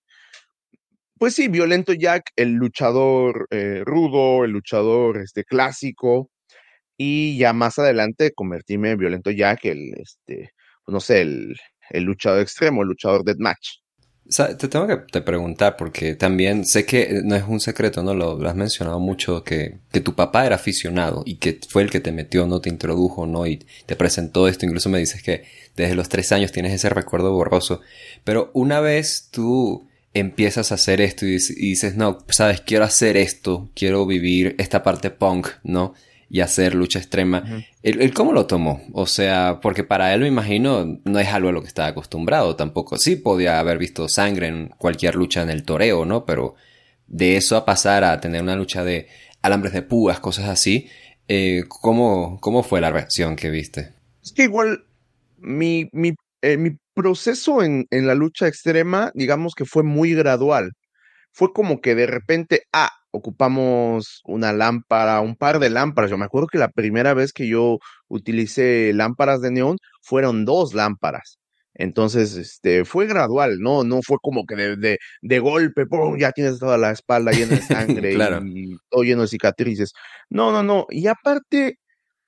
pues 1.17 1.35
sí, 1.35 1.47
Violento 1.47 1.93
Jack, 1.93 2.31
el 2.35 2.53
luchador 2.53 3.47
eh, 3.51 3.81
rudo, 3.85 4.43
el 4.43 4.51
luchador 4.51 5.17
este, 5.17 5.43
clásico, 5.43 6.29
y 6.97 7.37
ya 7.37 7.53
más 7.53 7.79
adelante 7.79 8.33
convertirme 8.33 8.91
en 8.91 8.97
Violento 8.97 9.31
Jack, 9.31 9.65
el, 9.65 9.93
este, 9.97 10.51
pues 10.83 10.93
no 10.93 10.99
sé, 10.99 11.21
el, 11.21 11.55
luchador 12.03 12.41
extremo, 12.41 12.81
el 12.81 12.89
luchador 12.89 13.23
deathmatch. 13.23 13.79
te 14.57 14.67
tengo 14.67 14.87
que 14.87 14.97
te 15.11 15.21
preguntar, 15.21 15.75
porque 15.77 16.15
también 16.15 16.65
sé 16.65 16.85
que 16.85 17.21
no 17.23 17.35
es 17.35 17.43
un 17.43 17.59
secreto, 17.59 18.01
¿no? 18.03 18.13
Lo, 18.13 18.45
has 18.47 18.55
mencionado 18.55 18.99
mucho, 18.99 19.43
que, 19.43 19.79
que, 19.91 20.01
tu 20.01 20.15
papá 20.15 20.45
era 20.45 20.55
aficionado 20.55 21.23
y 21.25 21.35
que 21.35 21.59
fue 21.69 21.83
el 21.83 21.89
que 21.89 21.99
te 21.99 22.11
metió, 22.11 22.47
¿no? 22.47 22.61
Te 22.61 22.69
introdujo, 22.69 23.27
¿no? 23.27 23.45
Y 23.45 23.65
te 23.85 23.95
presentó 23.95 24.47
esto. 24.47 24.65
Incluso 24.65 24.89
me 24.89 24.99
dices 24.99 25.21
que 25.21 25.43
desde 25.75 25.95
los 25.95 26.09
tres 26.09 26.31
años 26.31 26.51
tienes 26.51 26.73
ese 26.73 26.89
recuerdo 26.89 27.33
borroso. 27.33 27.81
Pero 28.23 28.51
una 28.53 28.79
vez 28.79 29.29
tú 29.31 29.87
empiezas 30.15 30.71
a 30.71 30.75
hacer 30.75 31.01
esto 31.01 31.25
y, 31.25 31.37
dices, 31.37 31.95
no, 31.95 32.19
sabes, 32.29 32.61
quiero 32.61 32.85
hacer 32.85 33.17
esto, 33.17 33.69
quiero 33.75 34.05
vivir 34.05 34.55
esta 34.57 34.81
parte 34.81 35.11
punk, 35.11 35.49
¿no? 35.63 35.93
Y 36.29 36.39
hacer 36.39 36.73
lucha 36.73 36.99
extrema. 36.99 37.65
¿El, 37.83 38.13
cómo 38.13 38.31
lo 38.31 38.47
tomó? 38.47 38.81
O 38.93 39.05
sea, 39.05 39.59
porque 39.61 39.83
para 39.83 40.13
él 40.13 40.21
me 40.21 40.27
imagino 40.27 40.99
no 41.03 41.19
es 41.19 41.27
algo 41.27 41.49
a 41.49 41.51
lo 41.51 41.61
que 41.61 41.67
estaba 41.67 41.89
acostumbrado 41.89 42.55
tampoco. 42.55 42.97
Sí 42.97 43.17
podía 43.17 43.59
haber 43.59 43.77
visto 43.77 44.07
sangre 44.07 44.47
en 44.47 44.69
cualquier 44.77 45.15
lucha 45.15 45.43
en 45.43 45.49
el 45.49 45.63
toreo, 45.63 46.05
¿no? 46.05 46.25
Pero 46.25 46.55
de 47.07 47.35
eso 47.35 47.57
a 47.57 47.65
pasar 47.65 48.03
a 48.03 48.19
tener 48.21 48.41
una 48.41 48.55
lucha 48.55 48.83
de 48.83 49.07
alambres 49.41 49.73
de 49.73 49.83
púas, 49.83 50.19
cosas 50.19 50.49
así, 50.49 50.87
eh, 51.27 51.63
¿cómo, 51.67 52.39
¿cómo 52.39 52.63
fue 52.63 52.81
la 52.81 52.89
reacción 52.89 53.35
que 53.35 53.49
viste? 53.49 53.91
Es 54.23 54.31
que 54.31 54.43
igual 54.43 54.85
mi, 55.37 55.89
mi, 55.91 56.15
eh, 56.41 56.57
mi 56.57 56.77
proceso 56.95 57.63
en, 57.63 57.87
en, 57.91 58.07
la 58.07 58.15
lucha 58.15 58.47
extrema, 58.47 59.11
digamos 59.15 59.55
que 59.55 59.65
fue 59.65 59.83
muy 59.83 60.13
gradual. 60.15 60.71
Fue 61.31 61.53
como 61.53 61.81
que 61.81 61.95
de 61.95 62.07
repente, 62.07 62.63
ah, 62.73 62.91
ocupamos 63.11 64.21
una 64.25 64.53
lámpara, 64.53 65.21
un 65.21 65.35
par 65.35 65.59
de 65.59 65.69
lámparas. 65.69 66.11
Yo 66.11 66.17
me 66.17 66.25
acuerdo 66.25 66.47
que 66.47 66.57
la 66.57 66.69
primera 66.69 67.13
vez 67.13 67.33
que 67.33 67.47
yo 67.47 67.79
utilicé 68.07 68.91
lámparas 68.93 69.41
de 69.41 69.51
neón 69.51 69.77
fueron 70.01 70.45
dos 70.45 70.73
lámparas. 70.73 71.39
Entonces, 71.75 72.37
este, 72.37 72.85
fue 72.85 73.05
gradual, 73.05 73.59
¿no? 73.59 73.83
No 73.83 74.01
fue 74.01 74.17
como 74.21 74.45
que 74.45 74.55
de, 74.55 74.77
de, 74.77 74.97
de 75.21 75.39
golpe, 75.39 75.85
¡pum! 75.85 76.17
ya 76.17 76.31
tienes 76.31 76.57
toda 76.59 76.77
la 76.77 76.91
espalda 76.91 77.31
llena 77.31 77.55
de 77.55 77.61
sangre 77.61 78.13
y 78.13 78.77
todo 78.89 79.03
lleno 79.03 79.23
de 79.23 79.27
cicatrices. 79.27 79.93
No, 80.29 80.51
no, 80.51 80.63
no. 80.63 80.87
Y 80.89 81.07
aparte, 81.07 81.79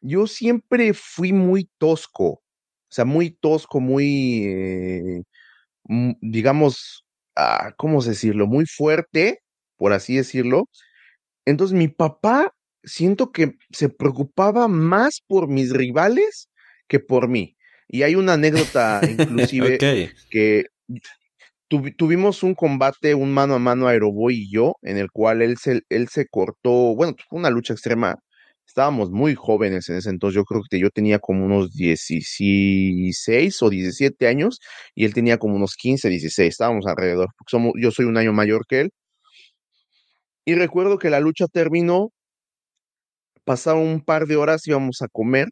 yo 0.01 0.27
siempre 0.27 0.93
fui 0.93 1.34
muy 1.34 1.69
tosco. 1.77 2.41
O 2.89 2.93
sea, 2.93 3.06
muy 3.06 3.32
tosco, 3.32 3.80
muy, 3.80 4.45
eh, 4.45 5.23
digamos, 6.21 7.06
ah, 7.36 7.73
¿cómo 7.78 8.02
decirlo? 8.02 8.47
Muy 8.47 8.65
fuerte, 8.65 9.39
por 9.76 9.93
así 9.93 10.15
decirlo. 10.15 10.69
Entonces 11.45 11.78
mi 11.78 11.88
papá 11.89 12.54
siento 12.84 13.32
que 13.32 13.54
se 13.71 13.89
preocupaba 13.89 14.67
más 14.67 15.21
por 15.28 15.47
mis 15.47 15.71
rivales 15.71 16.50
que 16.88 17.00
por 17.00 17.28
mí. 17.28 17.58
Y 17.88 18.04
hay 18.04 18.15
una 18.15 18.34
anécdota 18.34 19.02
inclusive 19.10 19.78
que 20.30 20.65
tuvimos 21.97 22.43
un 22.43 22.56
combate, 22.56 23.13
un 23.13 23.34
mano 23.34 23.56
a 23.56 23.60
mano 23.60 23.88
Aeroboy 23.88 24.36
y 24.36 24.52
yo, 24.52 24.76
en 24.82 24.97
el 24.97 25.12
cual 25.12 25.41
él 25.41 25.58
se, 25.58 25.82
él 25.89 26.08
se 26.08 26.28
cortó, 26.28 26.95
bueno, 26.95 27.15
fue 27.30 27.39
una 27.39 27.50
lucha 27.50 27.73
extrema 27.73 28.15
estábamos 28.67 29.12
muy 29.12 29.36
jóvenes 29.36 29.89
en 29.89 29.97
ese 29.97 30.10
entonces. 30.10 30.36
Yo 30.36 30.43
creo 30.45 30.62
que 30.69 30.80
yo 30.80 30.89
tenía 30.91 31.19
como 31.19 31.45
unos 31.45 31.73
16 31.73 33.62
o 33.63 33.69
17 33.69 34.27
años 34.27 34.60
y 34.95 35.06
él 35.06 35.13
tenía 35.13 35.38
como 35.38 35.56
unos 35.56 35.75
15, 35.75 36.10
16. 36.10 36.49
Estábamos 36.49 36.86
alrededor. 36.88 37.30
Somos, 37.47 37.73
yo 37.82 37.91
soy 37.91 38.06
un 38.06 38.17
año 38.17 38.34
mayor 38.34 38.65
que 38.67 38.82
él. 38.82 38.91
Y 40.45 40.56
recuerdo 40.56 40.97
que 40.97 41.10
la 41.10 41.19
lucha 41.19 41.47
terminó. 41.47 42.12
Pasaron 43.45 43.84
un 43.84 44.01
par 44.01 44.27
de 44.27 44.36
horas, 44.36 44.67
íbamos 44.67 45.01
a 45.01 45.08
comer 45.08 45.47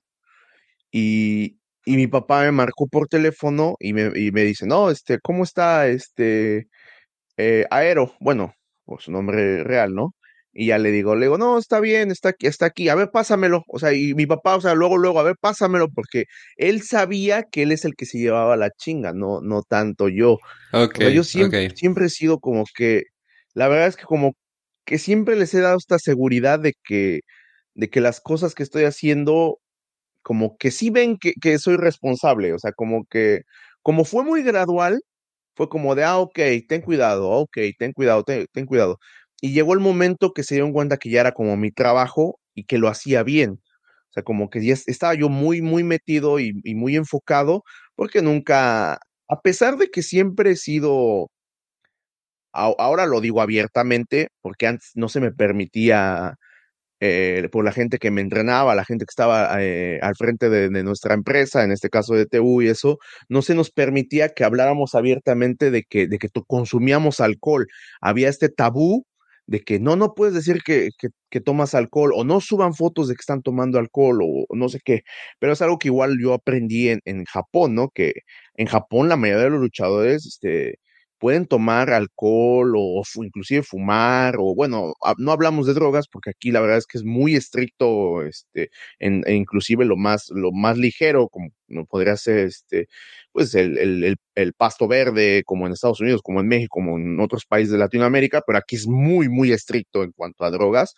y, 0.92 1.60
y 1.86 1.98
mi 1.98 2.08
papá 2.08 2.44
me 2.44 2.52
marcó 2.52 2.88
por 2.88 3.08
teléfono 3.08 3.76
y 3.80 3.94
me, 3.94 4.12
y 4.16 4.32
me 4.32 4.44
dice, 4.44 4.66
no, 4.66 4.90
este, 4.90 5.20
¿cómo 5.22 5.44
está 5.44 5.88
este 5.88 6.68
eh, 7.38 7.66
Aero? 7.72 8.14
Bueno, 8.22 8.54
por 8.86 9.02
su 9.02 9.12
nombre 9.12 9.64
real, 9.64 9.94
¿no? 9.96 10.16
Y 10.58 10.68
ya 10.68 10.78
le 10.78 10.90
digo, 10.92 11.16
le 11.16 11.26
digo, 11.26 11.38
no, 11.38 11.58
está 11.58 11.82
bien, 11.82 12.12
está 12.12 12.30
aquí, 12.30 12.48
está 12.48 12.68
aquí, 12.68 12.88
a 12.88 12.96
ver, 12.96 13.12
pásamelo. 13.12 13.66
O 13.68 13.78
sea, 13.78 13.92
y 13.92 14.14
mi 14.14 14.26
papá, 14.26 14.56
o 14.56 14.62
sea, 14.62 14.74
luego, 14.74 14.98
luego, 14.98 15.20
a 15.20 15.24
ver, 15.24 15.36
pásamelo, 15.38 15.90
porque 15.90 16.26
él 16.56 16.82
sabía 16.82 17.44
que 17.44 17.64
él 17.64 17.74
es 17.74 17.84
el 17.84 17.94
que 17.96 18.06
se 18.06 18.20
llevaba 18.20 18.56
la 18.56 18.70
chinga, 18.72 19.12
no, 19.12 19.42
no 19.42 19.64
tanto 19.64 20.08
yo. 20.08 20.38
Okay, 20.72 21.14
yo 21.14 21.26
siempre, 21.26 21.72
siempre 21.72 22.06
he 22.06 22.10
sido 22.10 22.40
como 22.40 22.64
que, 22.74 23.04
la 23.54 23.68
verdad 23.68 23.88
es 23.88 23.98
que 23.98 24.06
como 24.06 24.34
que 24.86 24.98
siempre 24.98 25.36
les 25.36 25.54
he 25.54 25.60
dado 25.60 25.78
esta 25.78 26.00
seguridad 26.00 26.58
de 26.58 26.74
que, 26.86 27.20
de 27.74 27.90
que 27.90 28.00
las 28.00 28.22
cosas 28.22 28.56
que 28.56 28.64
estoy 28.64 28.86
haciendo, 28.86 29.60
como 30.22 30.56
que 30.56 30.72
sí 30.72 30.90
ven 30.90 31.18
que, 31.18 31.34
que 31.34 31.60
soy 31.60 31.76
responsable, 31.76 32.54
o 32.54 32.60
sea, 32.60 32.72
como 32.72 33.04
que, 33.10 33.42
como 33.82 34.06
fue 34.06 34.24
muy 34.24 34.42
gradual, 34.42 35.02
fue 35.56 35.70
como 35.70 35.96
de, 35.96 36.04
ah, 36.04 36.18
ok, 36.18 36.40
ten 36.68 36.82
cuidado, 36.82 37.30
ok, 37.30 37.58
ten 37.78 37.94
cuidado, 37.94 38.24
ten, 38.24 38.46
ten 38.54 38.66
cuidado. 38.66 39.00
Y 39.42 39.54
llegó 39.54 39.74
el 39.74 39.80
momento 39.80 40.34
que 40.34 40.44
se 40.44 40.56
dieron 40.56 40.74
cuenta 40.74 40.98
que 40.98 41.10
ya 41.10 41.22
era 41.22 41.34
como 41.34 41.58
mi 41.58 41.72
trabajo 41.72 42.40
y 42.54 42.66
que 42.66 42.78
lo 42.78 42.88
hacía 42.88 43.24
bien. 43.24 43.60
O 44.10 44.14
sea, 44.14 44.24
como 44.24 44.50
que 44.50 44.66
ya 44.66 44.74
estaba 44.74 45.14
yo 45.14 45.30
muy, 45.30 45.62
muy 45.62 45.84
metido 45.84 46.40
y, 46.40 46.54
muy 46.76 46.96
enfocado, 46.96 47.64
porque 47.96 48.22
nunca, 48.22 48.94
a 49.28 49.42
pesar 49.44 49.78
de 49.78 49.90
que 49.90 50.04
siempre 50.04 50.52
he 50.52 50.56
sido, 50.56 51.30
ahora 52.54 53.06
lo 53.06 53.22
digo 53.22 53.42
abiertamente, 53.42 54.30
porque 54.42 54.68
antes 54.68 54.92
no 54.96 55.10
se 55.10 55.20
me 55.20 55.32
permitía 55.32 56.36
eh, 57.02 57.50
por 57.52 57.66
la 57.66 57.74
gente 57.74 57.98
que 57.98 58.12
me 58.12 58.22
entrenaba, 58.22 58.74
la 58.74 58.86
gente 58.86 59.06
que 59.06 59.12
estaba 59.12 59.62
eh, 59.62 60.00
al 60.02 60.16
frente 60.16 60.50
de, 60.50 60.70
de, 60.70 60.84
nuestra 60.84 61.14
empresa, 61.14 61.64
en 61.64 61.72
este 61.74 61.90
caso 61.90 62.14
de 62.16 62.26
TU 62.26 62.62
y 62.62 62.70
eso, 62.70 63.00
no 63.28 63.42
se 63.42 63.54
nos 63.56 63.70
permitía 63.72 64.30
que 64.30 64.46
habláramos 64.46 64.96
abiertamente 64.96 65.72
de 65.72 65.84
que, 65.84 66.08
de 66.08 66.18
que 66.20 66.30
consumíamos 66.48 67.20
alcohol. 67.20 67.68
Había 68.02 68.30
este 68.30 68.50
tabú 68.50 69.06
de 69.48 69.62
que 69.62 69.80
no, 69.80 69.96
no 69.96 70.14
puedes 70.16 70.34
decir 70.34 70.62
que, 70.64 70.90
que, 71.00 71.42
tomas 71.42 71.76
alcohol 71.76 72.14
o 72.16 72.24
no 72.24 72.40
suban 72.40 72.74
fotos 72.74 73.10
de 73.10 73.16
que 73.16 73.20
están 73.22 73.42
tomando 73.42 73.78
alcohol 73.78 74.22
o, 74.24 74.46
no 74.56 74.70
sé 74.70 74.80
qué, 74.84 75.02
pero 75.40 75.54
es 75.54 75.62
algo 75.62 75.78
que 75.78 75.90
igual 75.90 76.18
yo 76.22 76.34
aprendí 76.34 76.90
en, 76.90 77.02
en 77.06 77.26
Japón, 77.26 77.76
¿no? 77.76 77.90
Que 77.90 78.14
en 78.56 78.68
Japón 78.68 79.10
la 79.10 79.18
mayoría 79.18 79.46
de 79.46 79.50
los 79.52 79.60
luchadores, 79.62 80.26
este, 80.26 80.80
pueden 81.18 81.46
tomar 81.48 81.92
alcohol 81.92 82.74
o, 82.78 83.04
inclusive 83.16 83.64
fumar 83.64 84.36
o 84.38 84.54
bueno, 84.56 84.94
no 85.18 85.32
hablamos 85.32 85.68
de 85.68 85.74
drogas 85.74 86.08
porque 86.08 86.32
aquí 86.32 86.52
la 86.52 86.62
verdad 86.62 86.78
es 86.78 86.86
que 86.86 86.98
es 86.98 87.04
muy 87.04 87.36
estricto, 87.36 88.24
este, 88.24 88.70
en, 89.00 89.24
e 89.26 89.34
inclusive 89.36 89.86
lo 89.86 89.98
más, 89.98 90.30
lo 90.30 90.52
más 90.52 90.78
ligero, 90.78 91.30
como 91.30 91.50
podría 91.90 92.18
ser 92.18 92.40
este, 92.40 92.88
pues 93.32 93.56
el, 93.56 93.78
el, 93.78 94.18
el, 94.36 94.54
pasto 94.54 94.88
verde, 94.88 95.44
como 95.46 95.68
en 95.68 95.74
Estados 95.74 96.00
Unidos, 96.02 96.22
como 96.22 96.40
en 96.40 96.48
México, 96.48 96.76
como 96.80 96.98
en 96.98 97.20
otros 97.20 97.46
países 97.46 97.72
de 97.72 97.78
Latinoamérica, 97.80 98.42
pero 98.46 98.58
aquí 98.58 98.76
es 98.76 98.88
muy, 98.88 99.30
muy 99.30 99.52
estricto 99.52 100.04
en 100.04 100.12
cuanto 100.12 100.46
a 100.46 100.52
drogas. 100.52 100.94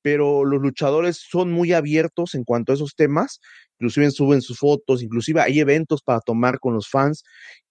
Pero 0.00 0.44
los 0.44 0.60
luchadores 0.60 1.18
son 1.28 1.50
muy 1.50 1.72
abiertos 1.72 2.34
en 2.34 2.44
cuanto 2.44 2.72
a 2.72 2.76
esos 2.76 2.94
temas, 2.94 3.40
inclusive 3.78 4.10
suben 4.12 4.42
sus 4.42 4.58
fotos, 4.58 5.02
inclusive 5.02 5.40
hay 5.40 5.60
eventos 5.60 6.02
para 6.02 6.20
tomar 6.20 6.60
con 6.60 6.74
los 6.74 6.88
fans 6.88 7.24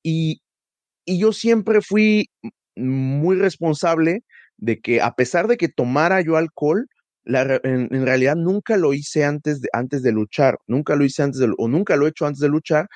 y, 0.04 0.42
y 1.08 1.20
yo 1.20 1.32
siempre 1.32 1.82
fui 1.82 2.30
muy 2.76 3.38
responsable 3.38 4.24
de 4.58 4.80
que 4.80 5.02
a 5.02 5.14
pesar 5.14 5.48
de 5.48 5.58
que 5.58 5.70
tomara 5.70 6.22
yo 6.22 6.36
alcohol, 6.36 6.88
en, 7.26 8.06
realidad 8.06 8.36
nunca 8.36 8.78
lo 8.78 8.94
hice 8.94 9.24
antes 9.24 9.62
de, 9.62 9.70
antes 9.74 10.04
de 10.04 10.12
luchar, 10.12 10.60
nunca 10.68 10.96
lo 10.96 11.06
hice 11.06 11.24
antes 11.24 11.42
o 11.58 11.68
nunca 11.68 11.96
lo 11.96 12.06
he 12.06 12.10
hecho 12.10 12.26
antes 12.26 12.42
de 12.42 12.50
luchar, 12.50 12.88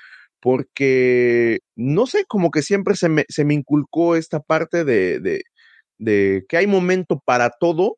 porque 0.42 1.60
no 1.76 2.06
sé, 2.06 2.26
como 2.28 2.52
que 2.52 2.62
siempre 2.62 2.96
se 2.96 3.10
me, 3.10 3.26
se 3.30 3.46
me 3.46 3.54
inculcó 3.54 4.16
esta 4.16 4.42
parte 4.42 4.84
de, 4.84 5.20
de, 5.20 5.44
de 5.98 6.44
que 6.50 6.58
hay 6.58 6.68
momento 6.68 7.22
para 7.26 7.52
todo, 7.60 7.98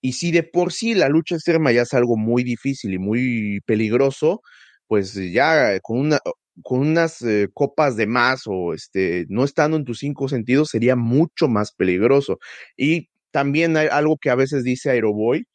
y 0.00 0.14
si 0.14 0.32
de 0.32 0.42
por 0.42 0.72
sí 0.72 0.94
la 0.94 1.08
lucha 1.08 1.36
extrema 1.36 1.70
ya 1.72 1.82
es 1.82 1.94
algo 1.94 2.16
muy 2.16 2.42
difícil 2.42 2.94
y 2.94 2.98
muy 2.98 3.60
peligroso, 3.66 4.42
pues 4.88 5.14
ya 5.14 5.78
con 5.80 6.00
una, 6.00 6.18
con 6.62 6.80
unas 6.80 7.22
eh, 7.22 7.48
copas 7.54 7.96
de 7.96 8.06
más 8.06 8.42
o 8.46 8.74
este, 8.74 9.26
no 9.28 9.44
estando 9.44 9.76
en 9.76 9.84
tus 9.84 9.98
cinco 10.00 10.28
sentidos 10.28 10.70
sería 10.70 10.96
mucho 10.96 11.48
más 11.48 11.72
peligroso. 11.72 12.38
Y 12.76 13.08
también 13.30 13.76
hay 13.76 13.88
algo 13.88 14.18
que 14.20 14.30
a 14.30 14.34
veces 14.36 14.64
dice 14.64 14.90
Aeroboy, 14.90 15.46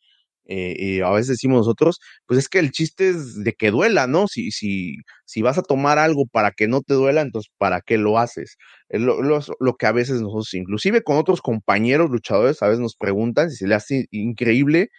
eh, 0.50 0.76
y 0.78 1.02
a 1.02 1.10
veces 1.12 1.30
decimos 1.30 1.60
nosotros, 1.60 2.00
pues 2.26 2.40
es 2.40 2.50
que 2.50 2.60
el 2.60 2.72
chiste 2.72 3.10
es 3.10 3.44
de 3.44 3.54
que 3.54 3.70
duela, 3.72 4.08
¿no? 4.08 4.28
Si, 4.28 4.52
si, 4.52 4.96
si 5.26 5.42
vas 5.42 5.58
a 5.58 5.64
tomar 5.64 6.00
algo 6.00 6.26
para 6.26 6.52
que 6.52 6.68
no 6.70 6.82
te 6.82 6.94
duela, 6.94 7.22
entonces 7.22 7.52
¿para 7.58 7.82
qué 7.82 7.98
lo 7.98 8.18
haces? 8.18 8.58
Es 8.90 9.02
lo, 9.02 9.22
lo, 9.22 9.76
que 9.78 9.86
a 9.88 9.92
veces 9.92 10.22
nosotros, 10.22 10.54
inclusive 10.54 11.04
con 11.04 11.18
otros 11.18 11.42
compañeros 11.42 12.10
luchadores, 12.10 12.64
a 12.64 12.68
veces 12.68 12.80
nos 12.82 12.96
preguntan 12.96 13.52
si 13.52 13.58
se 13.58 13.68
le 13.68 13.76
hace 13.76 14.08
increíble 14.12 14.90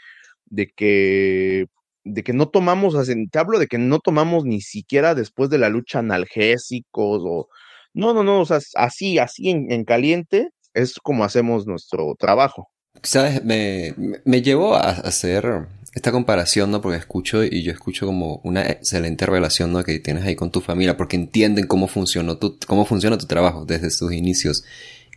de 0.47 0.69
que 0.69 1.67
de 2.05 2.23
que 2.23 2.33
no 2.33 2.49
tomamos, 2.49 2.95
te 3.31 3.39
hablo 3.39 3.59
de 3.59 3.67
que 3.67 3.79
no 3.79 3.99
tomamos 3.99 4.45
ni 4.45 4.61
siquiera 4.61 5.15
después 5.15 5.51
de 5.51 5.59
la 5.59 5.69
lucha 5.69 5.99
analgésicos 5.99 7.23
o 7.25 7.49
no, 7.95 8.15
no, 8.15 8.23
no, 8.23 8.41
o 8.41 8.47
sea, 8.47 8.61
así, 8.75 9.19
así 9.19 9.51
en, 9.51 9.85
caliente 9.85 10.51
es 10.75 10.95
como 11.03 11.25
hacemos 11.25 11.67
nuestro 11.67 12.15
trabajo. 12.19 12.69
Sabes, 13.03 13.45
me, 13.45 13.95
me 14.25 14.43
a 14.75 14.91
hacer 14.91 15.67
esta 15.95 16.13
comparación, 16.13 16.71
¿no? 16.71 16.81
Porque 16.81 16.99
escucho 16.99 17.45
y 17.45 17.63
yo 17.63 17.73
escucho 17.73 18.07
como 18.07 18.41
una 18.45 18.67
excelente 18.67 19.27
relación, 19.27 19.73
¿no? 19.73 19.83
Que 19.83 19.99
tienes 19.99 20.25
ahí 20.25 20.37
con 20.37 20.51
tu 20.51 20.61
familia, 20.61 20.97
porque 20.97 21.17
entienden 21.17 21.67
cómo 21.67 21.89
funcionó 21.89 22.39
tu, 22.39 22.59
cómo 22.67 22.85
funciona 22.85 23.19
tu 23.19 23.27
trabajo 23.27 23.65
desde 23.65 23.91
sus 23.91 24.13
inicios. 24.13 24.65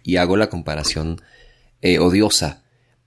Y 0.03 0.17
hago 0.17 0.37
la 0.37 0.49
comparación 0.49 1.21
eh, 1.81 1.99
odiosa 1.99 2.60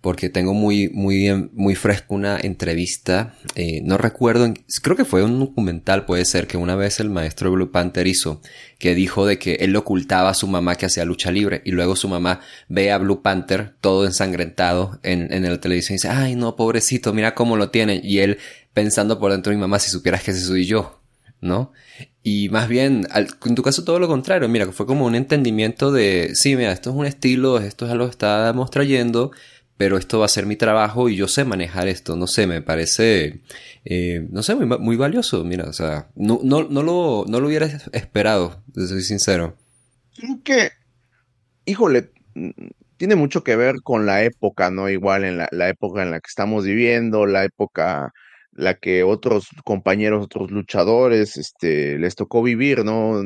porque 0.05 0.29
tengo 0.29 0.53
muy, 0.53 0.91
muy, 0.91 1.49
muy 1.55 1.75
fresco 1.75 2.15
una 2.15 2.39
entrevista, 2.39 3.37
eh, 3.55 3.81
no 3.85 3.97
recuerdo, 3.97 4.53
creo 4.83 4.97
que 4.97 5.07
fue 5.07 5.25
un 5.25 5.41
documental, 5.41 6.05
puede 6.05 6.27
ser, 6.27 6.47
que 6.47 6.59
una 6.59 6.77
vez 6.77 7.01
el 7.01 7.09
maestro 7.09 7.51
Blue 7.51 7.71
Panther 7.71 8.07
hizo, 8.07 8.43
que 8.79 8.95
dijo 8.95 9.25
de 9.25 9.39
que 9.39 9.55
él 9.55 9.75
ocultaba 9.75 10.29
a 10.29 10.35
su 10.35 10.47
mamá 10.47 10.75
que 10.75 10.85
hacía 10.85 11.07
lucha 11.07 11.33
libre, 11.33 11.63
y 11.65 11.71
luego 11.71 11.97
su 11.97 12.07
mamá 12.11 12.41
ve 12.69 12.93
a 12.93 12.99
Blue 12.99 13.23
Panther 13.23 13.77
todo 13.81 14.05
ensangrentado 14.05 15.01
en, 15.03 15.33
en 15.33 15.43
la 15.51 15.59
televisión 15.59 15.95
y 15.95 15.97
dice, 15.97 16.11
ay 16.11 16.37
no, 16.37 16.55
pobrecito, 16.55 17.15
mira 17.15 17.35
cómo 17.35 17.57
lo 17.57 17.71
tiene, 17.71 17.99
y 18.05 18.19
él 18.19 18.37
pensando 18.75 19.19
por 19.19 19.33
dentro 19.33 19.53
de 19.53 19.57
mi 19.57 19.63
mamá, 19.63 19.79
si 19.79 19.91
supieras 19.91 20.23
que 20.23 20.33
ese 20.33 20.43
soy 20.43 20.67
yo, 20.67 21.01
¿no? 21.41 21.73
Y 22.23 22.51
más 22.51 22.69
bien, 22.69 23.07
en 23.15 23.55
tu 23.55 23.63
caso 23.63 23.85
todo 23.85 23.99
lo 23.99 24.09
contrario, 24.09 24.49
mira, 24.51 24.71
fue 24.73 24.85
como 24.85 25.07
un 25.07 25.15
entendimiento 25.15 25.93
de, 25.93 26.33
sí, 26.35 26.57
mira, 26.57 26.73
esto 26.73 26.91
es 26.91 26.97
un 26.97 27.07
estilo, 27.07 27.59
esto 27.59 27.87
es 27.87 27.93
algo 27.93 28.05
que 28.05 28.13
estamos 28.13 28.71
trayendo, 28.71 29.31
pero 29.77 29.99
esto 29.99 30.19
va 30.21 30.27
a 30.27 30.29
ser 30.29 30.47
mi 30.47 30.57
trabajo 30.57 31.09
y 31.09 31.17
yo 31.17 31.29
sé 31.29 31.45
manejar 31.45 31.89
esto, 31.89 32.17
no 32.17 32.27
sé, 32.27 32.47
me 32.47 32.63
parece, 32.63 33.41
eh, 33.85 34.27
no 34.31 34.43
sé, 34.43 34.55
muy, 34.55 34.67
muy, 34.79 34.97
valioso, 34.97 35.45
mira, 35.45 35.65
o 35.65 35.73
sea, 35.73 36.09
no, 36.15 36.41
no, 36.43 36.65
no, 36.65 36.83
lo, 36.83 37.25
no 37.27 37.41
lo 37.41 37.51
esperado, 37.51 38.63
soy 38.75 39.03
sincero. 39.03 39.57
Creo 40.17 40.41
que, 40.45 40.71
híjole, 41.65 42.11
tiene 42.97 43.17
mucho 43.17 43.43
que 43.43 43.57
ver 43.57 43.77
con 43.83 44.07
la 44.07 44.23
época, 44.23 44.71
¿no? 44.71 44.89
Igual 44.89 45.25
en 45.25 45.39
la, 45.39 45.49
la 45.51 45.69
época 45.69 46.03
en 46.03 46.13
la 46.13 46.21
que 46.21 46.29
estamos 46.29 46.65
viviendo, 46.65 47.27
la 47.27 47.45
época 47.45 48.13
la 48.53 48.75
que 48.75 49.03
otros 49.03 49.49
compañeros, 49.65 50.25
otros 50.25 50.51
luchadores, 50.51 51.37
este, 51.37 51.99
les 51.99 52.15
tocó 52.15 52.43
vivir, 52.43 52.85
¿no? 52.85 53.21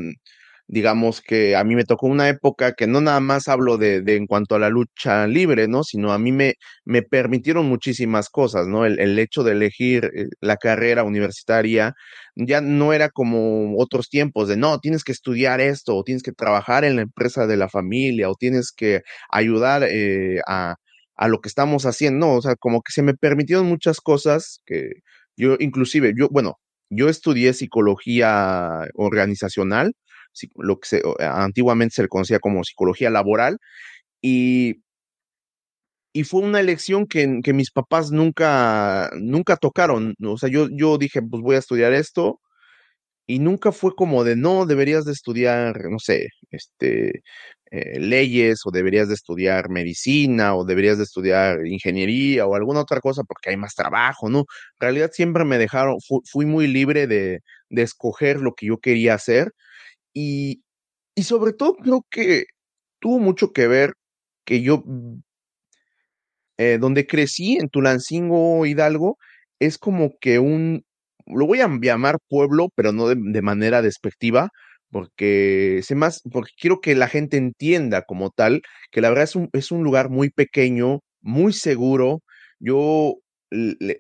Digamos 0.69 1.23
que 1.23 1.57
a 1.57 1.65
mí 1.65 1.75
me 1.75 1.85
tocó 1.85 2.07
una 2.07 2.29
época 2.29 2.75
que 2.75 2.87
no 2.87 3.01
nada 3.01 3.21
más 3.21 3.49
hablo 3.49 3.79
de, 3.79 4.03
de 4.03 4.17
en 4.17 4.27
cuanto 4.27 4.55
a 4.55 4.59
la 4.59 4.69
lucha 4.69 5.27
libre, 5.27 5.67
¿no? 5.67 5.83
Sino 5.83 6.13
a 6.13 6.19
mí 6.19 6.31
me, 6.31 6.55
me 6.85 7.03
permitieron 7.03 7.67
muchísimas 7.67 8.29
cosas, 8.29 8.69
¿no? 8.69 8.85
El, 8.87 9.01
el 9.01 9.19
hecho 9.19 9.43
de 9.45 9.53
elegir 9.53 10.11
eh, 10.15 10.27
la 10.41 10.57
carrera 10.57 11.05
universitaria 11.05 11.95
ya 12.37 12.61
no 12.61 12.93
era 12.93 13.09
como 13.09 13.77
otros 13.79 14.09
tiempos 14.11 14.49
de, 14.49 14.57
no, 14.57 14.79
tienes 14.79 15.05
que 15.05 15.13
estudiar 15.13 15.61
esto, 15.61 15.97
o 15.97 16.05
tienes 16.05 16.23
que 16.23 16.33
trabajar 16.33 16.85
en 16.85 16.97
la 16.97 17.03
empresa 17.03 17.47
de 17.47 17.57
la 17.57 17.69
familia, 17.69 18.31
o 18.31 18.35
tienes 18.35 18.71
que 18.73 19.01
ayudar 19.31 19.85
eh, 19.89 20.41
a, 20.47 20.77
a 21.17 21.29
lo 21.29 21.41
que 21.41 21.49
estamos 21.49 21.87
haciendo, 21.87 22.27
no, 22.27 22.35
o 22.37 22.43
sea, 22.43 22.57
como 22.57 22.83
que 22.83 22.93
se 22.93 23.03
me 23.03 23.15
permitieron 23.15 23.67
muchas 23.67 24.01
cosas 24.01 24.61
que 24.67 24.91
yo 25.37 25.57
inclusive, 25.61 26.13
yo, 26.17 26.29
bueno, 26.31 26.59
yo 26.91 27.09
estudié 27.09 27.53
psicología 27.55 28.83
organizacional, 28.95 29.95
lo 30.57 30.79
que 30.81 30.89
se, 30.89 31.03
antiguamente 31.21 31.95
se 31.97 32.03
le 32.03 32.09
conocía 32.09 32.39
como 32.41 32.65
psicología 32.65 33.11
laboral, 33.11 33.59
y, 34.23 34.83
y 36.13 36.25
fue 36.25 36.43
una 36.43 36.61
elección 36.61 37.07
que, 37.07 37.41
que, 37.45 37.53
mis 37.53 37.71
papás 37.71 38.11
nunca, 38.11 39.11
nunca 39.21 39.57
tocaron. 39.57 40.15
O 40.25 40.39
sea, 40.39 40.49
yo, 40.51 40.69
yo 40.71 40.99
dije, 40.99 41.23
pues 41.23 41.43
voy 41.43 41.57
a 41.57 41.61
estudiar 41.61 41.93
esto, 41.93 42.41
y 43.27 43.41
nunca 43.41 43.73
fue 43.73 43.95
como 43.95 44.25
de, 44.25 44.37
no, 44.37 44.67
deberías 44.67 45.05
de 45.05 45.13
estudiar, 45.13 45.91
no 45.91 45.99
sé, 45.99 46.29
este, 46.51 47.23
eh, 47.71 48.01
leyes, 48.01 48.61
o 48.65 48.71
deberías 48.71 49.09
de 49.09 49.15
estudiar 49.15 49.69
medicina, 49.69 50.57
o 50.57 50.65
deberías 50.65 50.97
de 50.97 51.05
estudiar 51.05 51.67
ingeniería, 51.67 52.47
o 52.47 52.55
alguna 52.55 52.81
otra 52.81 53.01
cosa, 53.01 53.25
porque 53.25 53.51
hay 53.51 53.59
más 53.59 53.75
trabajo, 53.75 54.31
¿no? 54.31 54.41
En 54.41 54.81
realidad 54.81 55.11
siempre 55.13 55.45
me 55.45 55.59
dejaron, 55.59 55.99
fui 56.25 56.47
muy 56.47 56.67
libre 56.69 57.07
de, 57.07 57.41
de 57.69 57.83
escoger 57.83 58.41
lo 58.41 58.55
que 58.55 58.67
yo 58.67 58.79
quería 58.79 59.15
hacer, 59.15 59.53
y, 60.19 60.63
y 61.17 61.23
sobre 61.25 61.53
todo 61.53 61.77
creo 61.77 62.05
que 62.11 62.45
tuvo 63.01 63.21
mucho 63.21 63.53
que 63.53 63.69
ver 63.69 63.95
que 64.45 64.63
yo, 64.63 64.85
eh, 66.59 66.79
donde 66.81 67.07
crecí, 67.07 67.57
en 67.57 67.69
Tulancingo, 67.69 68.67
Hidalgo, 68.67 69.17
es 69.61 69.79
como 69.79 70.11
que 70.21 70.39
un, 70.39 70.83
lo 71.27 71.47
voy 71.47 71.61
a 71.61 71.69
llamar 71.69 72.19
pueblo, 72.29 72.69
pero 72.75 72.93
no 72.93 73.09
de, 73.09 73.17
de 73.19 73.43
manera 73.43 73.83
despectiva, 73.83 74.51
porque 74.91 75.81
sé 75.85 75.95
más, 75.95 76.21
porque 76.33 76.53
quiero 76.59 76.81
que 76.81 76.95
la 76.95 77.09
gente 77.09 77.37
entienda 77.37 78.03
como 78.03 78.31
tal, 78.31 78.63
que 78.91 79.01
la 79.01 79.11
verdad 79.11 79.25
es 79.25 79.37
un, 79.37 79.51
es 79.53 79.71
un 79.73 79.85
lugar 79.85 80.11
muy 80.11 80.31
pequeño, 80.31 81.01
muy 81.21 81.53
seguro. 81.53 82.21
Yo 82.59 83.15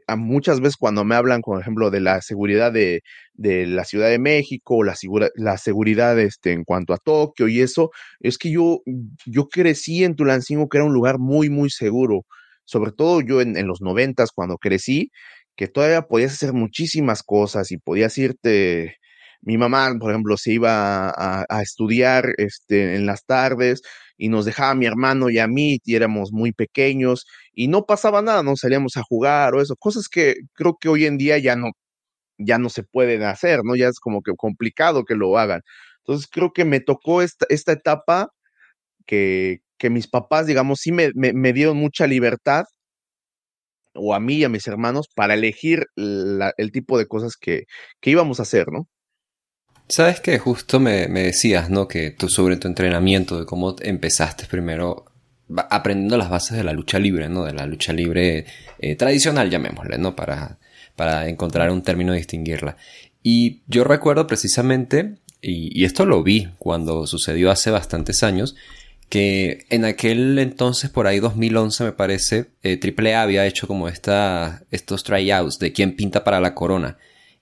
a 0.06 0.16
muchas 0.16 0.61
veces 0.61 0.76
cuando 0.76 1.04
me 1.04 1.14
hablan, 1.14 1.40
por 1.40 1.61
ejemplo, 1.61 1.90
de 1.90 2.00
la 2.00 2.20
seguridad 2.20 2.72
de, 2.72 3.02
de 3.34 3.66
la 3.66 3.84
Ciudad 3.84 4.08
de 4.08 4.18
México, 4.18 4.84
la, 4.84 4.94
la 5.34 5.58
seguridad 5.58 6.18
este, 6.18 6.52
en 6.52 6.64
cuanto 6.64 6.92
a 6.92 6.98
Tokio 6.98 7.48
y 7.48 7.61
eso, 7.61 7.90
es 8.20 8.38
que 8.38 8.50
yo, 8.50 8.80
yo 9.26 9.48
crecí 9.48 10.04
en 10.04 10.16
Tulancingo, 10.16 10.68
que 10.68 10.78
era 10.78 10.84
un 10.84 10.92
lugar 10.92 11.18
muy, 11.18 11.50
muy 11.50 11.70
seguro. 11.70 12.22
Sobre 12.64 12.92
todo 12.92 13.20
yo 13.22 13.40
en, 13.40 13.56
en 13.56 13.66
los 13.66 13.80
noventas, 13.80 14.30
cuando 14.32 14.58
crecí, 14.58 15.11
que 15.56 15.68
todavía 15.68 16.02
podías 16.02 16.34
hacer 16.34 16.52
muchísimas 16.52 17.22
cosas 17.22 17.72
y 17.72 17.78
podías 17.78 18.16
irte 18.18 18.96
mi 19.40 19.56
mamá, 19.56 19.94
por 19.98 20.11
ejemplo, 20.11 20.37
se 20.37 20.52
iba 20.52 21.08
a, 21.11 21.46
a, 21.48 21.62
estudiar 21.62 22.32
este, 22.38 22.96
en 22.96 23.06
las 23.06 23.24
tardes 23.24 23.82
y 24.18 24.28
nos 24.31 24.44
dejaba 24.44 24.74
mi 24.74 24.87
hermano 24.87 25.31
y 25.31 25.38
a 25.38 25.48
mí, 25.48 25.78
y 25.85 25.94
éramos 25.96 26.33
muy 26.33 26.52
pequeños, 26.52 27.26
y 27.54 27.68
no 27.68 27.87
pasaba 27.87 28.22
nada, 28.22 28.42
no 28.42 28.57
salíamos 28.57 28.96
a 28.98 29.02
jugar 29.02 29.54
o 29.54 29.62
eso, 29.62 29.76
cosas 29.76 30.09
que 30.09 30.35
creo 30.54 30.76
que 30.81 30.88
hoy 30.90 31.07
en 31.07 31.18
día 31.18 31.38
ya 31.38 31.57
no, 31.57 31.70
ya 32.38 32.59
no 32.59 32.70
se 32.70 32.83
pueden 32.85 33.22
hacer, 33.24 33.61
¿no? 33.64 33.76
Ya 33.76 33.88
es 33.88 34.00
como 34.00 34.22
que 34.22 34.33
complicado 34.37 35.04
que 35.04 35.14
lo 35.16 35.38
hagan. 35.38 35.62
Entonces 36.00 36.28
creo 36.31 36.52
que 36.52 36.64
me 36.64 36.81
tocó 36.81 37.22
esta, 37.22 37.46
esta 37.50 37.72
etapa 37.72 38.31
que, 39.07 39.61
que 39.78 39.90
mis 39.90 40.09
papás, 40.09 40.46
digamos, 40.46 40.81
sí 40.81 40.92
me, 40.92 41.11
me, 41.14 41.33
me 41.35 41.52
dieron 41.52 41.76
mucha 41.78 42.07
libertad 42.07 42.64
o 43.94 44.14
a 44.14 44.20
mí 44.20 44.37
y 44.37 44.44
a 44.44 44.48
mis 44.48 44.66
hermanos 44.66 45.09
para 45.14 45.35
elegir 45.35 45.87
el 45.96 46.72
tipo 46.72 46.98
de 46.98 47.07
cosas 47.07 47.37
que, 47.37 47.64
que 48.00 48.11
íbamos 48.11 48.38
a 48.40 48.42
hacer, 48.42 48.68
¿no? 48.70 48.88
Sabes 49.88 50.20
que 50.20 50.38
justo 50.38 50.81
me, 50.81 51.09
decías, 51.09 51.70
¿no? 51.70 51.88
Que 51.88 52.11
tú 52.11 52.29
sobre 52.29 52.57
tu 52.57 52.68
entrenamiento, 52.68 53.38
de 53.38 53.46
cómo 53.46 53.74
empezaste 53.81 54.46
primero 54.46 55.07
aprendiendo 55.70 56.18
las 56.18 56.29
bases 56.29 56.59
de 56.59 56.64
la 56.64 56.74
lucha 56.74 56.98
libre, 56.98 57.29
¿no? 57.29 57.44
De 57.44 57.55
la 57.55 57.66
lucha 57.66 57.92
libre 57.92 58.44
eh, 58.81 58.96
tradicional, 58.96 59.48
llamémosle, 59.48 59.96
¿no? 59.96 60.14
Para, 60.14 60.59
para 60.94 61.29
encontrar 61.29 61.70
un 61.70 61.83
término 61.83 62.12
de 62.12 62.18
distinguirla. 62.18 62.77
Y 63.22 63.62
yo 63.66 63.85
recuerdo 63.85 64.27
precisamente, 64.27 65.16
y, 65.40 65.81
y, 65.81 65.85
esto 65.85 66.05
lo 66.05 66.22
vi 66.22 66.48
cuando 66.59 67.07
sucedió 67.07 67.51
hace 67.51 67.70
bastantes 67.70 68.22
años, 68.22 68.57
que 69.09 69.64
en 69.70 69.85
aquel 69.85 70.38
entonces, 70.38 70.90
por 70.90 71.07
ahí 71.07 71.18
2011 71.18 71.85
me 71.85 71.92
parece, 71.92 72.51
eh, 72.62 72.79
AAA 72.79 73.22
había 73.22 73.46
hecho 73.46 73.66
como 73.66 73.88
esta, 73.88 74.64
estos 74.70 75.03
tryouts 75.03 75.59
de 75.59 75.72
quién 75.72 75.96
pinta 75.96 76.24
para 76.24 76.40
la 76.40 76.55
corona. 76.55 76.98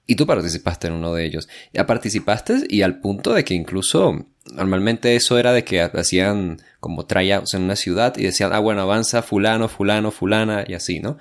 Y 0.06 0.14
tú 0.14 0.26
participaste 0.26 0.86
en 0.86 0.94
uno 0.94 1.12
de 1.14 1.24
ellos. 1.24 1.48
Ya 1.72 1.86
participaste 1.86 2.64
y 2.68 2.82
al 2.82 3.00
punto 3.00 3.34
de 3.34 3.44
que 3.44 3.54
incluso 3.54 4.26
normalmente 4.52 5.16
eso 5.16 5.38
era 5.38 5.52
de 5.52 5.64
que 5.64 5.80
hacían 5.80 6.58
como 6.80 7.06
tryouts 7.06 7.54
en 7.54 7.62
una 7.62 7.76
ciudad 7.76 8.16
y 8.16 8.22
decían, 8.22 8.52
ah, 8.52 8.60
bueno, 8.60 8.82
avanza 8.82 9.22
fulano, 9.22 9.68
fulano, 9.68 10.10
fulana 10.10 10.64
y 10.66 10.74
así, 10.74 11.00
¿no? 11.00 11.18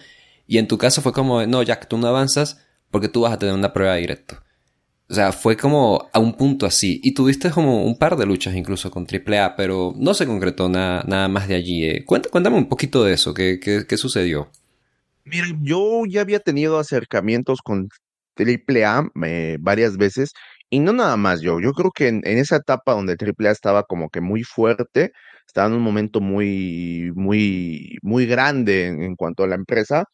Y 0.47 0.59
en 0.59 0.67
tu 0.67 0.77
caso 0.77 1.01
fue 1.01 1.11
como, 1.11 1.45
no, 1.47 1.63
Jack, 1.63 1.87
tú 1.87 1.97
no 1.97 2.07
avanzas 2.07 2.61
porque 2.91 3.09
tú 3.09 3.21
vas 3.21 3.33
a 3.33 3.39
tener 3.39 3.55
una 3.55 3.73
prueba 3.73 3.95
directa. 3.95 4.43
O 5.07 5.13
sea, 5.13 5.31
fue 5.31 5.55
como 5.55 6.09
a 6.13 6.19
un 6.19 6.33
punto 6.33 6.65
así. 6.65 6.99
Y 7.03 7.13
tuviste 7.13 7.51
como 7.51 7.83
un 7.85 7.97
par 7.97 8.17
de 8.17 8.25
luchas 8.25 8.55
incluso 8.55 8.89
con 8.89 9.05
AAA, 9.05 9.55
pero 9.55 9.93
no 9.97 10.13
se 10.13 10.25
concretó 10.25 10.67
nada, 10.67 11.03
nada 11.07 11.27
más 11.27 11.47
de 11.47 11.55
allí. 11.55 11.85
Eh. 11.85 12.05
Cuéntame, 12.05 12.57
un 12.57 12.69
poquito 12.69 13.03
de 13.03 13.13
eso, 13.13 13.33
¿qué, 13.33 13.59
qué, 13.59 13.97
sucedió? 13.97 14.49
Mira, 15.23 15.47
yo 15.61 16.03
ya 16.07 16.21
había 16.21 16.39
tenido 16.39 16.79
acercamientos 16.79 17.61
con 17.61 17.89
AAA 18.37 19.09
eh, 19.25 19.57
varias 19.59 19.97
veces 19.97 20.33
y 20.69 20.79
no 20.79 20.93
nada 20.93 21.17
más 21.17 21.41
yo. 21.41 21.59
Yo 21.59 21.71
creo 21.73 21.91
que 21.91 22.07
en, 22.07 22.21
esa 22.25 22.57
etapa 22.57 22.93
donde 22.93 23.15
AAA 23.19 23.51
estaba 23.51 23.83
como 23.83 24.09
que 24.09 24.21
muy 24.21 24.43
fuerte, 24.43 25.11
estaba 25.47 25.67
en 25.67 25.73
un 25.73 25.81
momento 25.83 26.21
muy, 26.21 27.11
muy, 27.15 27.97
muy 28.01 28.25
grande 28.25 28.87
en, 28.87 29.15
cuanto 29.15 29.43
a 29.43 29.47
la 29.47 29.55
empresa. 29.55 30.05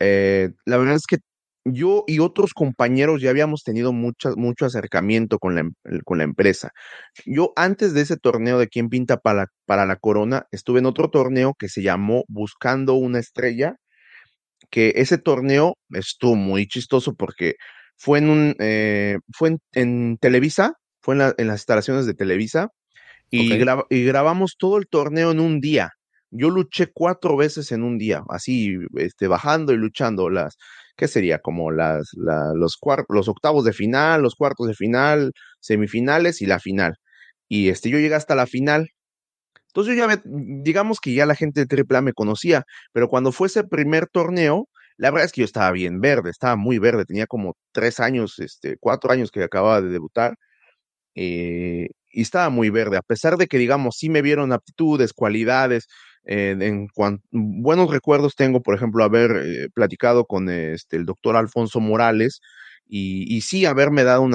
Eh, 0.00 0.50
la 0.64 0.76
verdad 0.78 0.96
es 0.96 1.06
que 1.06 1.18
yo 1.64 2.04
y 2.06 2.20
otros 2.20 2.54
compañeros 2.54 3.20
ya 3.20 3.30
habíamos 3.30 3.62
tenido 3.62 3.92
mucho, 3.92 4.34
acercamiento 4.64 5.38
con 5.38 5.54
la, 5.54 5.60
em, 5.62 5.72
con 6.04 6.18
la 6.18 6.24
empresa. 6.24 6.70
Yo 7.26 7.52
antes 7.56 7.94
de 7.94 8.02
ese 8.02 8.16
torneo 8.16 8.58
de 8.58 8.68
quién 8.68 8.88
pinta 8.88 9.18
para, 9.18 9.46
para 9.66 9.86
la 9.86 9.96
corona, 9.96 10.46
estuve 10.52 10.80
en 10.80 10.86
otro 10.86 11.10
torneo 11.10 11.54
que 11.58 11.68
se 11.68 11.82
llamó 11.82 12.24
Buscando 12.28 12.94
una 12.94 13.18
estrella, 13.18 13.76
que 14.70 14.92
ese 14.96 15.18
torneo 15.18 15.76
estuvo 15.90 16.34
muy 16.36 16.66
chistoso 16.66 17.14
porque 17.14 17.54
fue 17.96 18.18
en 18.18 18.30
un 18.30 18.54
eh, 18.58 19.18
fue 19.34 19.56
en, 19.72 20.18
Televisa, 20.18 20.74
fue 21.00 21.14
en, 21.14 21.18
las 21.18 21.34
instalaciones 21.38 22.06
de 22.06 22.14
Televisa 22.14 22.68
y, 23.30 23.52
y 23.90 24.04
grabamos 24.04 24.56
todo 24.58 24.78
el 24.78 24.86
torneo 24.88 25.30
en 25.32 25.40
un 25.40 25.60
día. 25.60 25.90
Yo 26.30 26.50
luché 26.50 26.88
cuatro 26.92 27.36
veces 27.36 27.72
en 27.72 27.82
un 27.82 27.98
día, 27.98 28.22
así, 28.28 28.76
este, 28.96 29.28
bajando 29.28 29.72
y 29.72 29.76
luchando 29.78 30.28
las, 30.28 30.56
¿qué 30.96 31.08
sería? 31.08 31.38
Como 31.38 31.70
las, 31.70 32.10
los, 32.14 32.78
los 33.08 33.28
octavos 33.28 33.64
de 33.64 33.72
final, 33.72 34.22
los 34.22 34.34
cuartos 34.34 34.66
de 34.68 34.74
final, 34.74 35.32
semifinales 35.60 36.42
y 36.42 36.46
la 36.46 36.58
final. 36.58 36.96
Y 37.48 37.70
este, 37.70 37.88
yo 37.90 37.98
llegué 37.98 38.14
hasta 38.14 38.34
la 38.34 38.46
final. 38.46 38.88
Entonces 39.68 39.96
yo 39.96 40.08
ya, 40.08 40.22
digamos 40.24 41.00
que 41.00 41.14
ya 41.14 41.26
la 41.26 41.34
gente 41.34 41.64
de 41.64 41.84
AAA 41.88 42.02
me 42.02 42.12
conocía, 42.12 42.64
pero 42.92 43.08
cuando 43.08 43.32
fue 43.32 43.48
ese 43.48 43.64
primer 43.64 44.06
torneo, 44.08 44.68
la 44.96 45.10
verdad 45.10 45.26
es 45.26 45.32
que 45.32 45.42
yo 45.42 45.44
estaba 45.44 45.70
bien 45.72 46.00
verde, 46.00 46.30
estaba 46.30 46.56
muy 46.56 46.78
verde, 46.78 47.04
tenía 47.04 47.26
como 47.26 47.56
tres 47.72 48.00
años, 48.00 48.38
este, 48.40 48.76
cuatro 48.80 49.12
años 49.12 49.30
que 49.30 49.42
acababa 49.44 49.80
de 49.80 49.90
debutar. 49.90 50.34
Eh, 51.14 51.88
y 52.12 52.22
estaba 52.22 52.50
muy 52.50 52.70
verde, 52.70 52.96
a 52.96 53.02
pesar 53.02 53.36
de 53.36 53.46
que, 53.48 53.58
digamos, 53.58 53.96
sí 53.98 54.08
me 54.10 54.22
vieron 54.22 54.52
aptitudes, 54.52 55.12
cualidades, 55.12 55.88
eh, 56.24 56.56
en 56.60 56.88
buenos 57.30 57.90
recuerdos 57.90 58.34
tengo, 58.36 58.62
por 58.62 58.74
ejemplo, 58.74 59.04
haber 59.04 59.30
eh, 59.44 59.68
platicado 59.74 60.26
con 60.26 60.48
este, 60.50 60.96
el 60.96 61.06
doctor 61.06 61.36
Alfonso 61.36 61.80
Morales 61.80 62.40
y, 62.88 63.40
sí 63.42 63.66
haberme 63.66 64.04
dado 64.04 64.26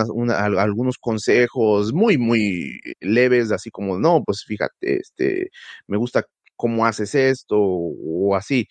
algunos 0.60 0.98
consejos 0.98 1.94
muy, 1.94 2.18
muy 2.18 2.80
leves, 3.02 3.52
así 3.52 3.72
como, 3.72 4.00
no, 4.00 4.24
pues 4.24 4.44
fíjate, 4.46 5.00
este, 5.00 5.50
me 5.88 5.98
gusta 5.98 6.26
cómo 6.56 6.86
haces 6.86 7.16
esto 7.16 7.58
o, 7.60 8.36
así. 8.36 8.68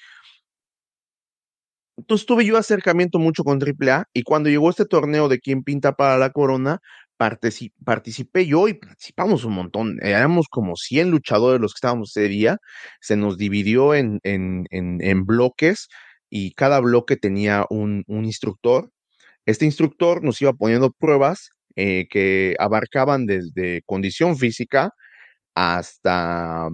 Entonces 1.97 2.27
tuve 2.27 2.45
yo 2.45 2.57
acercamiento 2.57 3.19
mucho 3.19 3.45
con 3.45 3.59
AAA 3.63 4.07
y 4.13 4.23
cuando 4.23 4.49
llegó 4.49 4.71
este 4.71 4.87
torneo 4.87 5.29
de 5.29 5.39
quién 5.41 5.63
pinta 5.63 5.93
para 5.93 6.17
la 6.19 6.31
corona, 6.31 6.81
participé 7.85 8.47
yo 8.47 8.69
y 8.69 8.75
participamos 8.75 9.45
un 9.45 9.55
montón. 9.55 9.99
Éramos 10.03 10.47
como 10.49 10.77
100 10.77 11.11
luchadores 11.11 11.61
los 11.61 11.75
que 11.75 11.79
estábamos 11.79 12.17
ese 12.17 12.29
día. 12.29 12.59
Se 13.01 13.17
nos 13.17 13.39
dividió 13.39 13.95
en, 13.95 14.21
en, 14.25 14.67
en, 14.71 15.25
bloques 15.27 15.89
y 16.31 16.53
cada 16.55 16.81
bloque 16.81 17.17
tenía 17.17 17.67
un, 17.71 18.05
un, 18.07 18.25
instructor. 18.25 18.91
Este 19.47 19.65
instructor 19.65 20.23
nos 20.23 20.41
iba 20.43 20.53
poniendo 20.53 20.91
pruebas 20.93 21.51
eh, 21.77 22.07
que 22.11 22.55
abarcaban 22.59 23.27
desde 23.27 23.83
condición 23.87 24.37
física 24.37 24.91
hasta 25.55 26.69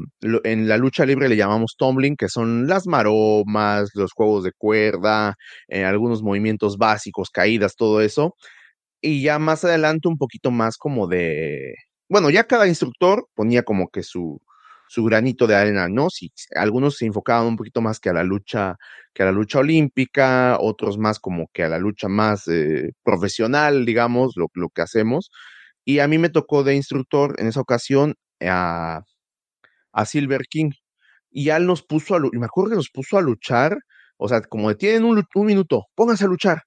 en 0.44 0.68
la 0.68 0.76
lucha 0.78 1.04
libre 1.06 1.28
le 1.28 1.36
llamamos 1.36 1.74
tumbling, 1.78 2.16
que 2.16 2.28
son 2.28 2.68
las 2.68 2.86
maromas, 2.86 3.90
los 3.94 4.12
juegos 4.12 4.44
de 4.44 4.52
cuerda, 4.56 5.34
eh, 5.68 5.84
algunos 5.84 6.22
movimientos 6.22 6.78
básicos, 6.78 7.30
caídas, 7.30 7.76
todo 7.76 8.00
eso. 8.02 8.34
Y 9.02 9.22
ya 9.22 9.38
más 9.38 9.64
adelante 9.64 10.08
un 10.08 10.18
poquito 10.18 10.50
más 10.50 10.76
como 10.78 11.08
de, 11.08 11.74
bueno, 12.08 12.30
ya 12.30 12.44
cada 12.46 12.68
instructor 12.68 13.28
ponía 13.34 13.62
como 13.64 13.88
que 13.88 14.02
su, 14.02 14.40
su 14.88 15.04
granito 15.04 15.46
de 15.46 15.56
arena, 15.56 15.88
¿no? 15.88 16.10
Si 16.10 16.32
algunos 16.54 16.96
se 16.96 17.06
enfocaban 17.06 17.46
un 17.46 17.56
poquito 17.56 17.80
más 17.80 18.00
que 18.00 18.10
a 18.10 18.12
la 18.12 18.24
lucha, 18.24 18.76
que 19.14 19.22
a 19.22 19.26
la 19.26 19.32
lucha 19.32 19.60
olímpica, 19.60 20.58
otros 20.60 20.98
más 20.98 21.18
como 21.20 21.48
que 21.52 21.64
a 21.64 21.68
la 21.68 21.78
lucha 21.78 22.08
más 22.08 22.48
eh, 22.48 22.92
profesional, 23.02 23.84
digamos, 23.86 24.34
lo, 24.36 24.48
que 24.70 24.82
hacemos. 24.82 25.30
Y 25.84 26.00
a 26.00 26.08
mí 26.08 26.18
me 26.18 26.30
tocó 26.30 26.64
de 26.64 26.76
instructor 26.76 27.34
en 27.38 27.48
esa 27.48 27.60
ocasión 27.60 28.14
a, 28.40 29.02
a 29.92 30.04
Silver 30.06 30.42
King. 30.48 30.70
Y 31.30 31.50
él 31.50 31.66
nos 31.66 31.82
puso 31.82 32.16
a, 32.16 32.20
me 32.20 32.46
acuerdo 32.46 32.70
que 32.70 32.76
nos 32.76 32.90
puso 32.90 33.18
a 33.18 33.22
luchar, 33.22 33.78
o 34.16 34.28
sea, 34.28 34.40
como 34.42 34.68
de 34.70 34.76
tienen 34.76 35.04
un, 35.04 35.22
un 35.34 35.46
minuto, 35.46 35.86
pónganse 35.94 36.24
a 36.24 36.28
luchar 36.28 36.62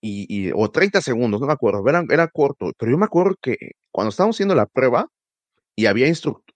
y, 0.00 0.50
o 0.54 0.70
30 0.70 1.00
segundos, 1.00 1.40
no 1.40 1.46
me 1.46 1.52
acuerdo, 1.52 1.86
era, 1.88 2.04
era 2.10 2.28
corto, 2.28 2.72
pero 2.78 2.90
yo 2.92 2.98
me 2.98 3.04
acuerdo 3.04 3.36
que 3.40 3.56
cuando 3.90 4.10
estábamos 4.10 4.36
haciendo 4.36 4.54
la 4.54 4.66
prueba 4.66 5.06
y 5.76 5.86
había, 5.86 6.06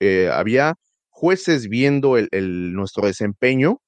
eh, 0.00 0.30
había 0.32 0.74
jueces 1.14 1.68
viendo 1.68 2.18
el, 2.18 2.28
nuestro 2.74 3.06
desempeño, 3.06 3.80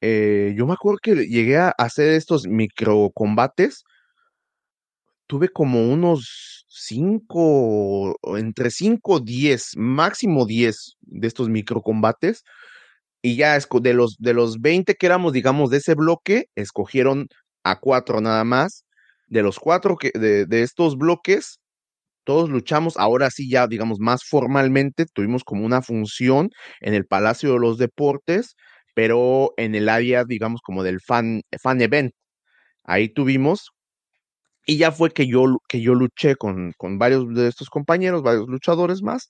eh, 0.00 0.54
yo 0.56 0.66
me 0.66 0.72
acuerdo 0.72 0.98
que 1.02 1.14
llegué 1.26 1.58
a 1.58 1.70
hacer 1.76 2.08
estos 2.08 2.46
micro 2.46 3.10
combates, 3.14 3.84
tuve 5.26 5.50
como 5.50 5.92
unos 5.92 6.64
5, 6.68 8.16
entre 8.38 8.70
5 8.70 9.20
10, 9.20 9.72
máximo 9.76 10.46
10 10.46 10.96
de 11.02 11.28
estos 11.28 11.50
micro 11.50 11.82
combates, 11.82 12.44
y 13.22 13.36
ya 13.36 13.58
de 13.58 13.94
los, 13.94 14.16
de 14.18 14.34
los 14.34 14.60
20 14.60 14.94
que 14.94 15.06
éramos, 15.06 15.32
digamos, 15.32 15.70
de 15.70 15.78
ese 15.78 15.94
bloque, 15.94 16.46
escogieron 16.54 17.28
a 17.64 17.80
cuatro 17.80 18.20
nada 18.20 18.44
más. 18.44 18.84
De 19.26 19.42
los 19.42 19.58
cuatro 19.58 19.96
que, 19.96 20.10
de, 20.18 20.46
de 20.46 20.62
estos 20.62 20.96
bloques, 20.96 21.60
todos 22.28 22.50
luchamos, 22.50 22.98
ahora 22.98 23.30
sí 23.30 23.48
ya, 23.50 23.66
digamos, 23.66 24.00
más 24.00 24.22
formalmente, 24.22 25.06
tuvimos 25.06 25.44
como 25.44 25.64
una 25.64 25.80
función 25.80 26.50
en 26.82 26.92
el 26.92 27.06
Palacio 27.06 27.54
de 27.54 27.58
los 27.58 27.78
Deportes, 27.78 28.54
pero 28.94 29.54
en 29.56 29.74
el 29.74 29.88
área, 29.88 30.24
digamos, 30.24 30.60
como 30.60 30.82
del 30.84 31.00
fan, 31.00 31.40
fan 31.62 31.80
event. 31.80 32.12
Ahí 32.84 33.08
tuvimos, 33.10 33.70
y 34.66 34.78
ya 34.78 34.92
fue 34.92 35.10
que 35.10 35.26
yo, 35.26 35.46
que 35.68 35.80
yo 35.80 35.94
luché 35.94 36.36
con, 36.36 36.72
con 36.76 36.98
varios 36.98 37.34
de 37.34 37.48
estos 37.48 37.70
compañeros, 37.70 38.22
varios 38.22 38.46
luchadores 38.48 39.02
más, 39.02 39.28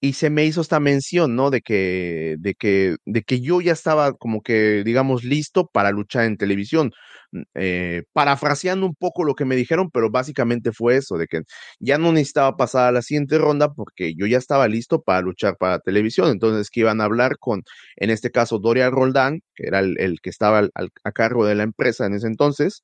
y 0.00 0.14
se 0.14 0.30
me 0.30 0.44
hizo 0.46 0.60
esta 0.62 0.80
mención, 0.80 1.36
¿no? 1.36 1.50
De 1.50 1.60
que, 1.60 2.36
de 2.38 2.54
que, 2.54 2.96
de 3.04 3.22
que 3.22 3.40
yo 3.40 3.60
ya 3.60 3.72
estaba 3.72 4.14
como 4.14 4.42
que, 4.42 4.82
digamos, 4.84 5.24
listo 5.24 5.66
para 5.68 5.90
luchar 5.92 6.24
en 6.24 6.36
televisión. 6.38 6.92
Mm, 7.32 7.42
eh, 7.54 8.02
parafraseando 8.12 8.86
un 8.86 8.94
poco 8.94 9.24
lo 9.24 9.34
que 9.34 9.44
me 9.44 9.56
dijeron, 9.56 9.90
pero 9.90 10.10
básicamente 10.10 10.72
fue 10.72 10.96
eso, 10.96 11.18
de 11.18 11.26
que 11.26 11.42
ya 11.80 11.98
no 11.98 12.12
necesitaba 12.12 12.56
pasar 12.56 12.88
a 12.88 12.92
la 12.92 13.02
siguiente 13.02 13.38
ronda 13.38 13.72
porque 13.74 14.14
yo 14.16 14.26
ya 14.26 14.38
estaba 14.38 14.68
listo 14.68 15.02
para 15.02 15.20
luchar 15.20 15.56
para 15.58 15.78
televisión. 15.80 16.30
Entonces, 16.30 16.70
que 16.70 16.80
iban 16.80 17.00
a 17.00 17.04
hablar 17.04 17.38
con, 17.38 17.62
en 17.96 18.10
este 18.10 18.30
caso, 18.30 18.58
Doria 18.58 18.90
Roldán, 18.90 19.40
que 19.54 19.66
era 19.66 19.80
el, 19.80 20.18
que 20.22 20.30
estaba 20.30 20.68
a 21.04 21.12
cargo 21.12 21.46
de 21.46 21.54
la 21.56 21.62
empresa 21.64 22.06
en 22.06 22.14
ese 22.14 22.26
entonces, 22.26 22.82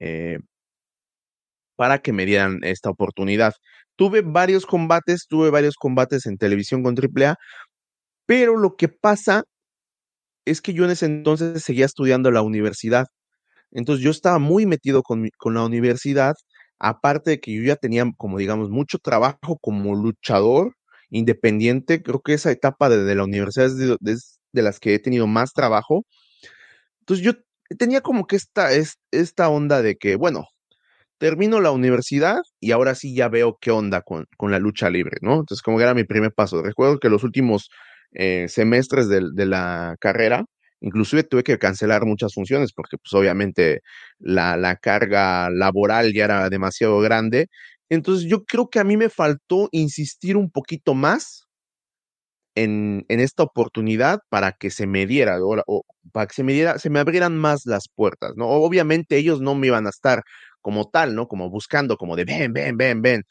eh, 0.00 0.38
para 1.76 2.00
que 2.00 2.12
me 2.12 2.26
dieran 2.26 2.60
esta 2.62 2.90
oportunidad. 2.90 3.54
Tuve 3.96 4.22
varios 4.22 4.66
combates, 4.66 5.26
tuve 5.28 5.50
varios 5.50 5.76
combates 5.76 6.26
en 6.26 6.38
televisión 6.38 6.82
con 6.82 6.94
AAA, 6.96 7.36
pero 8.26 8.56
lo 8.56 8.76
que 8.76 8.88
pasa 8.88 9.44
es 10.44 10.60
que 10.60 10.74
yo 10.74 10.84
en 10.84 10.90
ese 10.92 11.06
entonces 11.06 11.62
seguía 11.62 11.86
estudiando 11.86 12.30
la 12.30 12.42
universidad. 12.42 13.06
Entonces 13.72 14.04
yo 14.04 14.10
estaba 14.10 14.38
muy 14.38 14.66
metido 14.66 15.02
con, 15.02 15.28
con 15.38 15.54
la 15.54 15.64
universidad, 15.64 16.34
aparte 16.78 17.30
de 17.32 17.40
que 17.40 17.54
yo 17.54 17.62
ya 17.62 17.76
tenía, 17.76 18.04
como 18.16 18.38
digamos, 18.38 18.70
mucho 18.70 18.98
trabajo 18.98 19.58
como 19.60 19.94
luchador 19.94 20.74
independiente. 21.10 22.02
Creo 22.02 22.20
que 22.20 22.34
esa 22.34 22.50
etapa 22.52 22.88
de, 22.88 23.14
la 23.14 23.24
universidad 23.24 23.66
es 23.66 23.76
de, 23.76 24.62
las 24.62 24.80
que 24.80 24.94
he 24.94 24.98
tenido 24.98 25.26
más 25.26 25.52
trabajo. 25.52 26.04
Entonces 27.00 27.24
yo 27.24 27.32
tenía 27.78 28.00
como 28.00 28.26
que 28.26 28.36
esta, 28.36 28.70
esta 29.10 29.48
onda 29.48 29.82
de 29.82 29.96
que, 29.96 30.16
bueno, 30.16 30.44
termino 31.18 31.60
la 31.60 31.70
universidad 31.70 32.40
y 32.60 32.72
ahora 32.72 32.94
sí 32.94 33.14
ya 33.14 33.28
veo 33.28 33.58
qué 33.60 33.70
onda 33.70 34.02
con, 34.02 34.26
con 34.36 34.50
la 34.50 34.58
lucha 34.58 34.90
libre, 34.90 35.18
¿no? 35.22 35.34
Entonces, 35.40 35.62
como 35.62 35.78
que 35.78 35.84
era 35.84 35.94
mi 35.94 36.04
primer 36.04 36.32
paso. 36.32 36.62
Recuerdo 36.62 36.98
que 36.98 37.08
los 37.08 37.24
últimos 37.24 37.70
eh, 38.14 38.46
semestres 38.48 39.08
de, 39.08 39.46
la 39.46 39.96
carrera, 40.00 40.44
inclusive 40.80 41.24
tuve 41.24 41.42
que 41.42 41.58
cancelar 41.58 42.04
muchas 42.06 42.34
funciones 42.34 42.72
porque 42.72 42.96
pues 42.98 43.12
obviamente 43.14 43.80
la, 44.18 44.56
la, 44.56 44.76
carga 44.76 45.50
laboral 45.50 46.12
ya 46.14 46.24
era 46.24 46.50
demasiado 46.50 47.00
grande 47.00 47.48
Entonces 47.88 48.28
yo 48.28 48.44
creo 48.44 48.68
que 48.70 48.78
a 48.80 48.84
mí 48.84 48.96
me 48.96 49.08
faltó 49.10 49.68
insistir 49.72 50.36
un 50.36 50.50
poquito 50.50 50.94
más 50.94 51.44
en, 52.54 53.04
en 53.08 53.20
esta 53.20 53.42
oportunidad 53.42 54.20
para 54.28 54.52
que 54.52 54.70
se 54.70 54.86
me 54.86 55.06
diera, 55.06 55.38
o, 55.42 55.84
para 56.12 56.26
que 56.26 56.34
se 56.34 56.44
me 56.44 56.52
diera, 56.52 56.78
se 56.78 56.90
me 56.90 57.00
abrieran 57.00 57.36
más 57.36 57.66
las 57.66 57.88
puertas, 57.88 58.32
¿no? 58.36 58.46
Obviamente 58.48 59.16
ellos 59.16 59.40
no 59.40 59.54
me 59.54 59.66
iban 59.68 59.86
a 59.86 59.90
estar 59.90 60.22
como 60.64 60.88
tal, 60.88 61.14
¿no? 61.14 61.28
Como 61.28 61.50
buscando, 61.50 61.98
como 61.98 62.16
de 62.16 62.24
ven, 62.24 62.54
ven, 62.54 62.78
ven, 62.78 63.02
ven. 63.02 63.22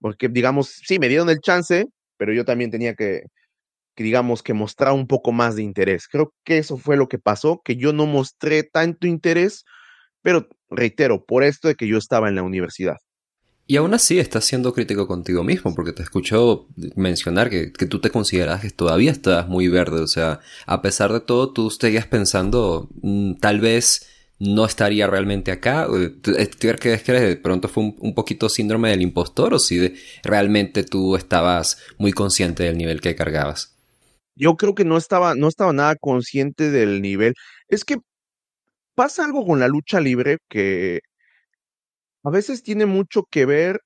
Porque, 0.00 0.28
digamos, 0.28 0.66
sí, 0.84 0.98
me 0.98 1.08
dieron 1.08 1.30
el 1.30 1.38
chance, 1.38 1.86
pero 2.18 2.34
yo 2.34 2.44
también 2.44 2.72
tenía 2.72 2.94
que, 2.94 3.22
digamos, 3.96 4.42
que 4.42 4.52
mostrar 4.52 4.92
un 4.92 5.06
poco 5.06 5.30
más 5.30 5.54
de 5.54 5.62
interés. 5.62 6.08
Creo 6.08 6.34
que 6.44 6.58
eso 6.58 6.76
fue 6.76 6.96
lo 6.96 7.06
que 7.06 7.20
pasó, 7.20 7.60
que 7.64 7.76
yo 7.76 7.92
no 7.92 8.06
mostré 8.06 8.64
tanto 8.64 9.06
interés, 9.06 9.64
pero 10.22 10.48
reitero, 10.70 11.24
por 11.24 11.44
esto 11.44 11.68
de 11.68 11.76
que 11.76 11.86
yo 11.86 11.98
estaba 11.98 12.28
en 12.28 12.34
la 12.34 12.42
universidad. 12.42 12.96
Y 13.68 13.76
aún 13.76 13.94
así 13.94 14.18
estás 14.18 14.44
siendo 14.44 14.72
crítico 14.72 15.06
contigo 15.06 15.44
mismo, 15.44 15.76
porque 15.76 15.92
te 15.92 16.02
escucho 16.02 16.66
mencionar 16.96 17.48
que, 17.48 17.72
que 17.72 17.86
tú 17.86 18.00
te 18.00 18.10
consideras 18.10 18.60
que 18.60 18.70
todavía 18.70 19.12
estás 19.12 19.46
muy 19.46 19.68
verde. 19.68 20.00
O 20.00 20.08
sea, 20.08 20.40
a 20.66 20.82
pesar 20.82 21.12
de 21.12 21.20
todo, 21.20 21.52
tú 21.52 21.70
seguías 21.70 22.08
pensando, 22.08 22.88
mm, 23.02 23.34
tal 23.34 23.60
vez 23.60 24.11
no 24.42 24.64
estaría 24.64 25.06
realmente 25.06 25.52
acá. 25.52 25.86
¿Crees 26.58 27.02
que 27.02 27.12
de 27.12 27.36
pronto 27.36 27.68
fue 27.68 27.94
un, 27.96 28.14
poquito 28.14 28.48
síndrome 28.48 28.90
del 28.90 29.02
impostor 29.02 29.54
o 29.54 29.60
si 29.60 29.94
realmente 30.24 30.82
tú 30.82 31.14
estabas 31.14 31.78
muy 31.96 32.12
consciente 32.12 32.64
del 32.64 32.76
nivel 32.76 33.00
que 33.00 33.14
cargabas? 33.14 33.78
Yo 34.34 34.56
creo 34.56 34.74
que 34.74 34.84
no 34.84 34.96
estaba, 34.96 35.36
no 35.36 35.46
estaba 35.46 35.72
nada 35.72 35.94
consciente 35.94 36.72
del 36.72 37.02
nivel. 37.02 37.34
Es 37.68 37.84
que 37.84 37.98
pasa 38.96 39.24
algo 39.24 39.46
con 39.46 39.60
la 39.60 39.68
lucha 39.68 40.00
libre 40.00 40.38
que 40.48 41.02
a 42.24 42.30
veces 42.30 42.64
tiene 42.64 42.86
mucho 42.86 43.22
que 43.30 43.46
ver 43.46 43.78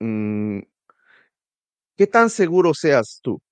mmm, 0.00 0.60
qué 1.98 2.06
tan 2.06 2.30
seguro 2.30 2.72
seas 2.72 3.20
tú. 3.22 3.42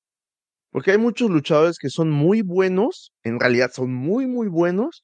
Porque 0.71 0.93
hay 0.93 0.99
muchos 0.99 1.29
luchadores 1.29 1.77
que 1.79 1.91
son 1.91 2.11
muy 2.11 2.41
buenos, 2.41 3.13
en 3.23 3.39
realidad 3.39 3.71
son 3.75 3.93
muy, 3.93 4.27
muy 4.27 4.49
buenos, 4.49 5.03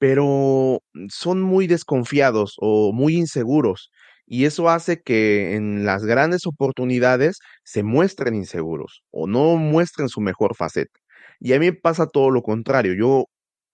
pero 0.00 0.80
son 1.10 1.42
muy 1.42 1.68
desconfiados 1.68 2.56
o 2.60 2.92
muy 2.94 3.16
inseguros. 3.16 3.92
Y 4.26 4.46
eso 4.46 4.70
hace 4.70 5.02
que 5.02 5.56
en 5.56 5.84
las 5.86 6.04
grandes 6.06 6.46
oportunidades 6.46 7.38
se 7.64 7.84
muestren 7.84 8.34
inseguros 8.36 9.02
o 9.12 9.28
no 9.28 9.56
muestren 9.58 10.08
su 10.08 10.22
mejor 10.22 10.56
faceta. 10.56 10.98
Y 11.40 11.52
a 11.54 11.60
mí 11.60 11.72
pasa 11.72 12.06
todo 12.08 12.30
lo 12.30 12.42
contrario. 12.42 12.94
Yo 12.94 13.26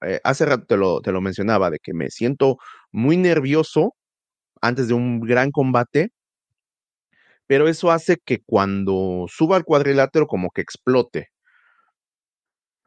eh, 0.03 0.20
hace 0.24 0.47
rato 0.47 0.66
te 0.66 0.77
lo, 0.79 1.01
te 1.03 1.12
lo 1.12 1.20
mencionaba, 1.22 1.70
de 1.70 1.79
que 1.83 1.95
me 1.95 2.11
siento 2.11 2.59
muy 2.93 3.16
nervioso 3.18 3.95
antes 4.62 4.89
de 4.89 4.95
un 4.95 5.20
gran 5.20 5.51
combate, 5.53 6.11
pero 7.47 7.68
eso 7.68 7.91
hace 7.91 8.16
que 8.24 8.41
cuando 8.45 9.27
suba 9.29 9.57
al 9.57 9.64
cuadrilátero 9.64 10.27
como 10.27 10.51
que 10.51 10.62
explote. 10.62 11.29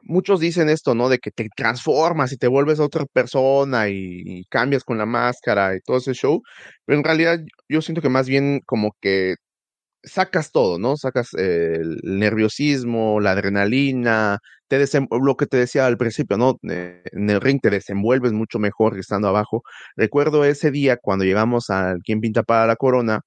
Muchos 0.04 0.40
dicen 0.40 0.70
esto, 0.70 0.96
¿no? 0.96 1.10
De 1.10 1.20
que 1.20 1.32
te 1.32 1.50
transformas 1.56 2.32
y 2.32 2.38
te 2.38 2.48
vuelves 2.48 2.80
otra 2.80 3.06
persona 3.06 3.90
y, 3.90 4.46
cambias 4.50 4.84
con 4.84 4.98
la 4.98 5.06
máscara 5.06 5.76
y 5.76 5.82
todo 5.82 5.98
ese 5.98 6.14
show, 6.14 6.42
pero 6.86 6.98
en 7.00 7.04
realidad 7.04 7.40
yo 7.70 7.82
siento 7.82 8.02
que 8.02 8.10
más 8.10 8.28
bien 8.28 8.62
como 8.66 8.96
que 9.02 9.36
sacas 10.04 10.52
todo, 10.52 10.80
¿no? 10.80 10.98
Sacas 10.98 11.34
el 11.36 12.00
nerviosismo, 12.04 13.20
la 13.20 13.32
adrenalina, 13.32 14.40
te 14.68 14.86
lo 15.22 15.36
que 15.38 15.48
te 15.48 15.58
decía 15.58 15.86
al 15.88 15.98
principio, 15.98 16.38
¿no? 16.38 16.58
Eh, 16.70 17.04
en 17.12 17.30
el 17.30 17.42
ring 17.42 17.60
te 17.62 17.70
desenvuelves 17.70 18.32
mucho 18.34 18.60
mejor 18.60 18.94
que 18.94 19.02
estando 19.02 19.28
abajo. 19.28 19.64
Recuerdo 19.96 20.46
ese 20.46 20.72
día 20.72 20.98
cuando 20.98 21.26
llegamos 21.26 21.70
al 21.70 22.00
Quien 22.04 22.22
Pinta 22.22 22.44
para 22.44 22.68
la 22.68 22.76
Corona, 22.76 23.22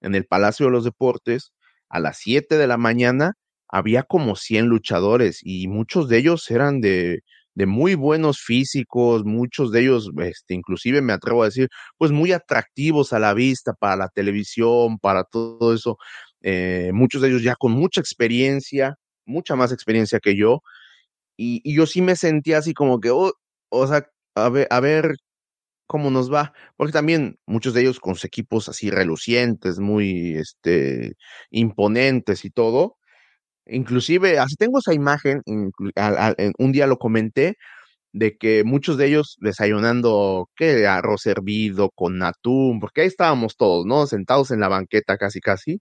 en 0.00 0.14
el 0.14 0.26
Palacio 0.26 0.66
de 0.66 0.72
los 0.72 0.84
Deportes, 0.84 1.52
a 1.88 2.00
las 2.00 2.18
7 2.18 2.58
de 2.58 2.66
la 2.66 2.76
mañana, 2.78 3.32
había 3.68 4.02
como 4.02 4.36
100 4.36 4.66
luchadores 4.66 5.40
y 5.42 5.68
muchos 5.68 6.08
de 6.08 6.18
ellos 6.18 6.50
eran 6.50 6.80
de, 6.80 7.20
de 7.56 7.66
muy 7.66 7.94
buenos 7.94 8.38
físicos, 8.40 9.24
muchos 9.24 9.72
de 9.72 9.80
ellos, 9.80 10.10
este, 10.22 10.54
inclusive 10.54 11.00
me 11.00 11.14
atrevo 11.14 11.42
a 11.42 11.46
decir, 11.46 11.68
pues 11.96 12.12
muy 12.12 12.32
atractivos 12.32 13.14
a 13.14 13.18
la 13.18 13.32
vista 13.34 13.72
para 13.72 13.96
la 13.96 14.08
televisión, 14.10 14.98
para 14.98 15.24
todo 15.24 15.74
eso. 15.74 15.96
Eh, 16.42 16.90
muchos 16.92 17.22
de 17.22 17.28
ellos 17.28 17.42
ya 17.42 17.56
con 17.56 17.72
mucha 17.72 18.00
experiencia, 18.00 18.96
mucha 19.24 19.56
más 19.56 19.72
experiencia 19.72 20.20
que 20.20 20.36
yo. 20.36 20.62
Y, 21.36 21.62
yo 21.74 21.86
sí 21.86 22.02
me 22.02 22.16
sentía 22.16 22.58
así 22.58 22.74
como 22.74 23.00
que, 23.00 23.10
oh, 23.10 23.32
o 23.70 23.86
sea, 23.86 24.06
a 24.34 24.48
ver, 24.50 24.68
a 24.70 24.80
ver 24.80 25.16
cómo 25.86 26.10
nos 26.10 26.32
va, 26.32 26.52
porque 26.76 26.92
también 26.92 27.38
muchos 27.46 27.74
de 27.74 27.82
ellos 27.82 28.00
con 28.00 28.14
sus 28.14 28.24
equipos 28.26 28.68
así 28.68 28.90
relucientes, 28.90 29.78
muy 29.80 30.36
este, 30.36 31.14
imponentes 31.50 32.44
y 32.44 32.50
todo, 32.50 32.98
Inclusive, 33.68 34.38
así 34.38 34.54
tengo 34.56 34.78
esa 34.78 34.94
imagen, 34.94 35.42
un 35.46 36.72
día 36.72 36.86
lo 36.86 36.98
comenté, 36.98 37.56
de 38.12 38.36
que 38.36 38.64
muchos 38.64 38.98
de 38.98 39.06
ellos 39.06 39.36
desayunando, 39.40 40.50
¿qué? 40.56 40.86
Arroz 40.88 41.26
hervido 41.26 41.90
con 41.94 42.22
atún, 42.24 42.80
porque 42.80 43.02
ahí 43.02 43.08
estábamos 43.08 43.56
todos, 43.56 43.86
¿no? 43.86 44.06
Sentados 44.08 44.50
en 44.50 44.60
la 44.60 44.68
banqueta 44.68 45.16
casi 45.18 45.40
casi, 45.40 45.80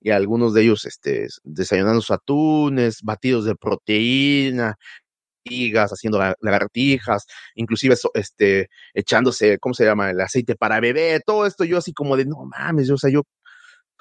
y 0.00 0.10
algunos 0.10 0.54
de 0.54 0.62
ellos, 0.64 0.86
este, 0.86 1.28
desayunando 1.44 2.00
sus 2.02 2.12
atunes, 2.12 3.00
batidos 3.04 3.44
de 3.46 3.56
proteína, 3.56 4.76
higas, 5.44 5.92
haciendo 5.92 6.18
lagartijas, 6.40 7.26
inclusive, 7.56 7.96
este, 8.14 8.68
echándose, 8.94 9.58
¿cómo 9.60 9.74
se 9.74 9.84
llama? 9.86 10.10
El 10.10 10.20
aceite 10.22 10.56
para 10.56 10.80
bebé, 10.80 11.20
todo 11.26 11.46
esto 11.46 11.64
yo 11.64 11.78
así 11.78 11.92
como 11.94 12.16
de, 12.16 12.26
no 12.26 12.44
mames, 12.46 12.90
o 12.90 12.98
sea, 12.98 13.10
yo 13.10 13.22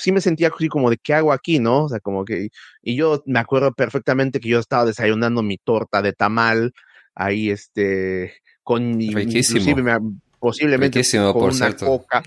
sí 0.01 0.11
me 0.11 0.21
sentía 0.21 0.49
así 0.53 0.67
como 0.67 0.89
de 0.89 0.97
qué 0.97 1.13
hago 1.13 1.31
aquí, 1.31 1.59
¿no? 1.59 1.85
O 1.85 1.89
sea, 1.89 1.99
como 1.99 2.25
que, 2.25 2.49
y 2.81 2.95
yo 2.95 3.23
me 3.25 3.39
acuerdo 3.39 3.71
perfectamente 3.73 4.39
que 4.39 4.49
yo 4.49 4.59
estaba 4.59 4.85
desayunando 4.85 5.43
mi 5.43 5.57
torta 5.57 6.01
de 6.01 6.13
tamal, 6.13 6.73
ahí 7.13 7.51
este, 7.51 8.33
con, 8.63 8.99
riquísimo. 8.99 10.17
posiblemente 10.39 10.99
riquísimo, 10.99 11.33
con 11.33 11.41
por 11.41 11.49
una 11.51 11.57
cierto. 11.57 11.85
coca. 11.85 12.23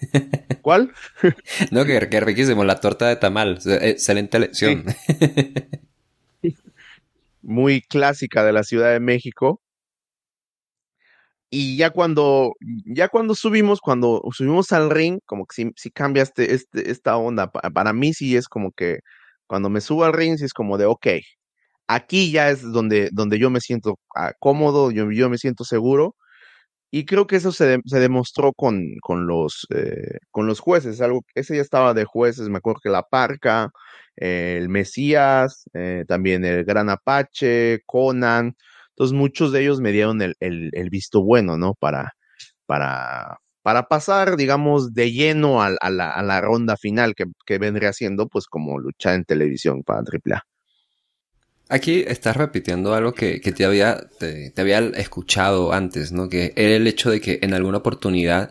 ¿Cuál? 0.62 0.92
no, 1.70 1.84
que, 1.84 2.08
que, 2.08 2.20
riquísimo, 2.20 2.64
la 2.64 2.80
torta 2.80 3.08
de 3.08 3.16
tamal, 3.16 3.58
excelente 3.66 4.38
lección. 4.38 4.84
Sí. 6.42 6.56
Muy 7.42 7.82
clásica 7.82 8.44
de 8.44 8.52
la 8.52 8.64
Ciudad 8.64 8.92
de 8.92 9.00
México 9.00 9.60
y 11.50 11.76
ya 11.76 11.90
cuando, 11.90 12.54
ya 12.86 13.08
cuando 13.08 13.34
subimos, 13.34 13.80
cuando 13.80 14.22
subimos 14.32 14.72
al 14.72 14.90
ring, 14.90 15.18
como 15.26 15.46
que 15.46 15.54
sí, 15.54 15.72
sí 15.76 15.90
cambia 15.90 16.22
este, 16.22 16.54
este, 16.54 16.90
esta 16.90 17.16
onda. 17.16 17.50
Para 17.50 17.92
mí 17.92 18.14
sí 18.14 18.36
es 18.36 18.48
como 18.48 18.72
que 18.72 19.00
cuando 19.48 19.68
me 19.70 19.80
subo 19.80 20.04
al 20.04 20.12
ring, 20.12 20.38
sí 20.38 20.44
es 20.44 20.52
como 20.54 20.78
de, 20.78 20.86
ok, 20.86 21.06
aquí 21.88 22.30
ya 22.32 22.50
es 22.50 22.62
donde, 22.62 23.10
donde 23.12 23.38
yo 23.38 23.50
me 23.50 23.60
siento 23.60 23.98
ah, 24.16 24.32
cómodo, 24.38 24.92
yo, 24.92 25.10
yo 25.12 25.28
me 25.30 25.38
siento 25.38 25.64
seguro. 25.64 26.14
Y 26.92 27.04
creo 27.06 27.26
que 27.26 27.36
eso 27.36 27.52
se, 27.52 27.78
se 27.86 28.00
demostró 28.00 28.52
con, 28.52 28.84
con, 29.02 29.26
los, 29.26 29.66
eh, 29.74 30.18
con 30.30 30.46
los 30.46 30.60
jueces. 30.60 31.00
Algo, 31.00 31.22
ese 31.34 31.56
ya 31.56 31.62
estaba 31.62 31.94
de 31.94 32.04
jueces, 32.04 32.48
me 32.48 32.58
acuerdo 32.58 32.80
que 32.82 32.90
La 32.90 33.02
Parca, 33.04 33.70
eh, 34.16 34.58
el 34.60 34.68
Mesías, 34.68 35.64
eh, 35.74 36.04
también 36.08 36.44
el 36.44 36.64
Gran 36.64 36.90
Apache, 36.90 37.80
Conan. 37.86 38.54
Entonces 39.00 39.16
muchos 39.16 39.50
de 39.50 39.62
ellos 39.62 39.80
me 39.80 39.92
dieron 39.92 40.20
el, 40.20 40.90
visto 40.90 41.22
bueno, 41.24 41.56
¿no? 41.56 41.72
Para, 41.72 42.12
pasar, 43.88 44.36
digamos, 44.36 44.92
de 44.92 45.10
lleno 45.10 45.62
a, 45.62 45.70
la, 45.70 46.40
ronda 46.42 46.76
final 46.76 47.14
que, 47.14 47.24
que, 47.46 47.56
vendría 47.56 47.92
pues, 48.30 48.44
como 48.44 48.78
luchar 48.78 49.14
en 49.14 49.24
televisión 49.24 49.84
para 49.84 50.00
AAA. 50.00 50.42
Aquí 51.70 52.04
estás 52.06 52.36
repitiendo 52.36 52.92
algo 52.92 53.14
que, 53.14 53.40
te, 53.40 53.64
había, 53.64 53.96
escuchado 54.98 55.72
antes, 55.72 56.12
¿no? 56.12 56.28
Que 56.28 56.52
era 56.54 56.76
el 56.76 56.86
hecho 56.86 57.10
de 57.10 57.22
que 57.22 57.38
en 57.40 57.54
alguna 57.54 57.78
oportunidad 57.78 58.50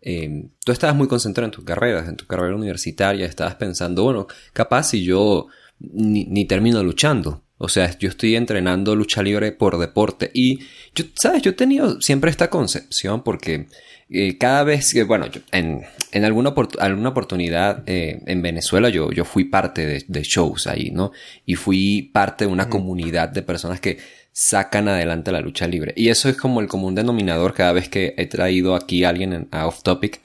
eh, 0.00 0.48
tú 0.64 0.72
estabas 0.72 0.96
muy 0.96 1.08
concentrado 1.08 1.44
en 1.44 1.52
tu 1.52 1.62
carrera, 1.62 2.06
en 2.08 2.16
tu 2.16 2.26
carrera 2.26 2.56
universitaria, 2.56 3.26
estabas 3.26 3.56
pensando, 3.56 4.04
bueno, 4.04 4.28
capaz 4.54 4.84
si 4.84 5.04
yo 5.04 5.48
ni 5.78 6.46
termino 6.46 6.82
luchando, 6.82 7.42
o 7.62 7.68
sea, 7.68 7.94
yo 7.98 8.08
estoy 8.08 8.36
entrenando 8.36 8.96
lucha 8.96 9.22
libre 9.22 9.52
por 9.52 9.78
deporte. 9.78 10.30
Y, 10.32 10.60
yo, 10.94 11.04
¿sabes? 11.14 11.42
Yo 11.42 11.50
he 11.50 11.54
tenido 11.54 12.00
siempre 12.00 12.30
esta 12.30 12.48
concepción 12.48 13.22
porque 13.22 13.66
eh, 14.08 14.38
cada 14.38 14.64
vez 14.64 14.94
que, 14.94 15.04
bueno, 15.04 15.26
yo, 15.26 15.42
en, 15.52 15.82
en 16.10 16.24
alguna, 16.24 16.54
alguna 16.78 17.10
oportunidad 17.10 17.82
eh, 17.84 18.22
en 18.24 18.40
Venezuela 18.40 18.88
yo, 18.88 19.12
yo 19.12 19.26
fui 19.26 19.44
parte 19.44 19.86
de, 19.86 20.04
de, 20.08 20.22
shows 20.22 20.66
ahí, 20.66 20.90
¿no? 20.90 21.12
Y 21.44 21.56
fui 21.56 22.10
parte 22.14 22.46
de 22.46 22.50
una 22.50 22.64
mm. 22.64 22.70
comunidad 22.70 23.28
de 23.28 23.42
personas 23.42 23.78
que 23.78 23.98
sacan 24.32 24.88
adelante 24.88 25.30
la 25.30 25.42
lucha 25.42 25.68
libre. 25.68 25.92
Y 25.96 26.08
eso 26.08 26.30
es 26.30 26.38
como 26.38 26.62
el 26.62 26.66
común 26.66 26.94
denominador 26.94 27.52
cada 27.52 27.72
vez 27.72 27.90
que 27.90 28.14
he 28.16 28.24
traído 28.24 28.74
aquí 28.74 29.04
a 29.04 29.10
alguien 29.10 29.34
en, 29.34 29.48
a 29.50 29.66
Off 29.66 29.82
Topic 29.82 30.22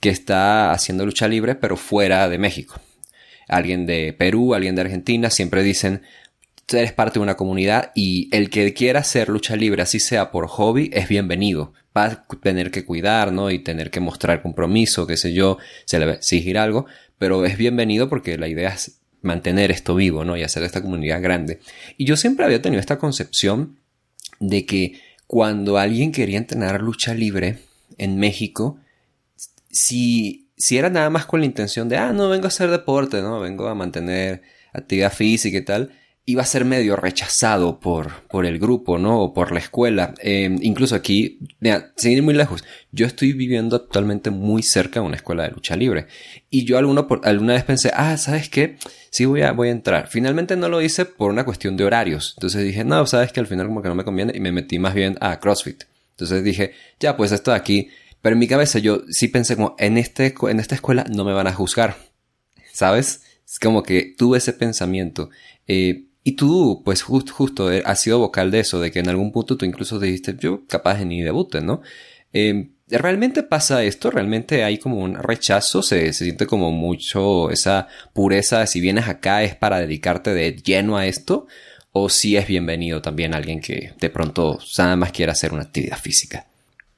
que 0.00 0.10
está 0.10 0.70
haciendo 0.70 1.04
lucha 1.04 1.26
libre 1.26 1.56
pero 1.56 1.76
fuera 1.76 2.28
de 2.28 2.38
México. 2.38 2.80
Alguien 3.48 3.86
de 3.86 4.12
Perú, 4.12 4.54
alguien 4.54 4.76
de 4.76 4.82
Argentina, 4.82 5.30
siempre 5.30 5.64
dicen, 5.64 6.02
eres 6.72 6.92
parte 6.92 7.18
de 7.18 7.22
una 7.22 7.36
comunidad 7.36 7.92
y 7.94 8.28
el 8.34 8.50
que 8.50 8.74
quiera 8.74 9.00
hacer 9.00 9.28
lucha 9.28 9.54
libre, 9.54 9.82
así 9.82 10.00
sea 10.00 10.30
por 10.30 10.48
hobby, 10.48 10.90
es 10.92 11.08
bienvenido. 11.08 11.72
va 11.96 12.04
a 12.06 12.26
tener 12.42 12.70
que 12.70 12.84
cuidar, 12.84 13.32
¿no? 13.32 13.50
Y 13.50 13.60
tener 13.60 13.90
que 13.90 14.00
mostrar 14.00 14.42
compromiso, 14.42 15.06
qué 15.06 15.16
sé 15.16 15.32
yo, 15.32 15.58
se 15.84 15.98
le 15.98 16.06
va 16.06 16.12
a 16.12 16.16
exigir 16.16 16.58
algo, 16.58 16.86
pero 17.18 17.44
es 17.46 17.56
bienvenido 17.56 18.08
porque 18.08 18.36
la 18.36 18.48
idea 18.48 18.70
es 18.70 18.98
mantener 19.22 19.70
esto 19.70 19.94
vivo, 19.94 20.24
¿no? 20.24 20.36
Y 20.36 20.42
hacer 20.42 20.62
esta 20.64 20.82
comunidad 20.82 21.22
grande. 21.22 21.60
Y 21.96 22.04
yo 22.04 22.16
siempre 22.16 22.44
había 22.44 22.60
tenido 22.60 22.80
esta 22.80 22.98
concepción 22.98 23.78
de 24.40 24.66
que 24.66 25.00
cuando 25.26 25.78
alguien 25.78 26.12
quería 26.12 26.38
entrenar 26.38 26.82
lucha 26.82 27.14
libre 27.14 27.60
en 27.96 28.18
México, 28.18 28.78
si, 29.70 30.48
si 30.56 30.78
era 30.78 30.90
nada 30.90 31.10
más 31.10 31.26
con 31.26 31.40
la 31.40 31.46
intención 31.46 31.88
de, 31.88 31.96
ah, 31.96 32.12
no, 32.12 32.28
vengo 32.28 32.46
a 32.46 32.48
hacer 32.48 32.70
deporte, 32.70 33.22
¿no? 33.22 33.40
Vengo 33.40 33.68
a 33.68 33.74
mantener 33.74 34.42
actividad 34.72 35.12
física 35.12 35.56
y 35.56 35.64
tal, 35.64 35.92
iba 36.28 36.42
a 36.42 36.46
ser 36.46 36.64
medio 36.64 36.96
rechazado 36.96 37.78
por, 37.78 38.22
por 38.28 38.46
el 38.46 38.58
grupo, 38.58 38.98
¿no? 38.98 39.22
O 39.22 39.32
por 39.32 39.52
la 39.52 39.60
escuela. 39.60 40.12
Em, 40.18 40.58
incluso 40.60 40.96
aquí, 40.96 41.38
mira, 41.60 41.92
sin 41.96 42.12
ir 42.12 42.22
muy 42.24 42.34
lejos, 42.34 42.64
yo 42.90 43.06
estoy 43.06 43.32
viviendo 43.32 43.76
actualmente 43.76 44.30
muy 44.30 44.64
cerca 44.64 44.98
de 44.98 45.06
una 45.06 45.14
escuela 45.14 45.44
de 45.44 45.52
lucha 45.52 45.76
libre. 45.76 46.08
Y 46.50 46.64
yo 46.64 46.78
alguno 46.78 47.06
por, 47.06 47.20
alguna 47.26 47.52
vez 47.52 47.62
pensé, 47.62 47.92
ah, 47.94 48.16
¿sabes 48.16 48.48
qué? 48.48 48.76
Sí 49.10 49.24
voy 49.24 49.42
a, 49.42 49.52
voy 49.52 49.68
a 49.68 49.70
entrar. 49.70 50.08
Finalmente 50.08 50.56
no 50.56 50.68
lo 50.68 50.82
hice 50.82 51.04
por 51.04 51.30
una 51.30 51.44
cuestión 51.44 51.76
de 51.76 51.84
horarios. 51.84 52.34
Entonces 52.36 52.64
dije, 52.64 52.82
no, 52.82 53.06
¿sabes 53.06 53.30
que 53.30 53.38
Al 53.38 53.46
final 53.46 53.68
como 53.68 53.80
que 53.80 53.88
no 53.88 53.94
me 53.94 54.04
conviene 54.04 54.32
y 54.34 54.40
me 54.40 54.50
metí 54.50 54.80
más 54.80 54.94
bien 54.94 55.16
a 55.20 55.38
CrossFit. 55.38 55.84
Entonces 56.10 56.42
dije, 56.42 56.72
ya, 56.98 57.16
pues 57.16 57.30
esto 57.30 57.52
de 57.52 57.56
aquí. 57.56 57.90
Pero 58.20 58.32
en 58.32 58.40
mi 58.40 58.48
cabeza 58.48 58.80
yo 58.80 59.02
sí 59.10 59.28
pensé 59.28 59.54
como, 59.54 59.76
en, 59.78 59.96
este, 59.96 60.34
en 60.48 60.58
esta 60.58 60.74
escuela 60.74 61.04
no 61.08 61.24
me 61.24 61.32
van 61.32 61.46
a 61.46 61.52
juzgar. 61.52 61.96
¿Sabes? 62.72 63.22
Es 63.46 63.60
como 63.60 63.84
que 63.84 64.12
tuve 64.18 64.38
ese 64.38 64.52
pensamiento. 64.52 65.30
Eh, 65.68 66.06
y 66.28 66.32
tú, 66.32 66.82
pues 66.84 67.02
justo 67.02 67.70
eh, 67.70 67.84
has 67.86 68.00
sido 68.00 68.18
vocal 68.18 68.50
de 68.50 68.58
eso, 68.58 68.80
de 68.80 68.90
que 68.90 68.98
en 68.98 69.08
algún 69.08 69.30
punto 69.30 69.56
tú 69.56 69.64
incluso 69.64 70.00
dijiste, 70.00 70.34
yo 70.36 70.66
capaz 70.66 71.04
ni 71.04 71.22
debute, 71.22 71.60
¿no? 71.60 71.82
Em, 72.32 72.72
¿Realmente 72.88 73.44
pasa 73.44 73.84
esto? 73.84 74.10
¿Realmente 74.10 74.64
hay 74.64 74.78
como 74.78 74.98
un 74.98 75.14
rechazo? 75.14 75.84
¿Se, 75.84 76.12
¿Se, 76.12 76.24
siente 76.24 76.48
como 76.48 76.72
mucho 76.72 77.52
esa 77.52 77.86
pureza 78.12 78.66
si 78.66 78.80
vienes 78.80 79.06
acá 79.06 79.44
es 79.44 79.54
para 79.54 79.78
dedicarte 79.78 80.34
de 80.34 80.56
lleno 80.56 80.96
a 80.96 81.06
esto? 81.06 81.46
¿O 81.92 82.08
si 82.08 82.36
es 82.36 82.48
bienvenido 82.48 83.00
también 83.02 83.32
alguien 83.32 83.60
que 83.60 83.92
de 84.00 84.10
pronto 84.10 84.58
nada 84.78 84.96
más 84.96 85.12
quiera 85.12 85.30
hacer 85.30 85.52
una 85.52 85.62
actividad 85.62 85.98
física? 85.98 86.48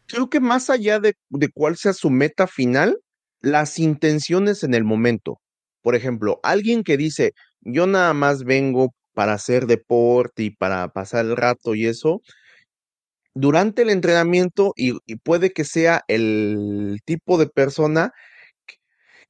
Creo 0.07 0.31
que 0.31 0.41
más 0.41 0.71
allá 0.71 1.01
de, 1.01 1.17
de 1.29 1.51
cuál 1.51 1.77
sea 1.77 1.93
su 1.93 2.09
meta 2.09 2.47
final, 2.47 2.99
las 3.43 3.79
intenciones 3.79 4.65
en 4.65 4.73
el 4.73 4.85
momento. 4.85 5.39
Por 5.83 5.97
ejemplo, 5.97 6.41
alguien 6.43 6.83
que 6.83 6.97
dice, 6.97 7.35
yo 7.61 7.87
nada 7.87 8.15
más 8.15 8.45
vengo 8.45 8.95
para 9.19 9.33
hacer 9.33 9.67
deporte 9.67 10.45
y 10.45 10.51
para 10.51 10.87
pasar 10.91 11.25
el 11.25 11.37
rato 11.37 11.75
y 11.75 11.87
eso, 11.87 12.23
durante 13.35 13.83
el 13.83 13.91
entrenamiento 13.91 14.73
y, 14.77 14.93
puede 15.25 15.53
que 15.53 15.65
sea 15.65 16.05
el 16.07 17.01
tipo 17.05 17.37
de 17.37 17.49
persona 17.49 18.13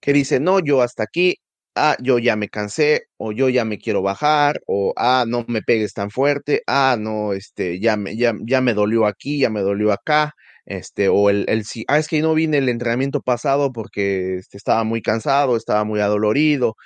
que, 0.02 0.12
dice, 0.12 0.40
no, 0.40 0.60
yo 0.60 0.82
hasta 0.82 1.04
aquí, 1.04 1.36
ah, 1.74 1.96
yo 2.02 2.18
ya 2.18 2.36
me 2.36 2.50
cansé, 2.50 3.04
o 3.16 3.32
yo 3.32 3.48
ya 3.48 3.64
me 3.64 3.78
quiero 3.78 4.02
bajar, 4.02 4.60
o 4.66 4.92
ah, 4.96 5.24
no 5.26 5.46
me 5.48 5.62
pegues 5.62 5.94
tan 5.94 6.10
fuerte, 6.10 6.62
ah, 6.66 6.96
no, 7.00 7.32
este, 7.32 7.80
ya 7.80 7.96
me, 7.96 8.14
ya, 8.14 8.34
ya 8.46 8.60
me 8.60 8.74
dolió 8.74 9.06
aquí, 9.06 9.38
ya 9.40 9.48
me 9.48 9.62
dolió 9.62 9.90
acá, 9.92 10.34
este, 10.66 11.08
o 11.08 11.30
el, 11.30 11.46
el, 11.48 11.64
ah, 11.88 11.98
es 11.98 12.08
que 12.08 12.20
no 12.20 12.34
vine 12.34 12.58
el 12.58 12.68
entrenamiento 12.68 13.22
pasado 13.22 13.72
porque 13.72 14.36
este, 14.36 14.58
estaba 14.58 14.84
muy 14.84 15.00
cansado, 15.00 15.56
estaba 15.56 15.84
muy 15.84 16.00
adolorido. 16.00 16.76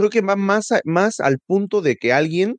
Creo 0.00 0.08
que 0.08 0.22
va 0.22 0.34
más, 0.34 0.68
más 0.84 1.20
al 1.20 1.40
punto 1.40 1.82
de 1.82 1.96
que 1.96 2.14
alguien 2.14 2.56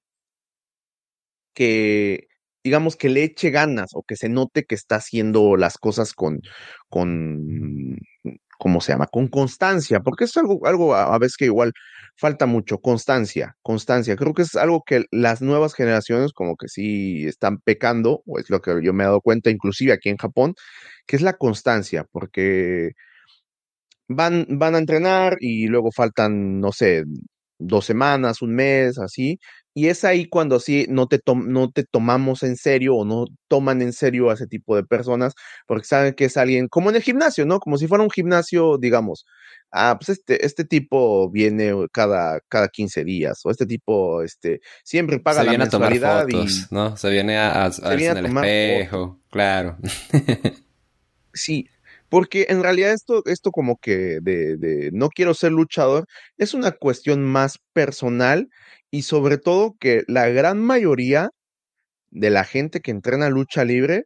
que, 1.56 2.28
digamos, 2.64 2.96
que 2.96 3.10
le 3.10 3.24
eche 3.24 3.50
ganas 3.50 3.90
o 3.96 4.04
que 4.04 4.16
se 4.16 4.30
note 4.30 4.66
que 4.66 4.76
está 4.76 4.98
haciendo 4.98 5.58
las 5.58 5.80
cosas 5.80 6.14
con, 6.14 6.42
con, 6.88 7.98
¿cómo 8.60 8.80
se 8.80 8.92
llama? 8.92 9.08
Con 9.08 9.28
constancia, 9.28 10.02
porque 10.02 10.26
es 10.26 10.38
algo, 10.38 10.68
algo 10.68 10.94
a, 10.94 11.18
veces 11.18 11.36
que 11.36 11.46
igual 11.46 11.74
falta 12.16 12.46
mucho, 12.46 12.78
constancia, 12.78 13.56
constancia. 13.64 14.16
Creo 14.18 14.36
que 14.36 14.44
es 14.44 14.56
algo 14.56 14.84
que 14.86 15.06
las 15.10 15.42
nuevas 15.42 15.74
generaciones 15.74 16.34
como 16.34 16.56
que 16.58 16.68
sí 16.68 17.26
están 17.26 17.58
pecando, 17.58 18.22
o 18.28 18.38
es 18.38 18.52
lo 18.52 18.62
que 18.62 18.84
yo 18.84 18.94
me 18.94 19.04
he 19.04 19.08
dado 19.08 19.22
cuenta, 19.22 19.50
inclusive 19.50 19.94
aquí 19.94 20.10
en 20.10 20.18
Japón, 20.18 20.54
que 21.08 21.16
es 21.16 21.24
la 21.24 21.34
constancia, 21.34 22.06
porque 22.12 22.92
van, 24.16 24.46
van 24.50 24.76
a 24.76 24.80
entrenar 24.80 25.38
y 25.40 25.68
luego 25.68 25.92
faltan, 25.92 26.60
no 26.60 26.72
sé, 26.72 27.04
dos 27.60 27.86
semanas, 27.86 28.42
un 28.42 28.56
mes, 28.56 28.98
así, 28.98 29.40
y 29.74 29.88
es 29.88 30.04
ahí 30.04 30.28
cuando 30.28 30.60
sí 30.60 30.86
no 30.90 31.08
te, 31.08 31.22
no 31.26 31.72
te 31.72 31.84
tomamos 31.84 32.44
en 32.44 32.58
serio 32.58 32.96
o 32.96 33.06
no 33.06 33.26
toman 33.48 33.82
en 33.82 33.94
serio 33.94 34.30
a 34.30 34.34
ese 34.34 34.48
tipo 34.48 34.76
de 34.76 34.84
personas, 34.84 35.34
porque 35.66 35.86
saben 35.86 36.14
que 36.14 36.26
es 36.26 36.36
alguien, 36.36 36.68
como 36.68 36.90
en 36.90 36.98
el 36.98 37.02
gimnasio, 37.02 37.46
¿no? 37.46 37.60
Como 37.60 37.78
si 37.78 37.88
fuera 37.88 38.04
un 38.04 38.10
gimnasio, 38.10 38.78
digamos, 38.78 39.26
ah, 39.72 39.98
pues 39.98 40.18
este, 40.18 40.46
este 40.46 40.66
tipo 40.66 41.30
viene 41.30 41.74
cada, 41.94 42.42
cada 42.50 42.68
15 42.68 43.06
días, 43.06 43.40
o 43.46 43.52
este 43.52 43.66
tipo, 43.66 44.24
este, 44.24 44.60
siempre 44.84 45.20
paga 45.20 45.44
la 45.44 45.58
mensualidad 45.58 46.22
a 46.22 46.26
¿no? 46.72 46.98
Se 46.98 47.10
viene 47.10 47.38
a, 47.38 47.66
a, 47.66 47.94
en 47.94 48.18
el 48.18 48.26
espejo, 48.26 49.22
claro. 49.30 49.78
sí, 51.34 51.70
porque 52.12 52.48
en 52.50 52.62
realidad 52.64 52.92
esto, 52.94 53.24
esto 53.26 53.52
como 53.52 53.78
que 53.78 54.20
de, 54.22 54.58
de, 54.58 54.92
no 54.94 55.10
quiero 55.10 55.34
ser 55.34 55.54
luchador 55.54 56.06
es 56.38 56.54
una 56.54 56.72
cuestión 56.74 57.24
más 57.24 57.58
personal 57.74 58.50
y 58.92 59.04
sobre 59.04 59.38
todo 59.38 59.76
que 59.80 60.04
la 60.08 60.28
gran 60.30 60.60
mayoría 60.62 61.30
de 62.12 62.30
la 62.32 62.44
gente 62.46 62.82
que 62.82 62.92
entrena 62.92 63.30
lucha 63.30 63.66
libre, 63.66 64.06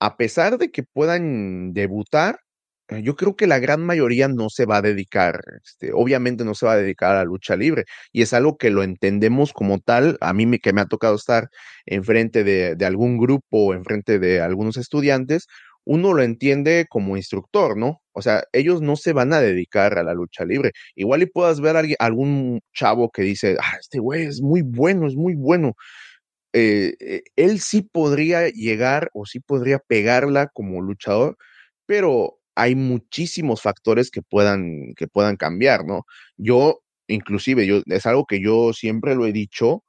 a 0.00 0.16
pesar 0.16 0.58
de 0.58 0.70
que 0.70 0.82
puedan 0.84 1.72
debutar, 1.74 2.38
eh, 2.88 3.02
yo 3.02 3.16
creo 3.16 3.36
que 3.36 3.46
la 3.46 3.58
gran 3.58 3.82
mayoría 3.84 4.28
no 4.28 4.48
se 4.50 4.66
va 4.66 4.78
a 4.78 4.82
dedicar, 4.82 5.40
este, 5.64 5.92
obviamente 5.92 6.44
no 6.44 6.54
se 6.54 6.66
va 6.66 6.72
a 6.72 6.76
dedicar 6.76 7.12
a 7.12 7.18
la 7.18 7.24
lucha 7.24 7.56
libre, 7.56 7.84
y 8.12 8.22
es 8.22 8.32
algo 8.34 8.56
que 8.58 8.70
lo 8.70 8.82
entendemos 8.82 9.52
como 9.52 9.78
tal. 9.80 10.18
A 10.20 10.32
mí 10.34 10.46
me, 10.46 10.58
que 10.58 10.72
me 10.72 10.80
ha 10.82 10.86
tocado 10.86 11.16
estar 11.16 11.48
enfrente 11.86 12.44
de, 12.44 12.74
de 12.76 12.86
algún 12.86 13.18
grupo, 13.18 13.74
enfrente 13.74 14.18
de 14.18 14.40
algunos 14.40 14.76
estudiantes, 14.76 15.46
uno 15.84 16.14
lo 16.14 16.22
entiende 16.22 16.86
como 16.88 17.16
instructor, 17.16 17.76
¿no? 17.76 18.02
O 18.12 18.22
sea, 18.22 18.44
ellos 18.52 18.82
no 18.82 18.96
se 18.96 19.12
van 19.12 19.32
a 19.32 19.40
dedicar 19.40 19.98
a 19.98 20.02
la 20.04 20.14
lucha 20.14 20.44
libre. 20.44 20.72
Igual 20.94 21.22
y 21.22 21.26
puedas 21.26 21.60
ver 21.60 21.76
a 21.76 21.82
algún 21.98 22.60
chavo 22.74 23.10
que 23.10 23.22
dice, 23.22 23.56
ah, 23.60 23.76
este 23.80 23.98
güey 23.98 24.24
es 24.26 24.40
muy 24.42 24.62
bueno, 24.62 25.06
es 25.08 25.16
muy 25.16 25.34
bueno. 25.34 25.74
Eh, 26.52 26.94
eh, 27.00 27.22
él 27.36 27.60
sí 27.60 27.82
podría 27.82 28.48
llegar 28.50 29.10
o 29.14 29.24
sí 29.26 29.40
podría 29.40 29.78
pegarla 29.78 30.48
como 30.52 30.82
luchador, 30.82 31.36
pero 31.86 32.38
hay 32.54 32.74
muchísimos 32.74 33.62
factores 33.62 34.10
que 34.10 34.22
puedan, 34.22 34.94
que 34.96 35.08
puedan 35.08 35.36
cambiar, 35.36 35.86
¿no? 35.86 36.04
Yo, 36.36 36.82
inclusive, 37.08 37.66
yo, 37.66 37.82
es 37.86 38.06
algo 38.06 38.26
que 38.26 38.40
yo 38.42 38.72
siempre 38.74 39.14
lo 39.14 39.26
he 39.26 39.32
dicho, 39.32 39.84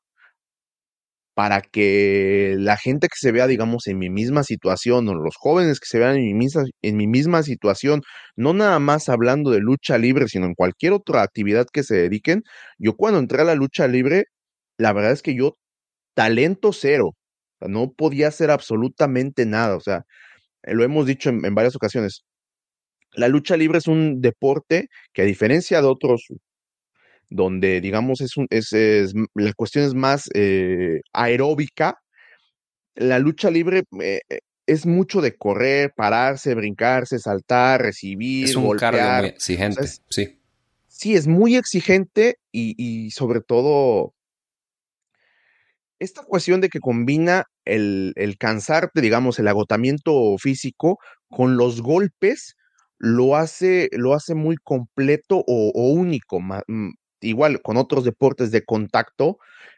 para 1.34 1.62
que 1.62 2.56
la 2.60 2.78
gente 2.78 3.08
que 3.08 3.16
se 3.18 3.32
vea, 3.32 3.48
digamos, 3.48 3.88
en 3.88 3.98
mi 4.00 4.10
misma 4.10 4.44
situación, 4.44 5.08
o 5.10 5.16
los 5.16 5.36
jóvenes 5.38 5.80
que 5.80 5.88
se 5.88 6.00
vean 6.00 6.16
en 6.18 6.26
mi 6.26 6.34
misma, 6.34 6.64
en 6.82 6.98
mi 6.98 7.08
misma 7.08 7.44
situación, 7.44 8.02
no 8.36 8.54
nada 8.54 8.80
más 8.80 9.10
hablando 9.10 9.52
de 9.52 9.60
lucha 9.60 9.98
libre, 9.98 10.28
sino 10.28 10.46
en 10.46 10.54
cualquier 10.56 10.94
otra 10.94 11.24
actividad 11.24 11.68
que 11.72 11.84
se 11.84 11.96
dediquen, 11.96 12.44
yo 12.78 12.96
cuando 12.96 13.20
entré 13.20 13.42
a 13.42 13.46
la 13.46 13.56
lucha 13.56 13.88
libre, 13.88 14.26
la 14.78 14.94
verdad 14.94 15.12
es 15.14 15.22
que 15.24 15.36
yo, 15.36 15.58
talento 16.16 16.74
cero, 16.74 17.12
no 17.62 17.94
podía 17.94 18.30
hacer 18.30 18.52
absolutamente 18.52 19.46
nada, 19.46 19.78
o 19.78 19.82
sea, 19.82 20.04
lo 20.64 20.84
hemos 20.84 21.08
dicho 21.08 21.30
en, 21.30 21.46
en 21.46 21.56
varias 21.56 21.76
ocasiones, 21.76 22.24
la 23.16 23.28
lucha 23.28 23.58
libre 23.58 23.78
es 23.80 23.88
un 23.88 24.22
deporte 24.22 24.88
que 25.14 25.22
a 25.24 25.26
diferencia 25.26 25.82
de 25.82 25.88
otros 25.88 26.28
donde 27.30 27.82
digamos 27.82 28.22
es, 28.22 28.38
un, 28.38 28.48
es, 28.50 28.72
la 29.34 29.54
cuestión 29.54 29.86
es 29.86 29.94
más 29.94 30.30
eh, 30.34 31.02
aeróbica, 31.14 32.00
la 32.96 33.20
lucha 33.20 33.50
libre 33.50 33.84
eh, 34.02 34.22
eh, 34.30 34.40
es 34.66 34.86
mucho 34.86 35.22
de 35.22 35.36
correr, 35.36 35.94
pararse, 35.96 36.56
brincarse, 36.56 37.20
saltar, 37.20 37.82
recibir, 37.82 38.46
es 38.46 38.56
un 38.56 38.66
golpear. 38.66 39.22
muy 39.22 39.30
exigente, 39.30 39.88
sí. 40.10 40.40
Sí, 40.88 41.16
es 41.16 41.28
muy 41.28 41.56
exigente 41.56 42.38
y, 42.52 42.76
y, 42.78 43.12
sobre 43.12 43.42
todo 43.42 44.14
esta 46.00 46.24
cuestión 46.24 46.62
de 46.62 46.70
que 46.70 46.80
combina 46.80 47.46
el, 47.66 48.14
el 48.16 48.38
cansarte, 48.38 49.02
digamos, 49.02 49.40
el 49.40 49.48
agotamiento 49.48 50.38
físico 50.38 51.00
con 51.30 51.58
los 51.58 51.82
golpes, 51.82 52.56
lo 53.00 53.36
hace, 53.36 53.90
lo 53.92 54.14
hace 54.14 54.36
muy 54.36 54.56
completo 54.58 55.44
o, 55.48 55.72
o 55.74 55.92
único, 55.92 56.40
mm, 56.40 56.92
igual 57.24 57.62
con 57.62 57.78
otros 57.78 58.04
deportes 58.04 58.52
de 58.52 58.64
contacto, 58.64 59.38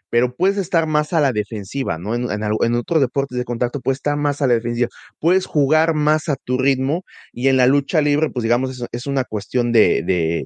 pero 0.10 0.36
puedes 0.36 0.58
estar 0.58 0.88
más 0.88 1.14
a 1.14 1.20
la 1.20 1.34
defensiva, 1.34 1.98
¿no? 1.98 2.16
En, 2.16 2.30
en, 2.32 2.76
otros 2.76 3.02
deportes 3.02 3.38
de 3.38 3.46
contacto 3.46 3.82
puedes 3.82 3.98
estar 3.98 4.18
más 4.18 4.42
a 4.42 4.48
la 4.48 4.54
defensiva, 4.54 4.88
puedes 5.20 5.46
jugar 5.46 5.94
más 5.94 6.30
a 6.30 6.36
tu 6.38 6.58
ritmo 6.58 7.04
y 7.34 7.50
en 7.50 7.58
la 7.58 7.68
lucha 7.68 8.02
libre, 8.02 8.30
pues 8.30 8.44
digamos, 8.44 8.88
es, 8.92 9.08
una 9.08 9.24
cuestión 9.26 9.72
de, 9.72 10.04
de, 10.04 10.46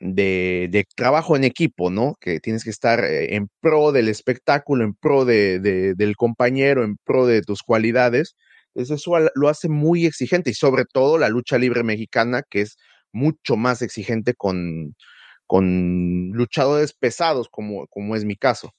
de, 0.00 0.84
trabajo 0.94 1.36
en 1.36 1.44
equipo, 1.44 1.90
¿no? 1.90 2.14
Que 2.20 2.40
tienes 2.40 2.64
que 2.64 2.70
estar 2.70 3.04
eh, 3.04 3.36
en 3.36 3.48
pro 3.60 3.92
del 3.92 4.08
espectáculo, 4.08 4.84
en 4.84 4.94
pro 4.94 5.24
de, 5.24 5.60
del 5.96 6.16
compañero, 6.16 6.84
en 6.84 6.96
pro 7.04 7.26
de 7.26 7.42
tus 7.42 7.62
cualidades. 7.62 8.36
eso 8.74 8.96
lo 9.34 9.48
hace 9.48 9.68
muy 9.68 10.06
exigente 10.06 10.50
y 10.50 10.54
sobre 10.54 10.84
todo 10.84 11.18
la 11.18 11.28
lucha 11.30 11.58
libre 11.58 11.84
mexicana, 11.84 12.42
que 12.50 12.62
es 12.62 12.76
mucho 13.12 13.56
más 13.56 13.82
exigente 13.82 14.34
con, 14.34 14.94
con 15.48 16.30
luchadores 16.30 16.92
pesados, 16.92 17.48
como, 17.48 17.88
como 17.88 18.14
es 18.14 18.24
mi 18.24 18.36
caso. 18.36 18.72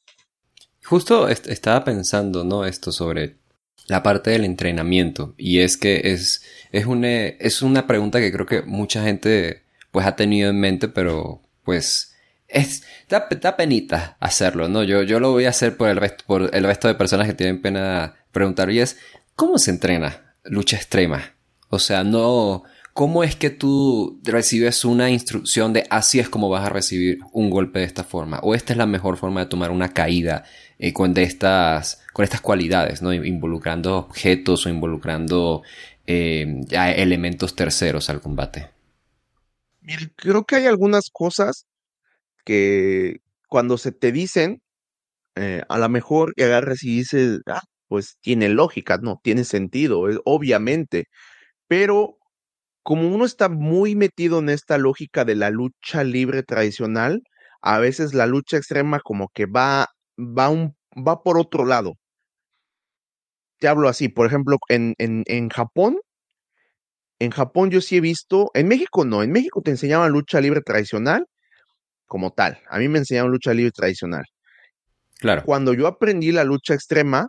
Justo 0.86 1.28
estaba 1.28 1.84
pensando, 1.84 2.46
¿no? 2.46 2.64
Esto 2.64 2.94
sobre 2.94 3.40
la 3.88 4.04
parte 4.04 4.30
del 4.30 4.46
entrenamiento. 4.46 5.34
Y 5.38 5.60
es 5.60 5.76
que 5.76 6.14
es, 6.14 6.44
es, 6.72 6.86
una, 6.86 7.10
es 7.10 7.62
una 7.62 7.88
pregunta 7.88 8.20
que 8.22 8.32
creo 8.32 8.46
que 8.46 8.62
mucha 8.62 9.04
gente 9.04 9.64
pues 9.92 10.06
ha 10.06 10.16
tenido 10.16 10.52
en 10.52 10.60
mente, 10.60 10.88
pero 10.88 11.42
pues 11.64 12.16
es, 12.48 12.84
da, 13.10 13.58
penita 13.58 14.16
hacerlo, 14.20 14.70
¿no? 14.70 14.84
Yo, 14.84 15.02
yo 15.02 15.20
lo 15.20 15.32
voy 15.32 15.46
a 15.46 15.50
hacer 15.50 15.76
por 15.76 15.90
el, 15.90 15.98
resto, 15.98 16.24
por 16.28 16.56
el 16.56 16.64
resto 16.64 16.88
de 16.88 16.96
personas 16.96 17.28
que 17.28 17.34
tienen 17.34 17.62
pena 17.62 18.16
preguntar. 18.32 18.70
Y 18.70 18.80
es, 18.80 18.98
¿cómo 19.36 19.58
se 19.58 19.72
entrena 19.72 20.36
lucha 20.44 20.78
extrema? 20.78 21.34
O 21.70 21.80
sea, 21.80 22.04
no, 22.04 22.64
¿cómo 22.94 23.24
es 23.24 23.36
que 23.36 23.50
tú 23.50 24.20
recibes 24.24 24.86
una 24.86 25.10
instrucción 25.10 25.74
de 25.74 25.86
así 25.90 26.20
es 26.20 26.30
como 26.30 26.50
vas 26.50 26.66
a 26.66 26.70
recibir 26.70 27.20
un 27.32 27.50
golpe 27.50 27.80
de 27.80 27.86
esta 27.86 28.04
forma? 28.04 28.40
¿O 28.40 28.56
esta 28.56 28.74
es 28.74 28.78
la 28.78 28.86
mejor 28.86 29.18
forma 29.18 29.42
de 29.42 29.46
tomar 29.48 29.72
una 29.72 29.94
caída 29.94 30.44
eh, 30.78 30.94
con, 30.94 31.18
estas, 31.18 32.02
con 32.14 32.24
estas 32.24 32.42
cualidades, 32.42 33.02
¿no? 33.02 33.14
Involucrando 33.14 33.98
objetos 33.98 34.66
o 34.66 34.70
involucrando 34.70 35.64
eh, 36.08 36.62
elementos 36.72 37.56
terceros 37.56 38.10
al 38.10 38.22
combate. 38.22 38.72
creo 40.16 40.46
que 40.46 40.56
hay 40.56 40.66
algunas 40.66 41.10
cosas 41.12 41.66
que 42.46 43.22
cuando 43.48 43.78
se 43.78 43.92
te 43.92 44.12
dicen, 44.12 44.62
eh, 45.36 45.64
a 45.70 45.78
lo 45.78 45.90
mejor 45.90 46.34
agarras 46.38 46.84
y 46.84 46.98
dices, 46.98 47.42
ah, 47.48 47.62
pues 47.88 48.18
tiene 48.22 48.50
lógica, 48.50 48.98
no, 49.02 49.20
tiene 49.24 49.44
sentido, 49.44 50.02
obviamente, 50.26 51.06
pero 51.68 52.19
como 52.90 53.08
uno 53.08 53.24
está 53.24 53.50
muy 53.50 53.96
metido 53.96 54.40
en 54.40 54.50
esta 54.50 54.80
lógica 54.80 55.24
de 55.24 55.36
la 55.36 55.52
lucha 55.52 56.04
libre 56.04 56.42
tradicional, 56.42 57.22
a 57.62 57.78
veces 57.78 58.16
la 58.16 58.26
lucha 58.26 58.58
extrema 58.58 59.00
como 59.00 59.30
que 59.32 59.46
va 59.46 59.86
va, 60.18 60.50
un, 60.50 60.76
va 60.98 61.22
por 61.22 61.38
otro 61.38 61.68
lado. 61.68 61.94
Te 63.60 63.68
hablo 63.68 63.90
así, 63.90 64.10
por 64.10 64.26
ejemplo, 64.26 64.58
en, 64.70 64.96
en, 64.98 65.22
en 65.28 65.50
Japón, 65.50 66.00
en 67.20 67.30
Japón 67.30 67.70
yo 67.70 67.80
sí 67.80 67.98
he 67.98 68.02
visto, 68.02 68.50
en 68.56 68.68
México 68.68 69.06
no, 69.06 69.22
en 69.22 69.34
México 69.34 69.62
te 69.62 69.70
enseñaban 69.70 70.12
lucha 70.12 70.42
libre 70.42 70.62
tradicional 70.62 71.28
como 72.08 72.32
tal. 72.32 72.60
A 72.72 72.80
mí 72.80 72.88
me 72.88 72.98
enseñaban 72.98 73.30
lucha 73.30 73.54
libre 73.54 73.72
tradicional. 73.72 74.24
Claro. 75.20 75.44
Cuando 75.46 75.76
yo 75.76 75.86
aprendí 75.86 76.32
la 76.32 76.44
lucha 76.44 76.74
extrema, 76.74 77.28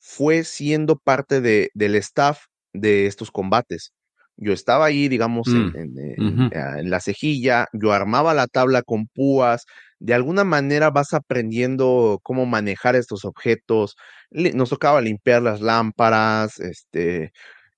fue 0.00 0.42
siendo 0.42 0.96
parte 0.96 1.40
de, 1.40 1.70
del 1.72 1.94
staff 1.94 2.46
de 2.72 3.06
estos 3.06 3.30
combates. 3.30 3.92
Yo 4.36 4.52
estaba 4.52 4.86
ahí, 4.86 5.08
digamos, 5.08 5.46
en, 5.48 5.94
mm, 6.16 6.50
ah, 6.54 6.78
en, 6.78 6.90
la 6.90 7.00
cejilla, 7.00 7.68
yo 7.72 7.92
armaba 7.92 8.34
la 8.34 8.46
tabla 8.46 8.82
con 8.82 9.06
púas, 9.06 9.66
de 9.98 10.14
alguna 10.14 10.44
manera 10.44 10.90
vas 10.90 11.12
aprendiendo 11.12 12.18
cómo 12.22 12.46
manejar 12.46 12.96
estos 12.96 13.24
objetos. 13.24 13.96
Nos 14.30 14.70
tocaba 14.70 15.00
limpiar 15.00 15.42
las 15.42 15.60
lámparas, 15.60 16.58
este, 16.58 17.32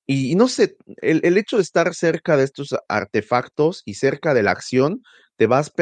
y, 0.07 0.35
no 0.35 0.49
sé, 0.49 0.77
el, 1.03 1.37
hecho 1.39 1.57
de 1.57 1.63
estar 1.63 1.95
cerca 1.95 2.37
de 2.37 2.45
estos 2.45 2.75
artefactos 2.89 3.83
y 3.85 3.95
cerca 3.95 4.35
de 4.35 4.43
la 4.43 4.51
acción, 4.51 5.03
te 5.37 5.47
vas 5.47 5.73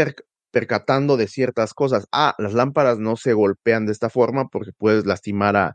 percatando 0.50 1.16
de 1.16 1.26
ciertas 1.26 1.74
cosas. 1.74 2.06
Ah, 2.12 2.34
las 2.38 2.54
lámparas 2.54 2.98
no 2.98 3.16
se 3.16 3.32
golpean 3.32 3.86
de 3.86 3.92
esta 3.92 4.10
forma 4.10 4.48
porque 4.48 4.72
puedes 4.76 5.06
lastimar 5.06 5.56
a, 5.56 5.74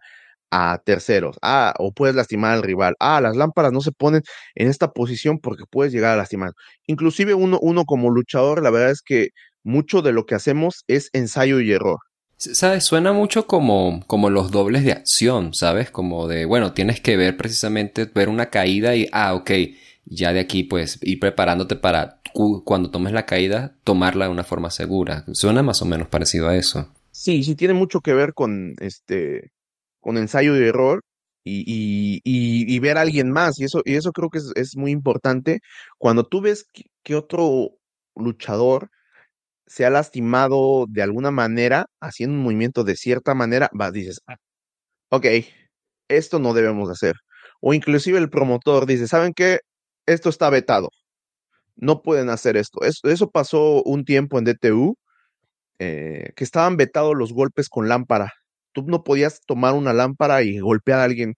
a 0.52 0.82
terceros. 0.84 1.38
Ah, 1.42 1.74
o 1.80 1.92
puedes 1.92 2.16
lastimar 2.16 2.54
al 2.54 2.64
rival. 2.64 2.96
Ah, 3.00 3.22
las 3.22 3.36
lámparas 3.36 3.72
no 3.72 3.82
se 3.82 3.92
ponen 3.92 4.22
en 4.56 4.68
esta 4.68 4.92
posición 4.92 5.40
porque 5.40 5.64
puedes 5.70 5.94
llegar 5.94 6.14
a 6.14 6.18
lastimar. 6.18 6.52
Inclusive 6.86 7.34
uno, 7.34 7.60
uno 7.62 7.86
como 7.86 8.10
luchador, 8.10 8.62
la 8.64 8.70
verdad 8.70 8.92
es 8.92 9.02
que 9.02 9.30
mucho 9.64 10.02
de 10.02 10.14
lo 10.14 10.26
que 10.26 10.36
hacemos 10.36 10.84
es 10.88 11.10
ensayo 11.14 11.60
y 11.60 11.72
error. 11.72 12.00
¿Sabes? 12.38 12.84
Suena 12.84 13.14
mucho 13.14 13.48
como, 13.48 14.04
como 14.06 14.30
los 14.30 14.52
dobles 14.52 14.84
de 14.84 14.92
acción, 14.92 15.54
¿sabes? 15.54 15.90
Como 15.90 16.28
de, 16.28 16.46
bueno, 16.46 16.74
tienes 16.74 17.02
que 17.02 17.18
ver 17.18 17.36
precisamente, 17.36 18.06
ver 18.06 18.30
una 18.30 18.52
caída 18.52 18.96
y, 18.96 19.10
ah, 19.12 19.34
ok, 19.34 19.52
ya 20.06 20.34
de 20.34 20.40
aquí 20.40 20.64
pues 20.64 21.00
ir 21.02 21.20
preparándote 21.20 21.76
para 21.76 22.22
cuando 22.64 22.92
tomes 22.92 23.14
la 23.14 23.26
caída, 23.26 23.76
tomarla 23.84 24.26
de 24.26 24.32
una 24.32 24.44
forma 24.44 24.70
segura. 24.70 25.26
Suena 25.32 25.64
más 25.64 25.82
o 25.82 25.86
menos 25.86 26.08
parecido 26.08 26.48
a 26.48 26.56
eso. 26.56 26.88
Sí, 27.12 27.44
sí, 27.44 27.56
tiene 27.56 27.74
mucho 27.74 28.02
que 28.02 28.14
ver 28.14 28.36
con 28.36 28.76
este, 28.80 29.52
con 30.02 30.18
ensayo 30.18 30.56
y 30.58 30.68
error 30.68 31.02
y, 31.44 31.64
y, 31.68 32.22
y, 32.76 32.80
ver 32.80 32.98
a 32.98 33.02
alguien 33.02 33.32
más. 33.32 33.60
Y 33.60 33.66
eso, 33.66 33.82
y 33.86 33.96
eso 33.96 34.12
creo 34.12 34.30
que 34.30 34.40
es, 34.40 34.52
es 34.56 34.78
muy 34.78 34.92
importante. 34.92 35.62
Cuando 35.98 36.26
tú 36.26 36.42
ves 36.42 36.66
que 37.04 37.16
otro 37.16 37.72
luchador 38.16 38.90
se 39.68 39.86
ha 39.86 39.90
lastimado 39.90 40.86
de 40.90 41.04
alguna 41.04 41.32
manera, 41.32 41.88
haciendo 42.02 42.36
un 42.38 42.44
movimiento 42.44 42.84
de 42.84 42.96
cierta 42.96 43.36
manera, 43.36 43.70
vas, 43.74 43.94
dices, 43.94 44.22
ah, 44.28 44.38
ok, 45.10 45.26
esto 46.10 46.40
no 46.40 46.54
debemos 46.54 46.90
hacer. 46.90 47.16
O 47.62 47.74
inclusive 47.74 48.18
el 48.20 48.30
promotor 48.30 48.86
dice, 48.86 49.08
¿saben 49.08 49.34
qué? 49.34 49.60
Esto 50.06 50.30
está 50.30 50.50
vetado. 50.50 50.90
No 51.76 52.02
pueden 52.02 52.30
hacer 52.30 52.58
esto. 52.58 52.82
Eso, 52.84 53.30
pasó 53.32 53.84
un 53.84 54.06
tiempo 54.06 54.40
en 54.40 54.46
DTU, 54.46 54.96
eh, 55.80 56.32
que 56.36 56.44
estaban 56.44 56.78
vetados 56.78 57.16
los 57.16 57.34
golpes 57.34 57.70
con 57.70 57.90
lámpara. 57.90 58.34
Tú 58.78 58.84
no 58.88 59.04
podías 59.04 59.42
tomar 59.48 59.74
una 59.74 59.92
lámpara 59.94 60.44
y 60.44 60.60
golpear 60.60 61.00
a 61.00 61.06
alguien 61.06 61.34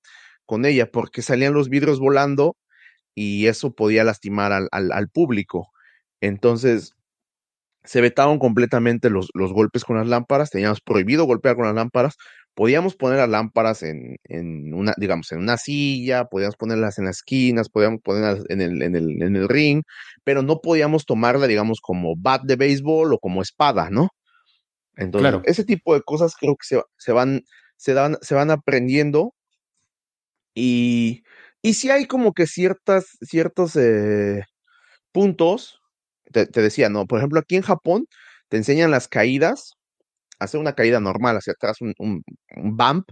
con 0.46 0.66
ella 0.66 0.92
porque 0.92 1.22
salían 1.22 1.54
los 1.54 1.70
vidrios 1.70 2.00
volando 2.00 2.58
y 3.16 3.48
eso 3.48 3.74
podía 3.74 4.04
lastimar 4.04 4.52
al, 4.52 4.70
al 4.72 5.10
público. 5.10 5.70
Entonces, 6.22 6.94
se 7.86 8.02
vetaron 8.02 8.40
completamente 8.40 9.10
los, 9.10 9.30
los, 9.34 9.54
golpes 9.54 9.86
con 9.86 9.98
las 9.98 10.08
lámparas, 10.08 10.50
teníamos 10.50 10.82
prohibido 10.82 11.26
golpear 11.26 11.56
con 11.56 11.66
las 11.66 11.76
lámparas, 11.76 12.18
podíamos 12.56 12.96
poner 12.96 13.20
las 13.20 13.30
lámparas 13.30 13.84
en, 13.84 14.18
en, 14.26 14.74
una, 14.74 14.94
digamos, 14.98 15.32
en 15.32 15.40
una 15.40 15.58
silla, 15.58 16.26
podíamos 16.26 16.58
ponerlas 16.58 17.00
en 17.00 17.06
las 17.06 17.20
esquinas, 17.20 17.70
podíamos 17.70 18.02
ponerlas 18.04 18.44
en 18.50 18.62
el, 18.62 18.82
en 18.82 18.96
el, 18.96 19.22
en 19.22 19.36
el 19.38 19.48
ring, 19.48 19.84
pero 20.26 20.42
no 20.42 20.60
podíamos 20.62 21.06
tomarla, 21.06 21.48
digamos, 21.48 21.80
como 21.82 22.16
bat 22.18 22.44
de 22.44 22.58
béisbol 22.58 23.14
o 23.14 23.20
como 23.20 23.42
espada, 23.42 23.90
¿no? 23.90 24.10
Entonces, 25.00 25.41
ese 25.45 25.64
tipo 25.64 25.93
de 25.93 26.02
cosas 26.02 26.36
creo 26.39 26.56
que 26.56 26.66
se, 26.66 26.82
se 26.97 27.12
van, 27.14 27.43
se, 27.78 27.93
dan, 27.93 28.18
se 28.22 28.36
van 28.36 28.52
aprendiendo 28.52 29.34
y, 30.54 31.24
y 31.62 31.74
sí 31.76 31.89
hay 31.89 32.06
como 32.06 32.34
que 32.34 32.47
ciertas, 32.47 33.18
ciertos 33.22 33.78
eh, 33.78 34.43
puntos 35.14 35.80
te, 36.32 36.45
decía, 36.45 36.89
¿no? 36.89 37.08
Por 37.08 37.20
ejemplo, 37.20 37.39
aquí 37.39 37.56
en 37.56 37.62
Japón 37.64 38.06
te 38.50 38.58
enseñan 38.58 38.91
las 38.91 39.08
caídas, 39.08 39.74
hacer 40.39 40.60
una 40.60 40.74
caída 40.74 41.00
normal 41.00 41.38
hacia 41.38 41.54
atrás, 41.54 41.82
un, 41.82 41.93
un, 41.97 42.24
bump, 42.56 43.10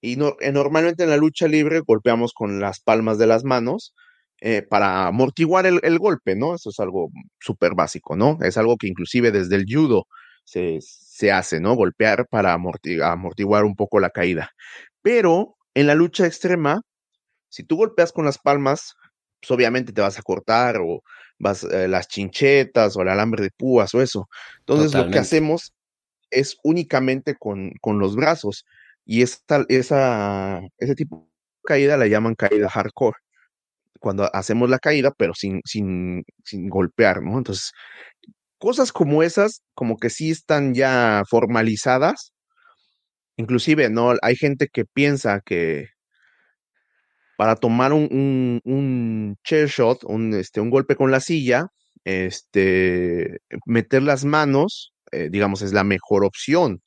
y 0.00 0.16
no, 0.16 0.36
eh, 0.40 0.52
normalmente 0.52 1.04
en 1.04 1.10
la 1.10 1.16
lucha 1.16 1.48
libre 1.48 1.80
golpeamos 1.86 2.32
con 2.34 2.60
las 2.60 2.80
palmas 2.80 3.18
de 3.18 3.26
las 3.26 3.44
manos 3.44 3.94
eh, 4.40 4.62
para 4.62 5.06
amortiguar 5.06 5.66
el, 5.66 5.80
el, 5.84 5.98
golpe, 5.98 6.34
¿no? 6.34 6.54
Eso 6.54 6.70
es 6.70 6.80
algo 6.80 7.10
súper 7.40 7.74
básico, 7.74 8.16
¿no? 8.16 8.38
Es 8.42 8.58
algo 8.58 8.76
que 8.76 8.88
inclusive 8.88 9.30
desde 9.30 9.56
el 9.56 9.64
judo 9.68 10.06
se, 10.44 10.78
se 10.80 11.32
hace, 11.32 11.60
¿no? 11.60 11.74
Golpear 11.74 12.26
para 12.28 12.52
amortiguar, 12.52 13.12
amortiguar 13.12 13.64
un 13.64 13.76
poco 13.76 14.00
la 14.00 14.10
caída. 14.10 14.50
Pero 15.02 15.56
en 15.74 15.86
la 15.86 15.94
lucha 15.94 16.26
extrema, 16.26 16.82
si 17.48 17.64
tú 17.64 17.76
golpeas 17.76 18.12
con 18.12 18.24
las 18.24 18.38
palmas, 18.38 18.94
pues 19.40 19.50
obviamente 19.50 19.92
te 19.92 20.00
vas 20.00 20.18
a 20.18 20.22
cortar 20.22 20.78
o 20.78 21.02
vas, 21.38 21.64
eh, 21.64 21.88
las 21.88 22.08
chinchetas 22.08 22.96
o 22.96 23.02
el 23.02 23.08
alambre 23.08 23.42
de 23.42 23.50
púas 23.50 23.94
o 23.94 24.02
eso. 24.02 24.28
Entonces 24.60 24.94
lo 24.94 25.10
que 25.10 25.18
hacemos 25.18 25.74
es 26.30 26.56
únicamente 26.62 27.34
con, 27.34 27.72
con 27.80 27.98
los 27.98 28.16
brazos 28.16 28.64
y 29.04 29.22
esta, 29.22 29.64
esa, 29.68 30.60
ese 30.78 30.94
tipo 30.94 31.16
de 31.16 31.68
caída 31.68 31.96
la 31.96 32.06
llaman 32.06 32.34
caída 32.34 32.68
hardcore. 32.68 33.18
Cuando 34.00 34.28
hacemos 34.34 34.68
la 34.70 34.78
caída, 34.78 35.12
pero 35.16 35.34
sin, 35.34 35.60
sin, 35.64 36.24
sin 36.44 36.68
golpear, 36.68 37.22
¿no? 37.22 37.38
Entonces, 37.38 37.72
cosas 38.62 38.92
como 38.92 39.24
esas, 39.24 39.64
como 39.74 39.96
que 39.98 40.08
sí 40.08 40.30
están 40.30 40.72
ya 40.72 41.24
formalizadas. 41.28 42.32
Inclusive, 43.36 43.90
¿no? 43.90 44.14
Hay 44.22 44.36
gente 44.36 44.68
que 44.72 44.84
piensa 44.84 45.40
que, 45.44 45.88
para 47.36 47.56
tomar 47.56 47.92
un, 47.92 48.60
un, 48.64 49.36
chair 49.42 49.66
shot, 49.66 50.04
un, 50.04 50.32
este, 50.34 50.60
un 50.60 50.70
golpe 50.70 50.94
con 50.94 51.10
la 51.10 51.18
silla, 51.18 51.66
este, 52.04 53.38
meter 53.66 54.04
las 54.04 54.24
manos, 54.24 54.92
eh, 55.10 55.28
digamos, 55.28 55.62
es 55.62 55.72
la 55.72 55.82
mejor 55.82 56.24
opción, 56.24 56.82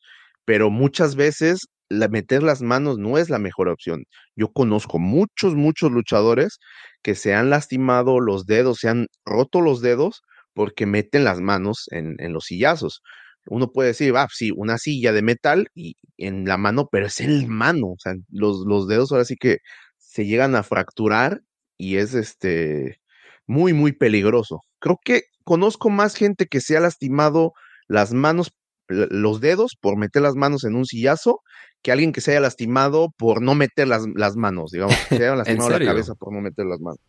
pero 0.45 0.69
muchas 0.69 1.17
veces 1.17 1.67
meter 1.89 2.41
las 2.41 2.61
manos 2.61 2.97
no 2.99 3.17
es 3.17 3.30
la 3.30 3.38
mejor 3.38 3.67
opción. 3.67 4.05
Yo 4.38 4.47
conozco 4.53 4.97
muchos, 4.97 5.55
muchos 5.55 5.91
luchadores 5.91 6.57
que 7.03 7.15
se 7.15 7.34
han 7.34 7.49
lastimado 7.49 8.21
los 8.21 8.45
dedos, 8.45 8.78
se 8.80 8.88
han 8.88 9.07
roto 9.26 9.59
los 9.59 9.82
dedos 9.82 10.21
porque 10.55 10.87
meten 10.87 11.23
las 11.23 11.39
manos 11.39 11.87
en, 11.91 12.15
en 12.17 12.33
los 12.33 12.45
sillazos. 12.45 13.03
Uno 13.47 13.71
puede 13.71 13.89
decir, 13.89 14.13
ah, 14.15 14.27
sí, 14.31 14.51
una 14.55 14.79
silla 14.79 15.11
de 15.11 15.21
metal 15.21 15.67
y 15.75 15.97
en 16.17 16.45
la 16.45 16.57
mano, 16.57 16.87
pero 16.91 17.05
es 17.05 17.19
el 17.19 17.47
mano, 17.47 17.89
o 17.89 17.97
sea, 17.99 18.13
los, 18.31 18.63
los 18.65 18.87
dedos 18.87 19.11
ahora 19.11 19.25
sí 19.25 19.35
que 19.35 19.59
se 19.97 20.25
llegan 20.25 20.55
a 20.55 20.63
fracturar 20.63 21.41
y 21.77 21.97
es 21.97 22.15
este 22.15 22.99
muy, 23.45 23.73
muy 23.73 23.91
peligroso. 23.91 24.61
Creo 24.79 24.97
que 25.03 25.23
conozco 25.43 25.89
más 25.89 26.15
gente 26.15 26.47
que 26.47 26.61
se 26.61 26.77
ha 26.77 26.79
lastimado 26.79 27.53
las 27.87 28.13
manos, 28.13 28.53
los 28.87 29.41
dedos 29.41 29.77
por 29.79 29.97
meter 29.97 30.21
las 30.21 30.35
manos 30.35 30.63
en 30.63 30.75
un 30.75 30.85
sillazo, 30.85 31.41
que 31.81 31.91
alguien 31.91 32.13
que 32.13 32.21
se 32.21 32.31
haya 32.31 32.39
lastimado 32.39 33.09
por 33.17 33.41
no 33.41 33.53
meter 33.53 33.87
las, 33.87 34.05
las 34.15 34.35
manos, 34.35 34.71
digamos, 34.71 34.95
que 35.09 35.17
se 35.17 35.23
haya 35.25 35.35
lastimado 35.35 35.69
la 35.69 35.85
cabeza 35.85 36.15
por 36.15 36.33
no 36.33 36.41
meter 36.41 36.65
las 36.65 36.79
manos. 36.79 36.99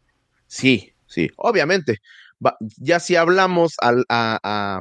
Sí, 0.47 0.93
sí, 1.07 1.31
obviamente. 1.37 1.99
Ya 2.79 3.01
si 3.01 3.17
hablamos 3.17 3.75
a, 3.81 3.95
a, 4.09 4.81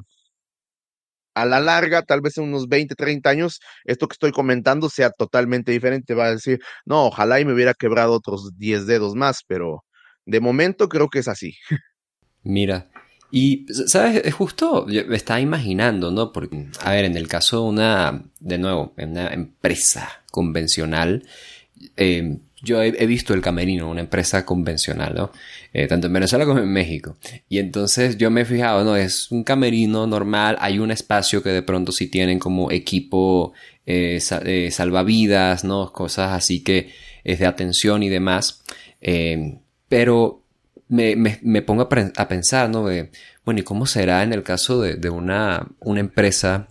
a 1.36 1.46
la 1.46 1.60
larga, 1.60 2.02
tal 2.02 2.22
vez 2.22 2.38
en 2.38 2.46
unos 2.46 2.68
20, 2.68 2.96
30 2.96 3.30
años, 3.30 3.60
esto 3.84 4.08
que 4.08 4.14
estoy 4.14 4.32
comentando 4.32 4.90
sea 4.90 5.12
totalmente 5.12 5.72
diferente. 5.72 6.14
Va 6.14 6.28
a 6.28 6.32
decir, 6.32 6.60
no, 6.86 7.06
ojalá 7.06 7.40
y 7.40 7.46
me 7.46 7.54
hubiera 7.54 7.74
quebrado 7.74 8.14
otros 8.14 8.58
10 8.58 8.88
dedos 8.88 9.16
más, 9.16 9.42
pero 9.46 9.84
de 10.26 10.40
momento 10.40 10.90
creo 10.90 11.10
que 11.10 11.20
es 11.20 11.28
así. 11.28 11.56
Mira, 12.44 12.90
y, 13.32 13.66
¿sabes? 13.88 14.22
Es 14.24 14.34
justo, 14.34 14.86
me 14.88 15.16
estaba 15.16 15.42
imaginando, 15.42 16.10
¿no? 16.12 16.32
Porque, 16.32 16.70
a 16.82 16.92
ver, 16.92 17.06
en 17.06 17.18
el 17.18 17.28
caso 17.28 17.62
de 17.62 17.70
una, 17.70 18.24
de 18.40 18.58
nuevo, 18.58 18.94
en 18.98 19.12
una 19.12 19.34
empresa 19.34 20.24
convencional, 20.32 21.28
eh, 21.98 22.38
yo 22.66 22.82
he, 22.82 23.06
visto 23.06 23.34
el 23.34 23.42
camerino, 23.42 23.90
una 23.90 24.02
empresa 24.02 24.46
convencional, 24.46 25.14
¿no? 25.16 25.32
Eh, 25.72 25.88
tanto 25.88 26.08
en 26.08 26.14
Venezuela 26.14 26.46
como 26.46 26.60
en 26.60 26.72
México. 26.72 27.16
Y 27.48 27.60
entonces 27.60 28.18
yo 28.18 28.32
me 28.32 28.42
he 28.42 28.46
fijado, 28.46 28.84
¿no? 28.84 28.96
Es 28.96 29.32
un 29.32 29.44
camerino 29.44 30.08
normal, 30.08 30.58
hay 30.60 30.80
un 30.80 30.92
espacio 30.92 31.44
que 31.44 31.50
de 31.50 31.62
pronto 31.62 31.92
sí 31.92 32.08
tienen 32.08 32.40
como 32.40 32.72
equipo 32.72 33.54
eh, 33.86 34.20
eh, 34.46 34.72
salvavidas, 34.72 35.64
¿no? 35.64 35.94
Cosas 35.94 36.34
así 36.34 36.64
que 36.64 36.92
es 37.24 37.40
de 37.40 37.46
atención 37.46 38.04
y 38.04 38.10
demás. 38.10 38.64
pero 39.88 40.42
me, 40.90 41.62
pongo 41.62 41.84
a, 41.84 42.28
pensar, 42.28 42.70
¿no? 42.70 42.84
bueno, 43.46 43.60
¿y 43.60 43.64
cómo 43.64 43.86
será 43.86 44.24
en 44.24 44.34
el 44.34 44.44
caso 44.44 44.82
de, 44.82 44.96
de 44.96 45.10
una, 45.10 45.68
una 45.80 46.00
empresa? 46.00 46.68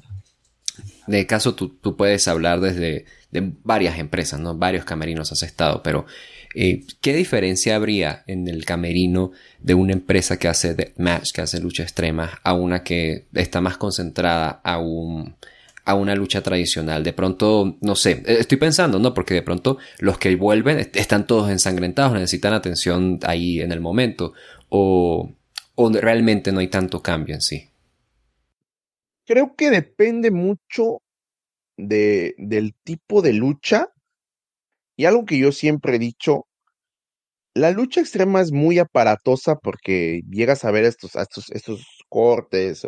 De 1.06 1.26
caso 1.26 1.54
tú, 1.54 1.68
tú 1.68 1.96
puedes 1.96 2.26
hablar 2.28 2.60
desde 2.60 3.04
de 3.34 3.52
varias 3.64 3.98
empresas, 3.98 4.38
¿no? 4.38 4.56
Varios 4.56 4.84
camerinos 4.84 5.32
has 5.32 5.42
estado, 5.42 5.82
pero 5.82 6.06
eh, 6.54 6.84
¿qué 7.00 7.14
diferencia 7.14 7.74
habría 7.74 8.22
en 8.28 8.46
el 8.46 8.64
camerino 8.64 9.32
de 9.58 9.74
una 9.74 9.92
empresa 9.92 10.38
que 10.38 10.46
hace 10.46 10.94
match, 10.96 11.32
que 11.32 11.40
hace 11.40 11.60
lucha 11.60 11.82
extrema, 11.82 12.38
a 12.44 12.54
una 12.54 12.84
que 12.84 13.24
está 13.34 13.60
más 13.60 13.76
concentrada 13.76 14.60
a 14.62 14.78
un 14.78 15.34
a 15.86 15.94
una 15.94 16.14
lucha 16.14 16.40
tradicional. 16.40 17.02
De 17.04 17.12
pronto, 17.12 17.76
no 17.82 17.94
sé, 17.94 18.22
eh, 18.24 18.36
estoy 18.38 18.56
pensando, 18.56 18.98
¿no? 18.98 19.12
Porque 19.12 19.34
de 19.34 19.42
pronto 19.42 19.76
los 19.98 20.16
que 20.16 20.34
vuelven 20.34 20.78
están 20.94 21.26
todos 21.26 21.50
ensangrentados, 21.50 22.14
necesitan 22.14 22.54
atención 22.54 23.18
ahí 23.22 23.60
en 23.60 23.70
el 23.70 23.80
momento. 23.80 24.32
O, 24.70 25.30
o 25.74 25.90
realmente 25.90 26.52
no 26.52 26.60
hay 26.60 26.68
tanto 26.68 27.02
cambio 27.02 27.34
en 27.34 27.42
sí. 27.42 27.68
Creo 29.26 29.54
que 29.56 29.70
depende 29.70 30.30
mucho 30.30 31.02
de, 31.76 32.34
del 32.38 32.74
tipo 32.84 33.22
de 33.22 33.32
lucha. 33.32 33.88
Y 34.96 35.06
algo 35.06 35.24
que 35.24 35.38
yo 35.38 35.52
siempre 35.52 35.96
he 35.96 35.98
dicho, 35.98 36.46
la 37.54 37.70
lucha 37.70 38.00
extrema 38.00 38.40
es 38.40 38.52
muy 38.52 38.78
aparatosa 38.78 39.56
porque 39.56 40.22
llegas 40.30 40.64
a 40.64 40.70
ver 40.70 40.84
estos, 40.84 41.14
estos, 41.16 41.50
estos 41.50 41.86
cortes, 42.08 42.86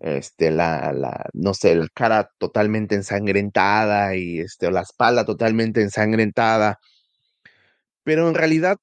este, 0.00 0.50
la, 0.50 0.92
la, 0.92 1.26
no 1.34 1.54
sé, 1.54 1.74
la 1.74 1.86
cara 1.94 2.30
totalmente 2.38 2.94
ensangrentada 2.94 4.16
y 4.16 4.40
este, 4.40 4.70
la 4.70 4.80
espalda 4.80 5.24
totalmente 5.24 5.82
ensangrentada. 5.82 6.78
Pero 8.02 8.28
en 8.28 8.34
realidad, 8.34 8.78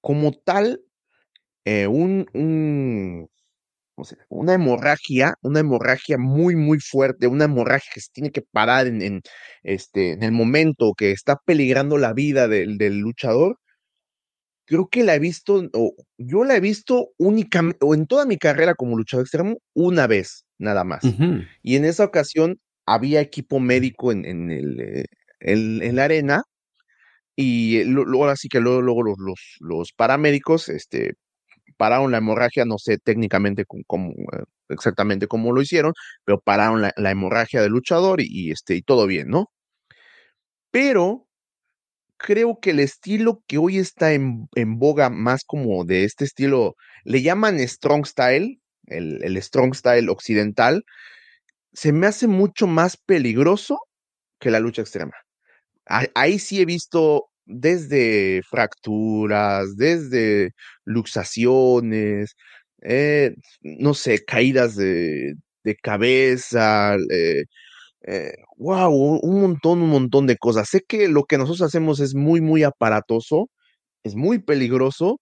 como 0.00 0.32
tal, 0.32 0.80
eh, 1.64 1.86
un, 1.86 2.26
un, 2.34 3.28
una 4.28 4.54
hemorragia, 4.54 5.34
una 5.42 5.60
hemorragia 5.60 6.18
muy, 6.18 6.56
muy 6.56 6.78
fuerte, 6.80 7.26
una 7.26 7.44
hemorragia 7.44 7.90
que 7.92 8.00
se 8.00 8.10
tiene 8.12 8.30
que 8.30 8.42
parar 8.42 8.86
en, 8.86 9.22
este, 9.62 10.12
en 10.12 10.22
el 10.22 10.32
momento 10.32 10.92
que 10.96 11.12
está 11.12 11.36
peligrando 11.44 11.98
la 11.98 12.12
vida 12.12 12.48
del, 12.48 12.78
del 12.78 12.98
luchador, 12.98 13.58
creo 14.68 14.88
que 14.88 15.02
la 15.02 15.14
he 15.14 15.18
visto, 15.18 15.62
o 15.72 15.94
yo 16.18 16.44
la 16.44 16.56
he 16.56 16.60
visto 16.60 17.08
únicamente, 17.16 17.78
o 17.80 17.94
en 17.94 18.06
toda 18.06 18.26
mi 18.26 18.36
carrera 18.36 18.74
como 18.74 18.96
luchador 18.96 19.24
extremo, 19.24 19.56
una 19.74 20.06
vez, 20.06 20.44
nada 20.58 20.84
más. 20.84 21.02
Y 21.62 21.76
en 21.76 21.84
esa 21.86 22.04
ocasión 22.04 22.60
había 22.84 23.20
equipo 23.20 23.60
médico 23.60 24.12
en, 24.12 24.26
en, 24.26 24.50
el, 24.50 24.80
eh, 24.80 25.04
en, 25.40 25.96
la 25.96 26.04
arena, 26.04 26.42
y 27.34 27.82
luego 27.84 28.28
así 28.28 28.48
que 28.48 28.60
luego, 28.60 28.82
luego 28.82 29.02
los, 29.04 29.16
los, 29.18 29.56
los, 29.60 29.92
paramédicos, 29.92 30.68
este, 30.68 31.14
pararon 31.78 32.12
la 32.12 32.18
hemorragia, 32.18 32.64
no 32.66 32.76
sé 32.78 32.98
técnicamente 32.98 33.64
cómo, 33.86 34.10
eh, 34.10 34.44
exactamente 34.68 35.28
cómo 35.28 35.52
lo 35.52 35.62
hicieron, 35.62 35.94
pero 36.24 36.40
pararon 36.40 36.82
la, 36.82 37.10
hemorragia 37.10 37.62
del 37.62 37.72
luchador 37.72 38.20
y, 38.20 38.52
este, 38.52 38.74
y 38.76 38.82
todo 38.82 39.06
bien, 39.06 39.28
¿no? 39.28 39.50
Pero 40.70 41.26
creo 42.18 42.58
que 42.60 42.70
el 42.70 42.80
estilo 42.80 43.42
que 43.46 43.58
hoy 43.58 43.78
está 43.78 44.12
en, 44.12 44.48
boga 44.78 45.10
más 45.10 45.44
como 45.46 45.84
de 45.84 46.04
este 46.04 46.24
estilo, 46.24 46.74
le 47.04 47.22
llaman 47.22 47.58
strong 47.60 48.06
style, 48.06 48.60
el, 48.86 49.22
el 49.24 49.42
strong 49.42 49.74
style 49.74 50.08
occidental, 50.10 50.84
se 51.72 51.92
me 51.92 52.06
hace 52.08 52.26
mucho 52.26 52.66
más 52.66 52.96
peligroso 52.96 53.78
que 54.40 54.50
la 54.50 54.60
lucha 54.60 54.82
extrema. 54.82 55.14
Ahí 56.14 56.38
sí 56.38 56.60
he 56.60 56.66
visto 56.66 57.30
desde 57.48 58.42
fracturas, 58.48 59.76
desde 59.76 60.52
luxaciones, 60.84 62.36
eh, 62.82 63.34
no 63.62 63.94
sé, 63.94 64.24
caídas 64.24 64.76
de, 64.76 65.34
de 65.64 65.76
cabeza, 65.76 66.96
eh, 67.10 67.44
eh, 68.06 68.32
wow, 68.56 68.92
un 69.22 69.40
montón, 69.40 69.82
un 69.82 69.90
montón 69.90 70.26
de 70.26 70.36
cosas. 70.36 70.68
Sé 70.68 70.82
que 70.86 71.08
lo 71.08 71.24
que 71.24 71.38
nosotros 71.38 71.62
hacemos 71.62 72.00
es 72.00 72.14
muy, 72.14 72.40
muy 72.40 72.62
aparatoso, 72.62 73.50
es 74.04 74.14
muy 74.14 74.38
peligroso, 74.38 75.20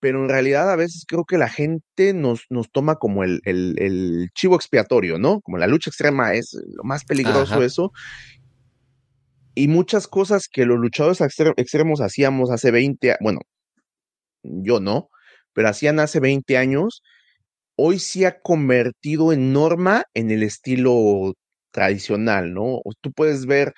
pero 0.00 0.22
en 0.22 0.28
realidad 0.28 0.70
a 0.70 0.76
veces 0.76 1.04
creo 1.08 1.24
que 1.24 1.38
la 1.38 1.48
gente 1.48 2.12
nos, 2.14 2.42
nos 2.50 2.70
toma 2.70 2.96
como 2.96 3.24
el, 3.24 3.40
el, 3.44 3.76
el 3.78 4.28
chivo 4.34 4.56
expiatorio, 4.56 5.18
¿no? 5.18 5.40
Como 5.40 5.58
la 5.58 5.66
lucha 5.66 5.90
extrema 5.90 6.34
es 6.34 6.52
lo 6.66 6.84
más 6.84 7.04
peligroso 7.04 7.62
eso, 7.62 7.92
y 9.54 9.68
muchas 9.68 10.08
cosas 10.08 10.48
que 10.48 10.66
los 10.66 10.78
luchadores 10.78 11.20
extremos 11.20 12.00
hacíamos 12.00 12.50
hace 12.50 12.70
20, 12.70 13.16
bueno, 13.20 13.40
yo 14.42 14.80
no, 14.80 15.08
pero 15.52 15.68
hacían 15.68 16.00
hace 16.00 16.20
20 16.20 16.56
años, 16.58 17.02
hoy 17.76 17.98
se 17.98 18.26
ha 18.26 18.40
convertido 18.40 19.32
en 19.32 19.52
norma 19.52 20.04
en 20.14 20.30
el 20.30 20.42
estilo 20.42 21.34
tradicional, 21.70 22.52
¿no? 22.54 22.80
Tú 23.00 23.12
puedes 23.12 23.46
ver 23.46 23.74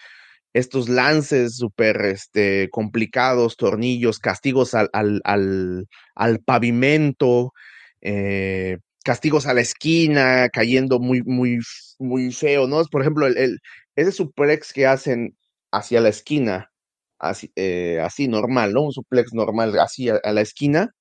estos 0.53 0.89
lances 0.89 1.57
súper 1.57 2.01
este, 2.07 2.69
complicados, 2.71 3.57
tornillos, 3.57 4.19
castigos 4.19 4.75
al, 4.75 4.89
al, 4.93 5.87
al, 6.15 6.41
pavimento, 6.41 7.53
eh, 8.01 8.79
castigos 9.05 9.47
a 9.47 9.55
la 9.55 9.61
esquina, 9.61 10.49
cayendo 10.51 10.99
muy, 10.99 11.23
muy, 11.23 11.59
muy 11.99 12.33
feo, 12.33 12.67
¿no? 12.67 12.83
Por 12.87 13.03
ejemplo, 13.03 13.27
el, 13.27 13.61
ese 13.97 14.13
suplex 14.13 14.73
que 14.73 14.87
hacen 14.87 15.37
hacia 15.77 16.01
la 16.01 16.09
esquina, 16.09 16.71
así, 17.19 17.53
eh, 17.57 18.01
así 18.03 18.29
normal, 18.29 18.73
¿no? 18.73 18.83
Un 18.83 18.93
suplex 18.93 19.33
normal, 19.33 19.79
así 19.79 20.09
a, 20.09 20.21
la 20.33 20.41
esquina, 20.41 20.95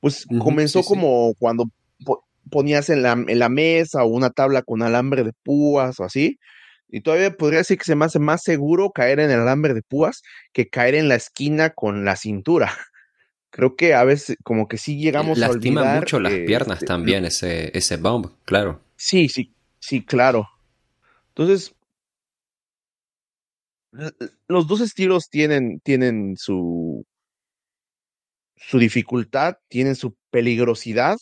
pues 0.00 0.26
comenzó 0.40 0.82
como 0.82 1.34
cuando 1.38 1.66
ponías 2.50 2.90
en 2.90 3.02
la, 3.02 3.12
en 3.12 3.38
la 3.38 3.48
mesa 3.48 4.04
o 4.04 4.08
una 4.08 4.30
tabla 4.30 4.62
con 4.62 4.82
alambre 4.82 5.24
de 5.24 5.32
púas 5.42 5.98
o 6.00 6.04
así, 6.04 6.38
y 6.88 7.00
todavía 7.00 7.36
podría 7.36 7.58
decir 7.58 7.78
que 7.78 7.84
se 7.84 7.96
me 7.96 8.04
hace 8.04 8.18
más 8.18 8.42
seguro 8.42 8.90
caer 8.90 9.18
en 9.18 9.30
el 9.30 9.40
alambre 9.40 9.74
de 9.74 9.82
púas 9.82 10.22
que 10.52 10.68
caer 10.68 10.94
en 10.94 11.08
la 11.08 11.16
esquina 11.16 11.70
con 11.70 12.04
la 12.04 12.16
cintura. 12.16 12.72
Creo 13.50 13.76
que 13.76 13.94
a 13.94 14.04
veces 14.04 14.36
como 14.44 14.68
que 14.68 14.78
sí 14.78 14.98
llegamos 14.98 15.42
a 15.42 15.50
olvidar. 15.50 16.00
mucho 16.00 16.20
las 16.20 16.32
piernas 16.32 16.78
este, 16.78 16.86
también 16.86 17.24
ese, 17.24 17.76
ese 17.76 17.96
bomb, 17.96 18.26
claro. 18.44 18.80
Sí, 18.96 19.28
sí, 19.28 19.52
sí, 19.80 20.04
claro. 20.04 20.48
Entonces, 21.28 21.74
los 24.48 24.66
dos 24.66 24.80
estilos 24.80 25.28
tienen, 25.28 25.80
tienen 25.80 26.36
su, 26.36 27.04
su 28.56 28.78
dificultad, 28.78 29.56
tienen 29.68 29.94
su 29.96 30.16
peligrosidad, 30.30 31.16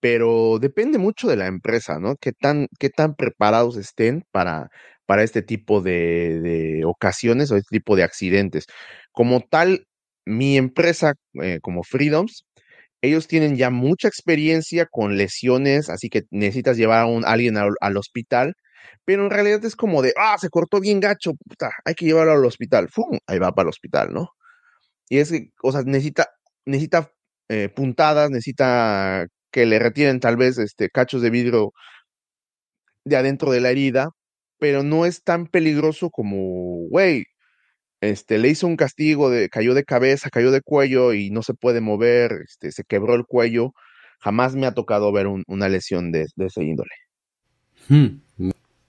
pero 0.00 0.58
depende 0.60 0.98
mucho 0.98 1.28
de 1.28 1.36
la 1.36 1.46
empresa, 1.46 1.98
¿no? 1.98 2.16
Qué 2.16 2.32
tan, 2.32 2.68
qué 2.78 2.90
tan 2.90 3.14
preparados 3.16 3.76
estén 3.76 4.24
para, 4.30 4.70
para 5.06 5.22
este 5.24 5.42
tipo 5.42 5.80
de, 5.80 6.40
de 6.40 6.84
ocasiones 6.84 7.50
o 7.50 7.56
este 7.56 7.78
tipo 7.78 7.96
de 7.96 8.04
accidentes. 8.04 8.66
Como 9.12 9.40
tal, 9.40 9.86
mi 10.24 10.56
empresa, 10.56 11.14
eh, 11.42 11.58
como 11.62 11.82
Freedoms, 11.82 12.44
ellos 13.02 13.28
tienen 13.28 13.56
ya 13.56 13.70
mucha 13.70 14.08
experiencia 14.08 14.86
con 14.86 15.16
lesiones, 15.16 15.88
así 15.90 16.08
que 16.10 16.24
necesitas 16.30 16.76
llevar 16.76 17.02
a, 17.02 17.06
un, 17.06 17.24
alguien 17.24 17.56
al 17.56 17.96
hospital 17.96 18.54
pero 19.04 19.24
en 19.24 19.30
realidad 19.30 19.64
es 19.64 19.76
como 19.76 20.02
de, 20.02 20.12
ah, 20.16 20.36
se 20.38 20.50
cortó 20.50 20.80
bien 20.80 21.00
gacho, 21.00 21.32
puta, 21.34 21.70
hay 21.84 21.94
que 21.94 22.06
llevarlo 22.06 22.32
al 22.32 22.44
hospital, 22.44 22.88
¡fum! 22.90 23.18
Ahí 23.26 23.38
va 23.38 23.52
para 23.52 23.66
el 23.66 23.70
hospital, 23.70 24.12
¿no? 24.12 24.30
Y 25.08 25.18
es 25.18 25.30
que, 25.30 25.50
o 25.62 25.72
sea, 25.72 25.82
necesita, 25.82 26.28
necesita 26.66 27.10
eh, 27.48 27.68
puntadas, 27.68 28.30
necesita 28.30 29.26
que 29.50 29.66
le 29.66 29.78
retiren 29.78 30.20
tal 30.20 30.36
vez 30.36 30.58
este, 30.58 30.90
cachos 30.90 31.22
de 31.22 31.30
vidrio 31.30 31.72
de 33.04 33.16
adentro 33.16 33.50
de 33.50 33.60
la 33.60 33.70
herida, 33.70 34.10
pero 34.58 34.82
no 34.82 35.06
es 35.06 35.22
tan 35.22 35.46
peligroso 35.46 36.10
como, 36.10 36.88
güey, 36.90 37.24
este, 38.00 38.38
le 38.38 38.48
hizo 38.48 38.66
un 38.66 38.76
castigo 38.76 39.30
de, 39.30 39.48
cayó 39.48 39.74
de 39.74 39.84
cabeza, 39.84 40.30
cayó 40.30 40.50
de 40.50 40.60
cuello 40.62 41.12
y 41.14 41.30
no 41.30 41.42
se 41.42 41.54
puede 41.54 41.80
mover, 41.80 42.32
este, 42.44 42.70
se 42.72 42.84
quebró 42.84 43.14
el 43.14 43.24
cuello. 43.24 43.72
Jamás 44.20 44.54
me 44.54 44.66
ha 44.66 44.74
tocado 44.74 45.12
ver 45.12 45.26
una 45.26 45.68
lesión 45.68 46.12
de, 46.12 46.26
ese 46.36 46.64
índole. 46.64 46.90
Hmm. 47.88 48.20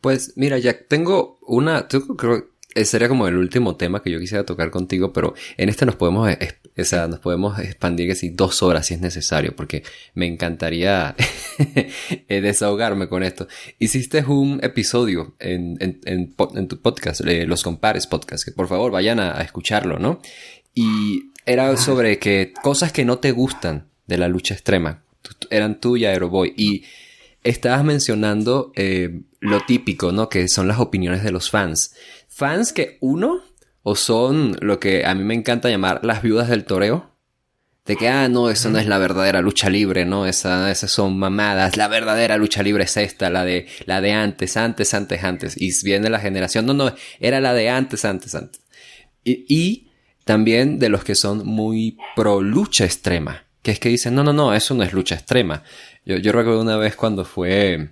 Pues 0.01 0.33
mira, 0.35 0.57
ya 0.57 0.77
tengo 0.87 1.39
una, 1.41 1.87
creo, 1.87 2.49
sería 2.85 3.09
como 3.09 3.27
el 3.27 3.37
último 3.37 3.75
tema 3.75 4.01
que 4.01 4.11
yo 4.11 4.19
quisiera 4.19 4.45
tocar 4.45 4.71
contigo, 4.71 5.11
pero 5.11 5.33
en 5.57 5.69
este 5.69 5.85
nos 5.85 5.95
podemos, 5.95 6.29
o 6.77 6.83
sea, 6.83 7.07
nos 7.07 7.19
podemos 7.19 7.59
expandir 7.59 8.07
que 8.07 8.15
si 8.15 8.29
dos 8.29 8.63
horas 8.63 8.87
si 8.87 8.93
es 8.93 9.01
necesario, 9.01 9.55
porque 9.55 9.83
me 10.13 10.27
encantaría 10.27 11.15
eh, 12.27 12.41
desahogarme 12.41 13.09
con 13.09 13.23
esto. 13.23 13.47
Hiciste 13.79 14.23
un 14.25 14.59
episodio 14.63 15.35
en, 15.39 15.77
en, 16.05 16.67
tu 16.67 16.81
podcast, 16.81 17.21
eh, 17.21 17.45
Los 17.45 17.63
Compares 17.63 18.07
Podcast, 18.07 18.45
que 18.45 18.51
por 18.51 18.67
favor 18.67 18.91
vayan 18.91 19.19
a, 19.19 19.41
escucharlo, 19.41 19.99
¿no? 19.99 20.21
Y 20.73 21.31
era 21.45 21.75
sobre 21.77 22.19
que 22.19 22.53
cosas 22.61 22.93
que 22.93 23.05
no 23.05 23.19
te 23.19 23.31
gustan 23.31 23.89
de 24.07 24.17
la 24.17 24.27
lucha 24.27 24.53
extrema 24.53 25.03
eran 25.49 25.79
tú 25.79 25.97
y 25.97 26.05
Aeroboy. 26.05 26.53
Y 26.57 26.83
estabas 27.43 27.83
mencionando 27.83 28.71
eh, 28.75 29.21
lo 29.39 29.61
típico, 29.61 30.11
¿no? 30.11 30.29
Que 30.29 30.47
son 30.47 30.67
las 30.67 30.79
opiniones 30.79 31.23
de 31.23 31.31
los 31.31 31.49
fans 31.49 31.93
fans 32.39 32.71
que 32.71 32.97
uno 33.01 33.41
o 33.83 33.95
son 33.95 34.55
lo 34.61 34.79
que 34.79 35.05
a 35.05 35.13
mí 35.13 35.23
me 35.23 35.33
encanta 35.33 35.69
llamar 35.69 35.99
las 36.03 36.23
viudas 36.23 36.47
del 36.47 36.63
toreo. 36.63 37.09
De 37.85 37.95
que, 37.95 38.07
ah, 38.07 38.29
no, 38.29 38.51
eso 38.51 38.69
no 38.69 38.77
es 38.77 38.85
la 38.85 38.99
verdadera 38.99 39.41
lucha 39.41 39.67
libre, 39.67 40.05
¿no? 40.05 40.27
Esa, 40.27 40.69
esas 40.69 40.91
son 40.91 41.17
mamadas. 41.17 41.75
La 41.75 41.87
verdadera 41.87 42.37
lucha 42.37 42.61
libre 42.61 42.83
es 42.83 42.95
esta, 42.97 43.31
la 43.31 43.43
de, 43.43 43.67
la 43.85 43.99
de 43.99 44.13
antes, 44.13 44.57
antes, 44.57 44.93
antes, 44.93 45.23
antes. 45.23 45.55
Y 45.59 45.71
viene 45.83 46.09
la 46.09 46.19
generación, 46.19 46.67
no, 46.67 46.73
no, 46.73 46.93
era 47.19 47.39
la 47.41 47.53
de 47.55 47.69
antes, 47.69 48.05
antes, 48.05 48.35
antes. 48.35 48.61
Y, 49.23 49.45
y 49.49 49.89
también 50.23 50.77
de 50.77 50.89
los 50.89 51.03
que 51.03 51.15
son 51.15 51.47
muy 51.47 51.97
pro 52.15 52.41
lucha 52.41 52.85
extrema. 52.85 53.45
Que 53.63 53.71
es 53.71 53.79
que 53.79 53.89
dicen, 53.89 54.13
no, 54.13 54.23
no, 54.23 54.33
no, 54.33 54.53
eso 54.53 54.75
no 54.75 54.83
es 54.83 54.93
lucha 54.93 55.15
extrema. 55.15 55.63
Yo, 56.05 56.17
yo 56.17 56.31
recuerdo 56.31 56.61
una 56.61 56.77
vez 56.77 56.95
cuando 56.95 57.25
fue 57.25 57.89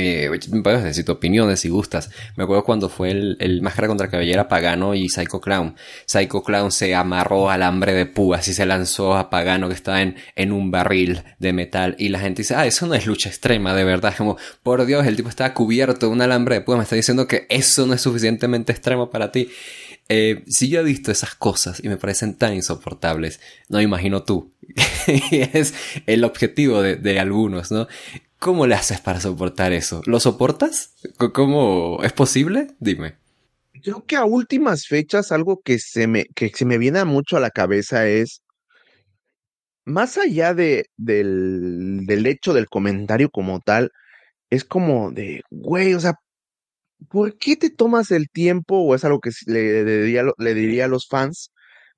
eh, 0.00 0.30
puedes 0.62 0.84
decir 0.84 1.04
tu 1.04 1.10
opiniones 1.10 1.58
si 1.58 1.68
gustas. 1.68 2.10
Me 2.36 2.44
acuerdo 2.44 2.62
cuando 2.62 2.88
fue 2.88 3.10
el, 3.10 3.36
el 3.40 3.62
Máscara 3.62 3.88
contra 3.88 4.08
Cabellera 4.08 4.46
Pagano 4.46 4.94
y 4.94 5.08
Psycho 5.08 5.40
Clown. 5.40 5.74
Psycho 6.06 6.44
Clown 6.44 6.70
se 6.70 6.94
amarró 6.94 7.50
al 7.50 7.64
hambre 7.64 7.94
de 7.94 8.06
púas 8.06 8.46
y 8.46 8.54
se 8.54 8.64
lanzó 8.64 9.16
a 9.16 9.28
Pagano 9.28 9.66
que 9.66 9.74
estaba 9.74 10.00
en, 10.00 10.14
en 10.36 10.52
un 10.52 10.70
barril 10.70 11.24
de 11.40 11.52
metal. 11.52 11.96
Y 11.98 12.10
la 12.10 12.20
gente 12.20 12.42
dice, 12.42 12.54
ah, 12.54 12.64
eso 12.64 12.86
no 12.86 12.94
es 12.94 13.06
lucha 13.06 13.28
extrema, 13.28 13.74
de 13.74 13.82
verdad. 13.82 14.14
Como, 14.16 14.36
por 14.62 14.86
Dios, 14.86 15.04
el 15.04 15.16
tipo 15.16 15.28
estaba 15.28 15.52
cubierto 15.52 16.06
de 16.06 16.12
un 16.12 16.22
alambre 16.22 16.54
de 16.54 16.60
púas. 16.60 16.78
Me 16.78 16.84
está 16.84 16.94
diciendo 16.94 17.26
que 17.26 17.46
eso 17.48 17.84
no 17.84 17.94
es 17.94 18.00
suficientemente 18.00 18.70
extremo 18.70 19.10
para 19.10 19.32
ti. 19.32 19.50
Eh, 20.08 20.44
si 20.46 20.68
yo 20.68 20.80
he 20.80 20.84
visto 20.84 21.10
esas 21.10 21.34
cosas 21.34 21.80
y 21.84 21.88
me 21.88 21.98
parecen 21.98 22.34
tan 22.34 22.54
insoportables, 22.54 23.40
no 23.68 23.80
imagino 23.80 24.22
tú. 24.22 24.52
es 25.30 25.74
el 26.06 26.24
objetivo 26.24 26.80
de, 26.80 26.96
de, 26.96 27.20
algunos, 27.20 27.70
¿no? 27.70 27.88
¿Cómo 28.38 28.66
le 28.66 28.74
haces 28.74 29.00
para 29.00 29.20
soportar 29.20 29.72
eso? 29.72 30.02
¿Lo 30.06 30.20
soportas? 30.20 30.94
¿Cómo 31.34 32.02
es 32.04 32.12
posible? 32.12 32.68
Dime. 32.78 33.16
Creo 33.82 34.04
que 34.06 34.16
a 34.16 34.24
últimas 34.24 34.86
fechas 34.86 35.32
algo 35.32 35.60
que 35.64 35.78
se 35.78 36.06
me, 36.06 36.26
que 36.34 36.50
se 36.54 36.64
me 36.64 36.78
viene 36.78 37.04
mucho 37.04 37.36
a 37.36 37.40
la 37.40 37.50
cabeza 37.50 38.06
es, 38.06 38.42
más 39.84 40.18
allá 40.18 40.54
de, 40.54 40.86
del, 40.96 42.06
del 42.06 42.26
hecho 42.26 42.52
del 42.54 42.68
comentario 42.68 43.30
como 43.30 43.60
tal, 43.60 43.90
es 44.50 44.64
como 44.64 45.10
de, 45.10 45.42
güey, 45.50 45.94
o 45.94 46.00
sea, 46.00 46.14
¿por 47.08 47.38
qué 47.38 47.56
te 47.56 47.70
tomas 47.70 48.10
el 48.10 48.28
tiempo? 48.30 48.78
O 48.80 48.94
es 48.94 49.04
algo 49.04 49.20
que 49.20 49.30
le, 49.46 49.84
diría, 49.84 50.24
le 50.38 50.54
diría 50.54 50.84
a 50.86 50.88
los 50.88 51.08
fans, 51.08 51.52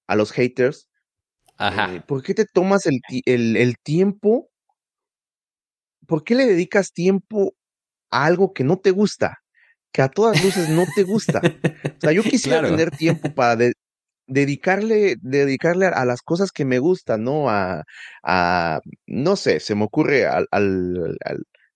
a 0.06 0.16
los 0.16 0.32
haters. 0.32 0.88
Ajá. 1.56 1.94
Eh, 1.94 2.02
¿Por 2.06 2.22
qué 2.22 2.34
te 2.34 2.46
tomas 2.46 2.86
el, 2.86 3.00
el, 3.26 3.56
el 3.56 3.76
tiempo 3.82 4.49
¿por 6.10 6.24
qué 6.24 6.34
le 6.34 6.44
dedicas 6.44 6.92
tiempo 6.92 7.54
a 8.10 8.24
algo 8.24 8.52
que 8.52 8.64
no 8.64 8.78
te 8.78 8.90
gusta? 8.90 9.38
Que 9.92 10.02
a 10.02 10.08
todas 10.08 10.42
luces 10.44 10.68
no 10.68 10.84
te 10.96 11.04
gusta. 11.04 11.40
O 11.40 12.00
sea, 12.00 12.10
yo 12.10 12.22
quisiera 12.24 12.62
tener 12.62 12.90
tiempo 12.90 13.32
para 13.32 13.56
dedicarle, 14.26 15.14
dedicarle 15.20 15.86
a, 15.86 16.04
las 16.04 16.22
cosas 16.22 16.50
que 16.50 16.64
me 16.64 16.80
gustan, 16.80 17.22
¿no? 17.22 17.48
A, 17.48 17.84
a 18.24 18.80
no 19.06 19.36
sé, 19.36 19.60
se 19.60 19.76
me 19.76 19.84
ocurre 19.84 20.26
al, 20.26 20.48
al, 20.50 21.14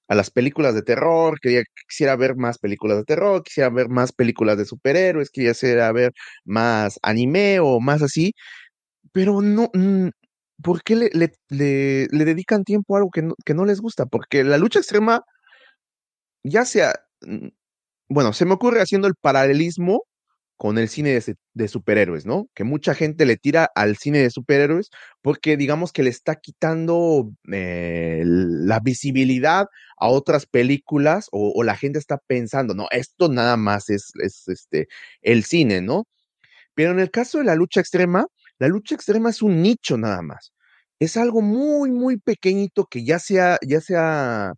a 0.09 0.15
las 0.17 0.31
películas 0.31 0.75
de 0.75 0.83
terror, 0.83 1.39
que 1.41 1.63
quisiera 1.89 2.17
ver 2.17 2.35
más 2.35 2.59
películas 2.59 2.99
de 2.99 3.05
terror, 3.05 3.45
quisiera 3.45 3.71
ver 3.71 3.89
más 3.89 4.11
películas 4.13 4.59
de 4.59 4.65
superhéroes, 4.65 5.31
quisiera 5.31 5.93
ver 5.93 6.13
más 6.45 6.99
anime 7.03 7.61
o 7.61 7.79
más 7.79 8.03
así, 8.03 8.33
pero 9.13 9.43
no, 9.43 9.71
¿por 10.65 10.83
qué 10.83 10.97
le, 10.97 11.11
le, 11.13 12.09
le, 12.11 12.25
dedican 12.25 12.65
tiempo 12.65 12.97
a 12.97 12.99
algo 13.01 13.11
que 13.11 13.23
no, 13.23 13.35
que 13.45 13.55
no 13.55 13.67
les 13.67 13.81
gusta? 13.81 14.07
Porque 14.07 14.45
la 14.45 14.59
lucha 14.59 14.81
extrema, 14.81 15.25
ya 16.45 16.65
sea, 16.65 16.95
mm, 17.23 17.49
bueno, 18.09 18.33
se 18.33 18.47
me 18.47 18.55
ocurre 18.55 18.81
haciendo 18.83 19.09
el 19.09 19.15
paralelismo 19.17 20.05
con 20.57 20.79
el 20.79 20.89
cine 20.89 21.21
de, 21.55 21.69
superhéroes, 21.69 22.27
¿no? 22.27 22.49
Que 22.55 22.65
mucha 22.65 22.95
gente 22.95 23.27
le 23.27 23.37
tira 23.37 23.71
al 23.75 23.97
cine 23.99 24.21
de 24.21 24.31
superhéroes 24.31 24.91
porque 25.23 25.57
digamos 25.57 25.93
que 25.93 26.05
le 26.05 26.11
está 26.11 26.37
quitando 26.37 27.33
eh, 27.53 28.23
la 28.25 28.81
visibilidad 28.81 29.67
a 29.99 30.09
otras 30.09 30.47
películas 30.47 31.29
o, 31.33 31.53
o, 31.55 31.65
la 31.65 31.77
gente 31.77 31.99
está 31.99 32.19
pensando, 32.19 32.75
no, 32.75 32.89
esto 32.93 33.29
nada 33.29 33.57
más 33.57 33.91
es, 33.91 34.13
es 34.23 34.49
este, 34.49 34.89
el 35.23 35.45
cine, 35.45 35.83
¿no? 35.83 36.07
Pero 36.75 36.93
en 36.93 37.01
el 37.01 37.11
caso 37.11 37.39
de 37.39 37.45
la 37.45 37.57
lucha 37.57 37.81
extrema, 37.81 38.27
la 38.59 38.69
lucha 38.69 38.95
extrema 38.95 39.31
es 39.31 39.43
un 39.43 39.63
nicho 39.63 39.99
nada 39.99 40.23
más. 40.23 40.54
Es 41.05 41.19
algo 41.19 41.43
muy, 41.43 41.91
muy 41.91 42.17
pequeñito 42.19 42.87
que 42.87 43.05
ya 43.05 43.19
se 43.19 43.39
ha, 43.41 43.59
ya 43.63 43.81
se 43.83 43.95
ha 43.97 44.55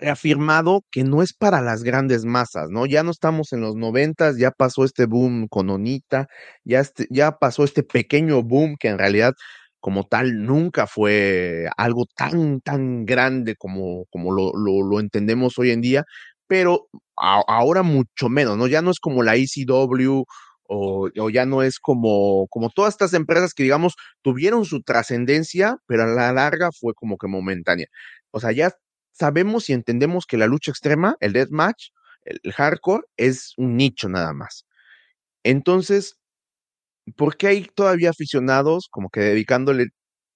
afirmado 0.00 0.82
que 0.90 1.02
no 1.02 1.22
es 1.22 1.32
para 1.32 1.62
las 1.62 1.82
grandes 1.82 2.24
masas, 2.26 2.68
¿no? 2.70 2.84
Ya 2.86 3.02
no 3.02 3.10
estamos 3.10 3.52
en 3.54 3.62
los 3.62 3.74
noventas, 3.74 4.36
ya 4.36 4.50
pasó 4.50 4.84
este 4.84 5.06
boom 5.06 5.48
con 5.48 5.70
Onita, 5.70 6.28
ya, 6.64 6.80
este, 6.80 7.06
ya 7.10 7.38
pasó 7.38 7.64
este 7.64 7.82
pequeño 7.82 8.42
boom 8.42 8.76
que 8.78 8.88
en 8.88 8.98
realidad 8.98 9.32
como 9.80 10.04
tal 10.04 10.44
nunca 10.44 10.86
fue 10.86 11.68
algo 11.78 12.04
tan, 12.14 12.60
tan 12.60 13.06
grande 13.06 13.56
como, 13.56 14.04
como 14.10 14.32
lo, 14.32 14.52
lo, 14.54 15.00
entendemos 15.00 15.58
hoy 15.58 15.70
en 15.70 15.80
día, 15.80 16.04
pero 16.46 16.88
ahora 17.16 17.82
mucho 17.82 18.28
menos, 18.28 18.58
¿no? 18.58 18.66
Ya 18.66 18.82
no 18.82 18.90
es 18.90 19.00
como 19.00 19.22
la 19.22 19.36
ECW 19.36 20.24
o, 20.68 21.10
ya 21.30 21.46
no 21.46 21.62
es 21.62 21.80
como, 21.80 22.46
como 22.48 22.70
todas 22.70 22.94
estas 22.94 23.14
empresas 23.14 23.54
que, 23.54 23.62
digamos, 23.64 23.96
tuvieron 24.22 24.64
su 24.64 24.82
trascendencia, 24.82 25.78
pero 25.86 26.04
a 26.04 26.06
la 26.06 26.32
larga 26.32 26.70
fue 26.72 26.94
como 26.94 27.16
que 27.18 27.26
momentánea. 27.26 27.86
O 28.30 28.40
sea, 28.40 28.52
ya 28.52 28.72
sabemos 29.12 29.68
y 29.70 29.72
entendemos 29.72 30.26
que 30.26 30.36
la 30.36 30.46
lucha 30.46 30.70
extrema, 30.70 31.16
el 31.20 31.32
deathmatch, 31.32 31.88
el, 32.24 32.40
el 32.42 32.52
hardcore, 32.52 33.04
es 33.16 33.54
un 33.56 33.76
nicho 33.76 34.08
nada 34.08 34.32
más. 34.34 34.66
Entonces, 35.44 36.16
¿por 37.16 37.36
qué 37.36 37.48
hay 37.48 37.64
todavía 37.74 38.10
aficionados 38.10 38.88
como 38.90 39.10
que 39.10 39.20
dedicándole 39.20 39.88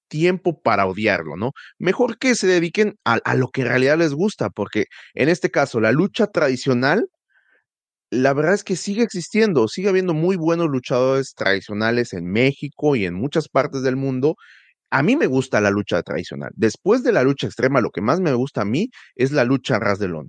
tiempo 0.08 0.60
para 0.62 0.86
odiarlo, 0.86 1.36
¿no? 1.36 1.52
Mejor 1.78 2.18
que 2.18 2.34
se 2.34 2.46
dediquen 2.46 2.96
a, 3.04 3.14
a, 3.24 3.34
lo 3.34 3.48
que 3.48 3.62
en 3.62 3.68
realidad 3.68 3.98
les 3.98 4.12
gusta, 4.14 4.50
porque 4.50 4.86
en 5.14 5.28
este 5.30 5.50
caso, 5.50 5.80
la 5.80 5.92
lucha 5.92 6.26
tradicional 6.28 7.08
la 8.12 8.34
verdad 8.34 8.52
es 8.52 8.62
que 8.62 8.76
sigue 8.76 9.02
existiendo, 9.02 9.68
sigue 9.68 9.88
habiendo 9.88 10.12
muy 10.12 10.36
buenos 10.36 10.68
luchadores 10.68 11.32
tradicionales 11.34 12.12
en 12.12 12.26
México 12.26 12.94
y 12.94 13.06
en 13.06 13.14
muchas 13.14 13.48
partes 13.48 13.82
del 13.82 13.96
mundo. 13.96 14.36
A 14.90 15.02
mí 15.02 15.16
me 15.16 15.26
gusta 15.26 15.62
la 15.62 15.70
lucha 15.70 16.02
tradicional. 16.02 16.50
Después 16.54 17.02
de 17.04 17.12
la 17.12 17.22
lucha 17.22 17.46
extrema, 17.46 17.80
lo 17.80 17.90
que 17.90 18.02
más 18.02 18.20
me 18.20 18.34
gusta 18.34 18.62
a 18.62 18.64
mí 18.66 18.90
es 19.14 19.32
la 19.32 19.44
lucha 19.44 19.78
ras 19.78 19.98
de 19.98 20.08
lona. 20.08 20.28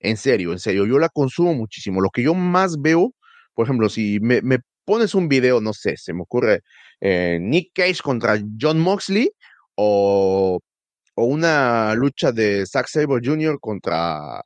En 0.00 0.18
serio, 0.18 0.52
en 0.52 0.58
serio, 0.58 0.84
yo 0.84 0.98
la 0.98 1.08
consumo 1.08 1.54
muchísimo. 1.54 2.02
Lo 2.02 2.10
que 2.10 2.22
yo 2.22 2.34
más 2.34 2.76
veo, 2.78 3.14
por 3.54 3.64
ejemplo, 3.66 3.88
si 3.88 4.20
me, 4.20 4.42
pones 4.84 5.14
un 5.14 5.28
video, 5.28 5.62
no 5.62 5.72
sé, 5.72 5.96
se 5.96 6.12
me 6.12 6.22
ocurre 6.22 6.60
eh, 7.00 7.38
Nick 7.40 7.70
Cage 7.74 8.02
contra 8.02 8.38
John 8.60 8.78
Moxley 8.78 9.30
o, 9.74 10.60
o 11.14 11.24
una 11.24 11.94
lucha 11.94 12.30
de 12.30 12.66
Zack 12.66 12.88
Sabre 12.88 13.22
Jr. 13.24 13.58
contra 13.58 14.42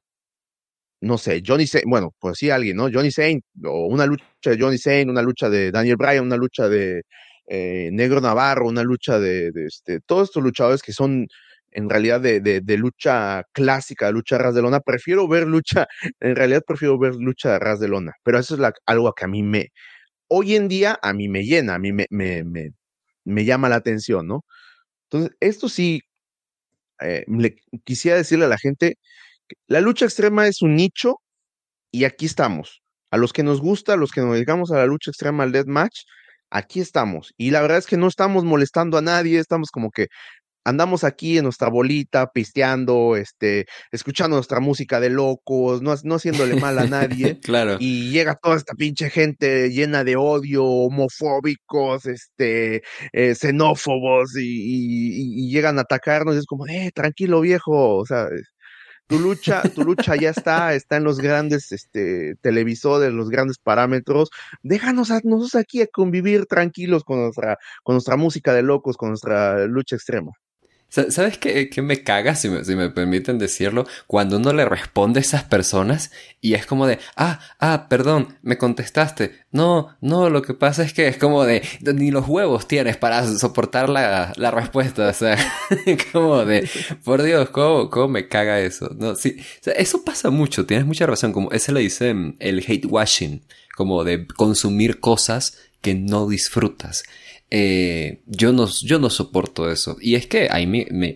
no 1.06 1.18
sé, 1.18 1.42
Johnny 1.46 1.66
Saint, 1.66 1.86
bueno, 1.88 2.14
pues 2.18 2.38
sí 2.38 2.50
alguien, 2.50 2.76
¿no? 2.76 2.90
Johnny 2.92 3.10
Saint, 3.10 3.44
o 3.64 3.86
una 3.86 4.06
lucha 4.06 4.24
de 4.44 4.58
Johnny 4.58 4.78
Saint, 4.78 5.10
una 5.10 5.22
lucha 5.22 5.48
de 5.48 5.70
Daniel 5.70 5.96
Bryan, 5.96 6.24
una 6.24 6.36
lucha 6.36 6.68
de 6.68 7.02
eh, 7.46 7.90
Negro 7.92 8.20
Navarro, 8.20 8.66
una 8.68 8.82
lucha 8.82 9.18
de, 9.18 9.52
este, 9.66 10.00
todos 10.00 10.28
estos 10.28 10.42
luchadores 10.42 10.82
que 10.82 10.92
son 10.92 11.26
en 11.72 11.90
realidad 11.90 12.20
de, 12.20 12.40
de, 12.40 12.76
lucha 12.78 13.42
clásica, 13.52 14.06
de 14.06 14.12
lucha 14.12 14.38
ras 14.38 14.54
de 14.54 14.62
lona, 14.62 14.80
prefiero 14.80 15.28
ver 15.28 15.46
lucha, 15.46 15.86
en 16.20 16.36
realidad 16.36 16.62
prefiero 16.66 16.98
ver 16.98 17.14
lucha 17.16 17.52
de 17.52 17.58
ras 17.58 17.80
de 17.80 17.88
lona, 17.88 18.12
pero 18.22 18.38
eso 18.38 18.54
es 18.56 18.72
algo 18.86 19.12
que 19.12 19.24
a 19.24 19.28
mí 19.28 19.42
me, 19.42 19.68
hoy 20.28 20.56
en 20.56 20.68
día 20.68 20.98
a 21.02 21.12
mí 21.12 21.28
me 21.28 21.44
llena, 21.44 21.74
a 21.74 21.78
mí 21.78 21.92
me, 21.92 22.06
me, 22.10 22.44
me, 22.44 22.70
me 23.24 23.44
llama 23.44 23.68
la 23.68 23.76
atención, 23.76 24.26
¿no? 24.26 24.44
Entonces, 25.10 25.36
esto 25.40 25.68
sí, 25.68 26.02
eh, 27.00 27.24
le, 27.28 27.56
quisiera 27.84 28.16
decirle 28.18 28.46
a 28.46 28.48
la 28.48 28.58
gente, 28.58 28.96
la 29.66 29.80
lucha 29.80 30.04
extrema 30.04 30.46
es 30.48 30.62
un 30.62 30.76
nicho 30.76 31.16
y 31.92 32.04
aquí 32.04 32.26
estamos. 32.26 32.82
A 33.10 33.16
los 33.16 33.32
que 33.32 33.42
nos 33.42 33.60
gusta, 33.60 33.94
a 33.94 33.96
los 33.96 34.10
que 34.10 34.20
nos 34.20 34.34
dedicamos 34.34 34.72
a 34.72 34.78
la 34.78 34.86
lucha 34.86 35.10
extrema, 35.10 35.44
al 35.44 35.52
death 35.52 35.66
match, 35.66 36.00
aquí 36.50 36.80
estamos. 36.80 37.32
Y 37.36 37.50
la 37.50 37.60
verdad 37.62 37.78
es 37.78 37.86
que 37.86 37.96
no 37.96 38.08
estamos 38.08 38.44
molestando 38.44 38.98
a 38.98 39.02
nadie, 39.02 39.38
estamos 39.38 39.70
como 39.70 39.90
que 39.90 40.08
andamos 40.66 41.04
aquí 41.04 41.38
en 41.38 41.44
nuestra 41.44 41.68
bolita, 41.68 42.32
pisteando, 42.32 43.16
este, 43.16 43.66
escuchando 43.92 44.36
nuestra 44.36 44.58
música 44.58 44.98
de 44.98 45.10
locos, 45.10 45.80
no, 45.80 45.94
no 46.02 46.14
haciéndole 46.16 46.56
mal 46.56 46.78
a 46.80 46.86
nadie. 46.86 47.38
claro. 47.42 47.76
Y 47.78 48.10
llega 48.10 48.34
toda 48.34 48.56
esta 48.56 48.74
pinche 48.74 49.08
gente 49.08 49.70
llena 49.70 50.02
de 50.02 50.16
odio, 50.16 50.64
homofóbicos, 50.64 52.06
este, 52.06 52.82
eh, 53.12 53.34
xenófobos, 53.36 54.36
y, 54.36 55.44
y, 55.44 55.50
llegan 55.52 55.78
a 55.78 55.82
atacarnos, 55.82 56.34
y 56.34 56.38
es 56.38 56.46
como, 56.46 56.66
eh, 56.66 56.90
tranquilo 56.92 57.40
viejo, 57.40 57.98
o 57.98 58.04
sea, 58.04 58.26
tu 59.06 59.18
lucha, 59.18 59.62
tu 59.74 59.82
lucha 59.84 60.16
ya 60.16 60.30
está, 60.30 60.74
está 60.74 60.96
en 60.96 61.04
los 61.04 61.18
grandes 61.18 61.72
este, 61.72 62.36
televisores, 62.40 63.12
los 63.12 63.30
grandes 63.30 63.58
parámetros. 63.58 64.30
Déjanos 64.62 65.10
a 65.10 65.20
nosotros 65.24 65.54
aquí 65.54 65.82
a 65.82 65.86
convivir 65.86 66.46
tranquilos 66.46 67.04
con 67.04 67.20
nuestra, 67.22 67.58
con 67.82 67.94
nuestra 67.94 68.16
música 68.16 68.52
de 68.52 68.62
locos, 68.62 68.96
con 68.96 69.10
nuestra 69.10 69.66
lucha 69.66 69.96
extrema. 69.96 70.32
¿Sabes 70.88 71.36
qué, 71.36 71.68
me 71.82 72.02
caga, 72.02 72.34
si 72.36 72.48
me, 72.48 72.64
si 72.64 72.74
me, 72.74 72.88
permiten 72.88 73.38
decirlo? 73.38 73.86
Cuando 74.06 74.38
uno 74.38 74.52
le 74.52 74.64
responde 74.64 75.18
a 75.18 75.22
esas 75.22 75.42
personas 75.42 76.10
y 76.40 76.54
es 76.54 76.64
como 76.64 76.86
de, 76.86 76.98
ah, 77.16 77.40
ah, 77.58 77.86
perdón, 77.90 78.38
me 78.42 78.56
contestaste. 78.56 79.44
No, 79.50 79.96
no, 80.00 80.30
lo 80.30 80.42
que 80.42 80.54
pasa 80.54 80.84
es 80.84 80.94
que 80.94 81.08
es 81.08 81.18
como 81.18 81.44
de, 81.44 81.62
ni 81.80 82.10
los 82.10 82.26
huevos 82.28 82.66
tienes 82.68 82.96
para 82.96 83.26
soportar 83.26 83.88
la, 83.90 84.32
la 84.36 84.50
respuesta. 84.50 85.08
O 85.08 85.12
sea, 85.12 85.36
como 86.12 86.44
de, 86.44 86.68
por 87.04 87.22
Dios, 87.22 87.50
¿cómo, 87.50 87.90
cómo 87.90 88.08
me 88.08 88.28
caga 88.28 88.60
eso? 88.60 88.90
No, 88.96 89.16
sí, 89.16 89.36
eso 89.64 90.04
pasa 90.04 90.30
mucho, 90.30 90.66
tienes 90.66 90.86
mucha 90.86 91.06
razón. 91.06 91.32
Como 91.32 91.50
ese 91.52 91.72
le 91.72 91.80
dice 91.80 92.14
el 92.38 92.64
hate 92.66 92.86
washing, 92.86 93.42
como 93.76 94.04
de 94.04 94.26
consumir 94.26 95.00
cosas 95.00 95.58
que 95.82 95.94
no 95.94 96.28
disfrutas. 96.28 97.04
Eh, 97.50 98.22
yo, 98.26 98.52
no, 98.52 98.68
yo 98.68 98.98
no 98.98 99.10
soporto 99.10 99.70
eso. 99.70 99.96
Y 100.00 100.14
es 100.14 100.26
que 100.26 100.48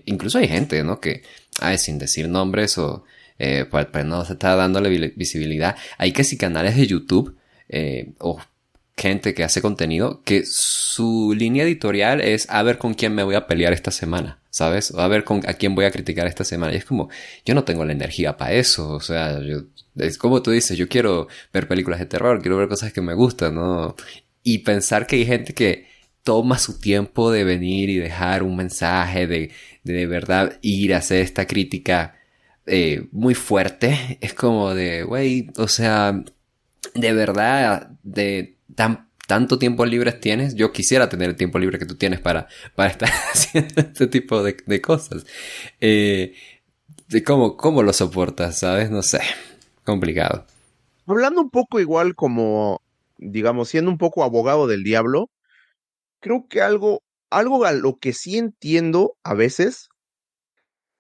incluso 0.06 0.38
hay 0.38 0.48
gente, 0.48 0.82
¿no? 0.84 1.00
Que, 1.00 1.22
ay, 1.60 1.78
sin 1.78 1.98
decir 1.98 2.28
nombres 2.28 2.78
o, 2.78 3.04
eh, 3.38 3.66
pues, 3.70 3.86
pues, 3.86 4.04
no 4.04 4.24
se 4.24 4.34
está 4.34 4.54
dándole 4.56 5.12
visibilidad. 5.16 5.76
Hay 5.98 6.12
casi 6.12 6.36
canales 6.36 6.76
de 6.76 6.86
YouTube, 6.86 7.36
eh, 7.68 8.12
o 8.18 8.40
gente 8.96 9.32
que 9.34 9.44
hace 9.44 9.62
contenido, 9.62 10.22
que 10.24 10.44
su 10.44 11.34
línea 11.36 11.64
editorial 11.64 12.20
es 12.20 12.48
a 12.50 12.62
ver 12.62 12.78
con 12.78 12.94
quién 12.94 13.14
me 13.14 13.22
voy 13.22 13.34
a 13.34 13.46
pelear 13.46 13.72
esta 13.72 13.90
semana. 13.90 14.38
¿Sabes? 14.50 14.90
O 14.90 15.00
a 15.00 15.06
ver 15.08 15.22
con, 15.24 15.48
a 15.48 15.54
quién 15.54 15.76
voy 15.76 15.84
a 15.84 15.92
criticar 15.92 16.26
esta 16.26 16.44
semana. 16.44 16.74
Y 16.74 16.76
es 16.76 16.84
como, 16.84 17.08
yo 17.44 17.54
no 17.54 17.64
tengo 17.64 17.84
la 17.84 17.92
energía 17.92 18.36
para 18.36 18.52
eso. 18.52 18.90
O 18.90 19.00
sea, 19.00 19.40
yo, 19.40 19.62
es 19.96 20.18
como 20.18 20.42
tú 20.42 20.50
dices, 20.50 20.76
yo 20.76 20.88
quiero 20.88 21.28
ver 21.52 21.68
películas 21.68 22.00
de 22.00 22.06
terror, 22.06 22.40
quiero 22.42 22.56
ver 22.56 22.68
cosas 22.68 22.92
que 22.92 23.00
me 23.00 23.14
gustan, 23.14 23.54
¿no? 23.54 23.94
Y 24.42 24.58
pensar 24.58 25.06
que 25.06 25.16
hay 25.16 25.26
gente 25.26 25.54
que 25.54 25.89
toma 26.22 26.58
su 26.58 26.78
tiempo 26.78 27.30
de 27.32 27.44
venir 27.44 27.88
y 27.90 27.98
dejar 27.98 28.42
un 28.42 28.56
mensaje, 28.56 29.26
de 29.26 29.50
de, 29.84 30.06
verdad 30.06 30.58
ir 30.62 30.94
a 30.94 30.98
hacer 30.98 31.22
esta 31.22 31.46
crítica 31.46 32.16
eh, 32.66 33.08
muy 33.12 33.34
fuerte, 33.34 34.18
es 34.20 34.34
como 34.34 34.74
de, 34.74 35.02
güey, 35.02 35.48
o 35.56 35.68
sea, 35.68 36.22
de 36.94 37.12
verdad, 37.12 37.90
de 38.02 38.56
tan, 38.74 39.08
tanto 39.26 39.58
tiempo 39.58 39.84
libre 39.84 40.12
tienes, 40.12 40.54
yo 40.54 40.72
quisiera 40.72 41.08
tener 41.08 41.30
el 41.30 41.36
tiempo 41.36 41.58
libre 41.58 41.78
que 41.78 41.86
tú 41.86 41.96
tienes 41.96 42.20
para, 42.20 42.48
para 42.74 42.90
estar 42.90 43.10
haciendo 43.32 43.80
este 43.80 44.06
tipo 44.06 44.42
de, 44.42 44.56
de 44.66 44.80
cosas. 44.80 45.26
Eh, 45.80 46.34
¿cómo, 47.26 47.56
¿Cómo 47.56 47.82
lo 47.82 47.92
soportas, 47.92 48.58
sabes? 48.58 48.90
No 48.90 49.02
sé, 49.02 49.20
complicado. 49.84 50.46
Hablando 51.06 51.40
un 51.40 51.50
poco 51.50 51.80
igual 51.80 52.14
como, 52.14 52.82
digamos, 53.18 53.68
siendo 53.68 53.90
un 53.90 53.98
poco 53.98 54.22
abogado 54.22 54.68
del 54.68 54.84
diablo, 54.84 55.28
creo 56.20 56.46
que 56.48 56.62
algo, 56.62 57.02
algo 57.30 57.64
a 57.64 57.72
lo 57.72 57.98
que 57.98 58.12
sí 58.12 58.38
entiendo 58.38 59.16
a 59.24 59.34
veces 59.34 59.88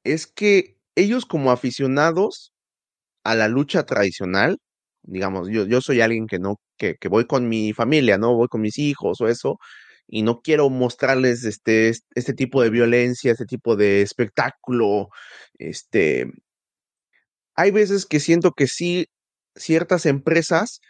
es 0.04 0.26
que 0.26 0.76
ellos 0.96 1.26
como 1.26 1.52
aficionados 1.52 2.52
a 3.24 3.34
la 3.34 3.48
lucha 3.48 3.84
tradicional, 3.84 4.58
digamos, 5.02 5.48
yo, 5.50 5.66
yo 5.66 5.80
soy 5.80 6.00
alguien 6.00 6.26
que 6.26 6.38
no, 6.38 6.56
que, 6.78 6.96
que 7.00 7.08
voy 7.08 7.26
con 7.26 7.48
mi 7.48 7.72
familia, 7.72 8.18
¿no? 8.18 8.34
Voy 8.34 8.48
con 8.48 8.62
mis 8.62 8.78
hijos 8.78 9.20
o 9.20 9.28
eso, 9.28 9.58
y 10.08 10.22
no 10.22 10.40
quiero 10.42 10.70
mostrarles 10.70 11.44
este, 11.44 11.92
este 12.14 12.34
tipo 12.34 12.62
de 12.62 12.70
violencia, 12.70 13.32
este 13.32 13.46
tipo 13.46 13.76
de 13.76 14.02
espectáculo, 14.02 15.08
este, 15.58 16.26
hay 17.54 17.70
veces 17.70 18.06
que 18.06 18.20
siento 18.20 18.52
que 18.52 18.66
sí, 18.66 19.06
ciertas 19.54 20.06
empresas 20.06 20.80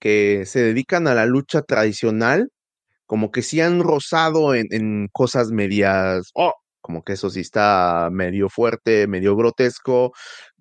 que 0.00 0.44
se 0.46 0.60
dedican 0.62 1.08
a 1.08 1.14
la 1.14 1.26
lucha 1.26 1.62
tradicional 1.62 2.50
como 3.08 3.32
que 3.32 3.42
sí 3.42 3.60
han 3.60 3.80
rozado 3.82 4.54
en, 4.54 5.08
cosas 5.12 5.50
medias, 5.50 6.30
oh, 6.34 6.52
como 6.82 7.02
que 7.02 7.14
eso 7.14 7.30
sí 7.30 7.40
está 7.40 8.10
medio 8.12 8.50
fuerte, 8.50 9.06
medio 9.08 9.34
grotesco. 9.36 10.12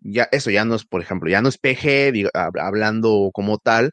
Ya, 0.02 0.30
eso 0.32 0.50
ya 0.52 0.66
no 0.66 0.76
es, 0.76 0.86
por 0.86 1.02
ejemplo, 1.02 1.30
ya 1.30 1.41
no 1.41 1.50
es 1.50 1.58
PG, 1.58 2.30
hablando 2.60 3.32
como 3.34 3.58
tal. 3.60 3.91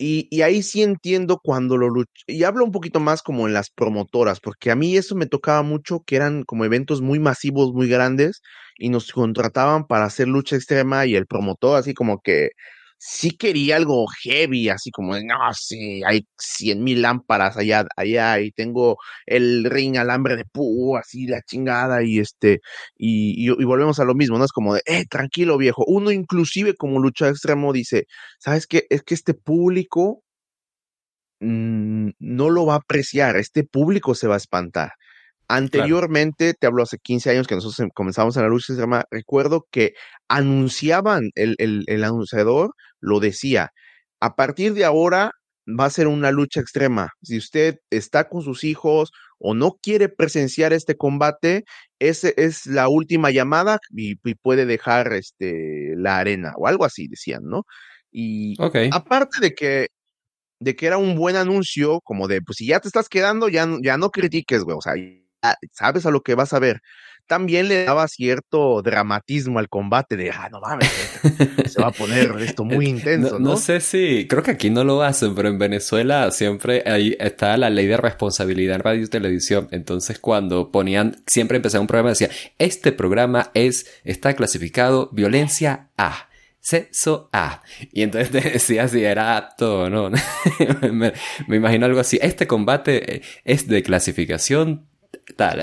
Y, 0.00 0.28
y, 0.30 0.42
ahí 0.42 0.62
sí 0.62 0.82
entiendo 0.84 1.40
cuando 1.42 1.76
lo 1.76 1.88
y 2.28 2.44
hablo 2.44 2.64
un 2.64 2.70
poquito 2.70 3.00
más 3.00 3.20
como 3.20 3.48
en 3.48 3.52
las 3.54 3.70
promotoras, 3.70 4.38
porque 4.38 4.70
a 4.70 4.76
mí 4.76 4.96
eso 4.96 5.16
me 5.16 5.26
tocaba 5.26 5.62
mucho, 5.62 6.04
que 6.06 6.14
eran 6.14 6.44
como 6.44 6.64
eventos 6.64 7.00
muy 7.02 7.18
masivos, 7.18 7.72
muy 7.72 7.88
grandes, 7.88 8.40
y 8.76 8.90
nos 8.90 9.10
contrataban 9.10 9.88
para 9.88 10.04
hacer 10.04 10.28
lucha 10.28 10.54
extrema 10.54 11.04
y 11.06 11.16
el 11.16 11.26
promotor 11.26 11.78
así 11.78 11.94
como 11.94 12.20
que, 12.20 12.50
sí 12.98 13.30
quería 13.30 13.76
algo 13.76 14.06
heavy, 14.22 14.68
así 14.68 14.90
como, 14.90 15.14
no, 15.20 15.36
sí, 15.54 16.02
hay 16.04 16.26
cien 16.36 16.82
mil 16.82 17.02
lámparas 17.02 17.56
allá, 17.56 17.86
allá, 17.96 18.40
y 18.40 18.50
tengo 18.50 18.98
el 19.26 19.64
ring 19.64 19.96
alambre 19.96 20.36
de 20.36 20.44
pú, 20.44 20.96
así 20.96 21.26
la 21.26 21.40
chingada, 21.42 22.02
y 22.02 22.18
este, 22.18 22.60
y, 22.96 23.50
y, 23.50 23.64
volvemos 23.64 24.00
a 24.00 24.04
lo 24.04 24.14
mismo, 24.14 24.38
¿no? 24.38 24.44
Es 24.44 24.52
como 24.52 24.74
de, 24.74 24.82
eh, 24.86 25.04
tranquilo 25.08 25.58
viejo. 25.58 25.84
Uno 25.86 26.10
inclusive 26.10 26.74
como 26.74 26.98
lucha 27.00 27.28
extremo 27.28 27.72
dice, 27.72 28.06
¿sabes 28.38 28.66
qué? 28.66 28.84
Es 28.90 29.02
que 29.02 29.14
este 29.14 29.34
público 29.34 30.22
mm, 31.40 32.10
no 32.18 32.50
lo 32.50 32.66
va 32.66 32.74
a 32.74 32.76
apreciar, 32.78 33.36
este 33.36 33.64
público 33.64 34.14
se 34.14 34.26
va 34.28 34.34
a 34.34 34.38
espantar. 34.38 34.92
Anteriormente, 35.48 36.52
te 36.54 36.66
hablo 36.66 36.82
hace 36.82 36.98
15 36.98 37.30
años 37.30 37.46
que 37.46 37.54
nosotros 37.54 37.80
em, 37.80 37.88
comenzamos 37.94 38.36
en 38.36 38.42
la 38.42 38.48
lucha 38.50 38.72
extrema, 38.72 39.04
recuerdo 39.10 39.66
que 39.70 39.94
anunciaban, 40.28 41.30
el, 41.34 41.54
el, 41.58 41.84
el 41.86 42.04
anunciador 42.04 42.72
lo 43.00 43.20
decía, 43.20 43.70
a 44.20 44.34
partir 44.34 44.74
de 44.74 44.84
ahora 44.84 45.32
va 45.68 45.84
a 45.84 45.90
ser 45.90 46.06
una 46.06 46.30
lucha 46.30 46.60
extrema. 46.60 47.10
Si 47.22 47.36
usted 47.36 47.76
está 47.90 48.28
con 48.28 48.42
sus 48.42 48.64
hijos 48.64 49.12
o 49.38 49.54
no 49.54 49.78
quiere 49.82 50.08
presenciar 50.08 50.72
este 50.72 50.96
combate, 50.96 51.64
esa 51.98 52.30
es 52.36 52.66
la 52.66 52.88
última 52.88 53.30
llamada 53.30 53.78
y, 53.90 54.16
puede 54.36 54.66
dejar 54.66 55.12
este, 55.12 55.94
la 55.96 56.18
arena 56.18 56.52
o 56.56 56.66
algo 56.66 56.84
así, 56.84 57.06
decían, 57.08 57.42
¿no? 57.44 57.64
Y 58.10 58.56
aparte 58.92 59.40
de 59.40 59.54
que 59.54 59.88
de 60.60 60.74
que 60.74 60.86
era 60.86 60.98
un 60.98 61.14
buen 61.14 61.36
anuncio, 61.36 62.00
como 62.02 62.26
de, 62.26 62.42
pues 62.42 62.56
si 62.56 62.66
ya 62.66 62.80
te 62.80 62.88
estás 62.88 63.08
quedando, 63.08 63.48
ya, 63.48 63.68
ya 63.82 63.96
no 63.96 64.10
critiques, 64.10 64.64
güey, 64.64 64.76
o 64.76 64.80
sea, 64.80 64.94
sabes 65.72 66.04
a 66.06 66.10
lo 66.10 66.22
que 66.22 66.34
vas 66.34 66.52
a 66.52 66.58
ver. 66.58 66.80
También 67.28 67.68
le 67.68 67.84
daba 67.84 68.08
cierto 68.08 68.80
dramatismo 68.80 69.58
al 69.58 69.68
combate 69.68 70.16
de, 70.16 70.30
ah, 70.30 70.48
no 70.50 70.60
mames, 70.60 70.90
se 71.66 71.80
va 71.80 71.88
a 71.88 71.92
poner 71.92 72.34
esto 72.40 72.64
muy 72.64 72.86
intenso, 72.86 73.38
¿no? 73.38 73.50
¿no? 73.50 73.56
sé 73.58 73.80
si, 73.80 74.26
creo 74.26 74.42
que 74.42 74.52
aquí 74.52 74.70
no 74.70 74.82
lo 74.82 75.02
hacen, 75.02 75.34
pero 75.34 75.50
en 75.50 75.58
Venezuela 75.58 76.30
siempre 76.30 76.82
ahí 76.86 77.14
está 77.20 77.58
la 77.58 77.68
ley 77.68 77.86
de 77.86 77.98
responsabilidad 77.98 78.76
en 78.76 78.82
radio 78.82 79.02
y 79.02 79.08
televisión. 79.08 79.68
Entonces 79.72 80.18
cuando 80.18 80.72
ponían, 80.72 81.16
siempre 81.26 81.56
empezaba 81.56 81.82
un 81.82 81.86
programa 81.86 82.08
decía, 82.08 82.30
este 82.58 82.92
programa 82.92 83.50
es, 83.52 84.00
está 84.04 84.34
clasificado 84.34 85.10
violencia 85.12 85.90
A 85.98 86.28
sexo 86.60 87.28
A. 87.32 87.62
Y 87.92 88.02
entonces 88.02 88.30
te 88.32 88.40
decía 88.40 88.88
si 88.88 89.04
era 89.04 89.36
apto 89.36 89.90
no. 89.90 90.10
me, 90.92 91.12
me, 91.46 91.56
imagino 91.56 91.84
algo 91.84 92.00
así. 92.00 92.18
Este 92.22 92.46
combate 92.46 93.20
es 93.44 93.68
de 93.68 93.82
clasificación 93.82 94.86
tal. 95.36 95.62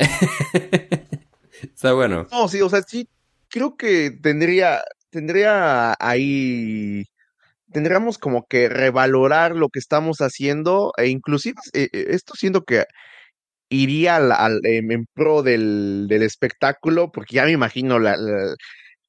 Está 1.74 1.94
bueno. 1.94 2.28
No, 2.32 2.48
sí, 2.48 2.62
o 2.62 2.70
sea, 2.70 2.82
sí, 2.84 3.08
creo 3.50 3.78
que 3.78 4.12
tendría, 4.12 4.84
tendría 5.10 5.96
ahí, 6.00 7.06
tendríamos 7.72 8.18
como 8.18 8.46
que 8.48 8.70
revalorar 8.70 9.56
lo 9.56 9.70
que 9.70 9.80
estamos 9.80 10.20
haciendo 10.20 10.94
e 10.98 11.08
inclusive 11.08 11.56
eh, 11.74 11.90
eh, 11.94 12.06
esto 12.10 12.34
siento 12.36 12.64
que 12.66 12.86
iría 13.70 14.18
al, 14.18 14.60
en 14.64 15.06
pro 15.14 15.44
del, 15.44 16.08
del, 16.08 16.24
espectáculo, 16.24 17.12
porque 17.12 17.36
ya 17.36 17.46
me 17.46 17.52
imagino 17.52 18.00
la, 18.00 18.16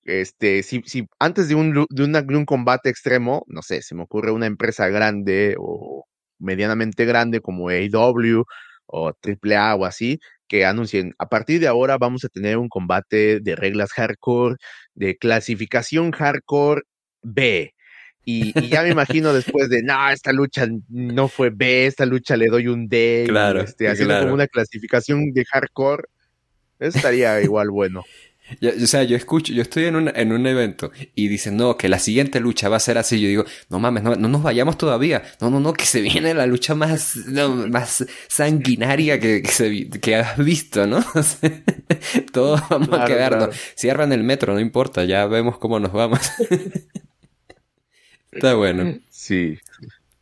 este, 0.07 0.63
si, 0.63 0.83
si 0.87 1.07
antes 1.19 1.49
de 1.49 1.55
un, 1.57 1.87
de, 1.91 2.23
de 2.23 2.37
un 2.37 2.45
combate 2.47 2.89
extremo, 2.91 3.45
no 3.49 3.63
sé, 3.63 3.83
se 3.83 3.95
me 3.95 4.03
ocurre 4.05 4.31
una 4.31 4.47
empresa 4.47 4.89
grande 4.89 5.57
o 5.59 6.05
medianamente 6.39 7.05
grande 7.05 7.41
como 7.41 7.69
AW 7.71 8.45
o 8.87 9.09
AAA 9.09 9.75
o 9.75 9.85
así, 9.85 10.21
que 10.49 10.65
anuncien, 10.65 11.15
a 11.19 11.29
partir 11.29 11.61
de 11.61 11.69
ahora 11.69 11.99
vamos 11.99 12.25
a 12.25 12.29
tener 12.29 12.59
un 12.59 12.69
combate 12.69 13.41
de 13.41 13.57
reglas 13.57 13.93
hardcore, 13.93 14.57
de 14.95 15.17
clasificación 15.17 16.13
hardcore 16.13 16.83
B. 17.23 17.73
Y, 18.25 18.69
ya 18.69 18.83
me 18.83 18.91
imagino 18.91 19.33
después 19.33 19.69
de, 19.69 19.83
no, 19.83 20.11
esta 20.11 20.33
lucha 20.33 20.67
no 20.89 21.29
fue 21.29 21.51
B, 21.51 21.87
esta 21.87 22.07
lucha 22.07 22.37
le 22.37 22.49
doy 22.49 22.67
un 22.67 22.89
D, 22.89 23.27
claro, 23.29 23.61
este, 23.61 23.89
haciendo 23.89 24.19
como 24.19 24.35
una 24.35 24.49
clasificación 24.49 25.33
de 25.33 25.45
hardcore, 25.45 26.05
estaría 26.81 27.41
igual 27.43 27.71
bueno 27.71 28.05
o 28.63 28.87
sea, 28.87 29.03
yo 29.03 29.17
escucho, 29.17 29.53
yo 29.53 29.63
estoy 29.63 29.87
en 29.87 29.97
un, 29.97 30.13
en 30.15 30.33
un 30.33 30.47
evento 30.47 30.93
y 31.15 31.29
dicen, 31.29 31.57
no, 31.57 31.77
que 31.77 31.89
la 31.89 31.99
siguiente 31.99 32.41
lucha 32.41 32.69
va 32.69 32.77
a 32.77 32.81
ser 32.81 32.99
así. 32.99 33.21
Yo 33.21 33.29
digo, 33.29 33.45
no 33.71 33.79
mames, 33.79 34.03
no, 34.03 34.15
no 34.15 34.29
nos 34.29 34.43
vayamos 34.43 34.79
todavía. 34.79 35.23
No, 35.41 35.51
no, 35.51 35.61
no, 35.61 35.73
que 35.73 35.85
se 35.85 36.01
viene 36.01 36.33
la 36.35 36.47
lucha 36.47 36.75
más, 36.75 37.17
más 37.17 38.07
sanguinaria 38.29 39.19
que, 39.19 39.43
que, 39.43 39.51
se, 39.51 39.91
que 39.91 40.17
has 40.17 40.39
visto, 40.39 40.87
¿no? 40.87 41.05
Todos 42.33 42.63
vamos 42.69 42.93
a 42.93 43.05
quedarnos. 43.05 43.57
Cierran 43.77 44.13
el 44.13 44.23
metro, 44.23 44.55
no 44.55 44.61
importa, 44.61 45.05
ya 45.05 45.27
vemos 45.27 45.59
cómo 45.59 45.81
nos 45.81 45.93
vamos. 45.93 46.21
Está 48.31 48.55
bueno. 48.55 48.99
Sí. 49.11 49.59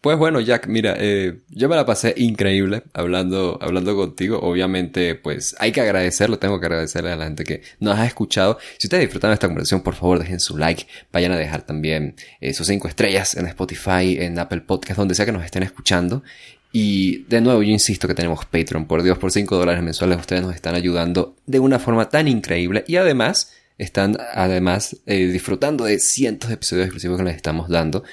Pues 0.04 0.18
bueno, 0.18 0.38
Jack, 0.38 0.66
mira, 0.66 0.96
eh, 0.98 1.40
yo 1.48 1.66
me 1.70 1.76
la 1.76 1.86
pasé 1.86 2.12
increíble 2.18 2.82
hablando, 2.92 3.58
hablando 3.62 3.96
contigo. 3.96 4.38
Obviamente, 4.42 5.14
pues 5.14 5.56
hay 5.58 5.72
que 5.72 5.80
agradecerlo, 5.80 6.38
tengo 6.38 6.60
que 6.60 6.66
agradecerle 6.66 7.10
a 7.10 7.16
la 7.16 7.24
gente 7.24 7.42
que 7.44 7.62
nos 7.80 7.98
ha 7.98 8.04
escuchado. 8.04 8.58
Si 8.76 8.86
ustedes 8.86 9.04
disfrutaron 9.04 9.32
esta 9.32 9.46
conversación, 9.46 9.80
por 9.80 9.94
favor 9.94 10.18
dejen 10.18 10.40
su 10.40 10.58
like, 10.58 10.86
vayan 11.10 11.32
a 11.32 11.38
dejar 11.38 11.62
también 11.62 12.16
eh, 12.42 12.52
sus 12.52 12.66
cinco 12.66 12.86
estrellas 12.86 13.34
en 13.34 13.46
Spotify, 13.46 14.18
en 14.20 14.38
Apple 14.38 14.60
Podcast, 14.60 14.98
donde 14.98 15.14
sea 15.14 15.24
que 15.24 15.32
nos 15.32 15.42
estén 15.42 15.62
escuchando. 15.62 16.22
Y 16.70 17.22
de 17.30 17.40
nuevo, 17.40 17.62
yo 17.62 17.70
insisto 17.70 18.06
que 18.06 18.12
tenemos 18.12 18.44
Patreon, 18.44 18.86
por 18.86 19.02
Dios, 19.02 19.16
por 19.16 19.32
5 19.32 19.56
dólares 19.56 19.82
mensuales 19.82 20.18
ustedes 20.18 20.42
nos 20.42 20.54
están 20.54 20.74
ayudando 20.74 21.34
de 21.46 21.60
una 21.60 21.78
forma 21.78 22.10
tan 22.10 22.28
increíble 22.28 22.84
y 22.86 22.96
además 22.96 23.54
están 23.78 24.18
además 24.34 24.98
eh, 25.06 25.28
disfrutando 25.28 25.86
de 25.86 25.98
cientos 25.98 26.50
de 26.50 26.56
episodios 26.56 26.88
exclusivos 26.88 27.16
que 27.16 27.24
les 27.24 27.36
estamos 27.36 27.70
dando 27.70 28.04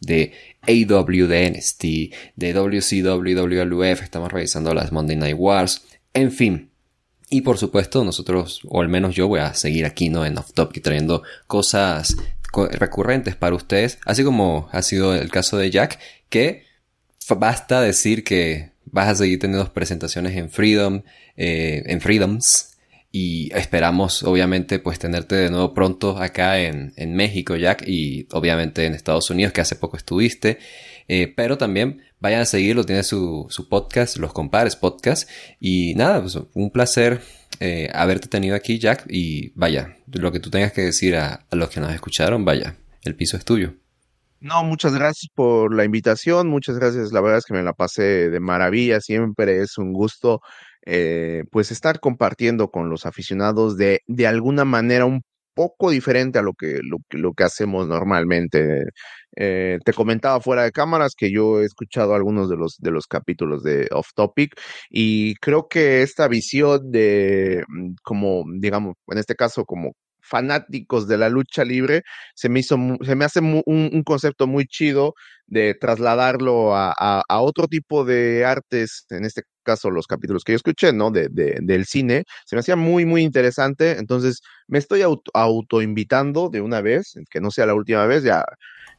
de 0.00 0.32
AW, 0.62 1.26
de 1.26 2.54
WLF, 3.34 4.02
estamos 4.02 4.32
revisando 4.32 4.74
las 4.74 4.92
Monday 4.92 5.16
Night 5.16 5.36
Wars, 5.38 5.82
en 6.14 6.32
fin. 6.32 6.70
Y 7.28 7.42
por 7.42 7.58
supuesto, 7.58 8.04
nosotros, 8.04 8.60
o 8.68 8.80
al 8.80 8.88
menos 8.88 9.14
yo, 9.14 9.28
voy 9.28 9.40
a 9.40 9.54
seguir 9.54 9.86
aquí, 9.86 10.08
¿no? 10.08 10.26
En 10.26 10.36
Off 10.36 10.52
Topic 10.52 10.82
trayendo 10.82 11.22
cosas 11.46 12.16
recurrentes 12.72 13.36
para 13.36 13.54
ustedes, 13.54 13.98
así 14.04 14.24
como 14.24 14.68
ha 14.72 14.82
sido 14.82 15.14
el 15.14 15.30
caso 15.30 15.56
de 15.56 15.70
Jack, 15.70 16.00
que 16.28 16.64
basta 17.36 17.80
decir 17.80 18.24
que 18.24 18.72
vas 18.86 19.08
a 19.08 19.14
seguir 19.14 19.38
teniendo 19.38 19.72
presentaciones 19.72 20.36
en 20.36 20.50
Freedom, 20.50 21.02
eh, 21.36 21.84
en 21.86 22.00
Freedoms, 22.00 22.69
y 23.12 23.50
esperamos, 23.54 24.22
obviamente, 24.22 24.78
pues 24.78 24.98
tenerte 24.98 25.34
de 25.34 25.50
nuevo 25.50 25.74
pronto 25.74 26.18
acá 26.18 26.60
en, 26.60 26.92
en 26.96 27.14
México, 27.14 27.56
Jack, 27.56 27.82
y 27.86 28.28
obviamente 28.30 28.86
en 28.86 28.94
Estados 28.94 29.30
Unidos, 29.30 29.52
que 29.52 29.60
hace 29.60 29.74
poco 29.74 29.96
estuviste. 29.96 30.58
Eh, 31.08 31.32
pero 31.34 31.58
también 31.58 32.02
vayan 32.20 32.42
a 32.42 32.44
seguirlo, 32.44 32.84
tiene 32.84 33.02
su, 33.02 33.46
su 33.50 33.68
podcast, 33.68 34.16
Los 34.18 34.32
Compares 34.32 34.76
Podcast. 34.76 35.28
Y 35.58 35.94
nada, 35.96 36.20
pues 36.20 36.38
un 36.54 36.70
placer 36.70 37.20
eh, 37.58 37.90
haberte 37.92 38.28
tenido 38.28 38.54
aquí, 38.54 38.78
Jack. 38.78 39.06
Y 39.08 39.50
vaya, 39.56 39.96
lo 40.06 40.30
que 40.30 40.38
tú 40.38 40.50
tengas 40.50 40.72
que 40.72 40.82
decir 40.82 41.16
a, 41.16 41.46
a 41.50 41.56
los 41.56 41.68
que 41.68 41.80
nos 41.80 41.92
escucharon, 41.92 42.44
vaya, 42.44 42.76
el 43.02 43.16
piso 43.16 43.36
es 43.36 43.44
tuyo. 43.44 43.74
No, 44.38 44.62
muchas 44.62 44.94
gracias 44.94 45.30
por 45.34 45.74
la 45.74 45.84
invitación, 45.84 46.48
muchas 46.48 46.78
gracias, 46.78 47.12
la 47.12 47.20
verdad 47.20 47.38
es 47.38 47.44
que 47.44 47.52
me 47.52 47.62
la 47.62 47.74
pasé 47.74 48.30
de 48.30 48.40
maravilla, 48.40 48.98
siempre 49.02 49.60
es 49.60 49.76
un 49.76 49.92
gusto 49.92 50.40
eh, 50.86 51.44
pues 51.50 51.70
estar 51.70 52.00
compartiendo 52.00 52.70
con 52.70 52.90
los 52.90 53.06
aficionados 53.06 53.76
de, 53.76 54.02
de 54.06 54.26
alguna 54.26 54.64
manera 54.64 55.04
un 55.04 55.22
poco 55.54 55.90
diferente 55.90 56.38
a 56.38 56.42
lo 56.42 56.54
que, 56.54 56.80
lo, 56.82 57.32
que 57.34 57.44
hacemos 57.44 57.88
normalmente. 57.88 58.86
Eh, 59.36 59.78
te 59.84 59.92
comentaba 59.92 60.40
fuera 60.40 60.64
de 60.64 60.72
cámaras 60.72 61.14
que 61.16 61.30
yo 61.30 61.60
he 61.60 61.64
escuchado 61.64 62.14
algunos 62.14 62.48
de 62.50 62.56
los, 62.56 62.78
de 62.78 62.90
los 62.90 63.06
capítulos 63.06 63.62
de 63.62 63.86
Off 63.92 64.08
Topic 64.14 64.58
y 64.90 65.34
creo 65.36 65.68
que 65.68 66.02
esta 66.02 66.28
visión 66.28 66.90
de, 66.90 67.62
mm, 67.68 67.94
como, 68.02 68.44
digamos, 68.58 68.94
en 69.08 69.18
este 69.18 69.34
caso, 69.36 69.64
como 69.64 69.92
fanáticos 70.22 71.08
de 71.08 71.18
la 71.18 71.28
lucha 71.28 71.64
libre, 71.64 72.02
se 72.34 72.48
me 72.48 72.60
hizo, 72.60 72.76
se 73.02 73.14
me 73.16 73.24
hace 73.24 73.40
un, 73.40 74.02
concepto 74.04 74.46
muy 74.46 74.66
chido 74.66 75.14
de 75.50 75.74
trasladarlo 75.74 76.74
a, 76.74 76.94
a, 76.98 77.22
a, 77.28 77.40
otro 77.40 77.66
tipo 77.68 78.04
de 78.04 78.44
artes, 78.44 79.04
en 79.10 79.24
este 79.24 79.42
caso 79.64 79.90
los 79.90 80.06
capítulos 80.06 80.44
que 80.44 80.52
yo 80.52 80.56
escuché, 80.56 80.92
¿no? 80.92 81.10
De, 81.10 81.28
de, 81.28 81.58
del 81.60 81.86
cine, 81.86 82.24
se 82.46 82.56
me 82.56 82.60
hacía 82.60 82.76
muy, 82.76 83.04
muy 83.04 83.22
interesante, 83.22 83.98
entonces 83.98 84.40
me 84.68 84.78
estoy 84.78 85.02
auto, 85.02 85.30
autoinvitando 85.34 86.48
de 86.50 86.60
una 86.60 86.80
vez, 86.80 87.14
que 87.30 87.40
no 87.40 87.50
sea 87.50 87.66
la 87.66 87.74
última 87.74 88.06
vez, 88.06 88.22
ya 88.22 88.44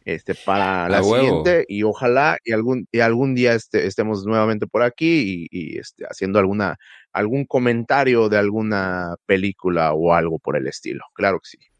este, 0.04 0.36
para 0.36 0.89
la 0.89 1.02
siguiente 1.04 1.66
y 1.68 1.84
ojalá 1.84 2.38
y 2.43 2.52
algún, 2.52 2.86
y 2.91 2.99
algún 2.99 3.34
día 3.34 3.54
este, 3.54 3.88
estemos 3.88 4.26
nuevamente 4.26 4.68
por 4.68 4.84
aquí 4.84 5.47
y, 5.52 5.76
y 5.76 5.78
este, 5.80 6.06
haciendo 6.06 6.39
alguna, 6.39 6.76
algún 7.14 7.45
comentario 7.45 8.28
de 8.28 8.38
alguna 8.38 9.16
película 9.26 9.93
o 9.93 10.14
algo 10.14 10.38
por 10.39 10.58
el 10.58 10.68
estilo. 10.68 11.04
Claro 11.14 11.39
que 11.39 11.58
sí. 11.58 11.71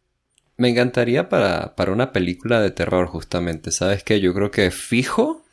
Me 0.62 0.70
encantaría 0.70 1.28
para, 1.28 1.76
para 1.76 1.92
una 1.92 2.12
película 2.14 2.62
de 2.62 2.70
terror 2.70 3.08
justamente. 3.08 3.72
¿Sabes 3.72 4.04
qué? 4.04 4.22
Yo 4.22 4.32
creo 4.32 4.52
que 4.52 4.70
fijo 4.70 5.44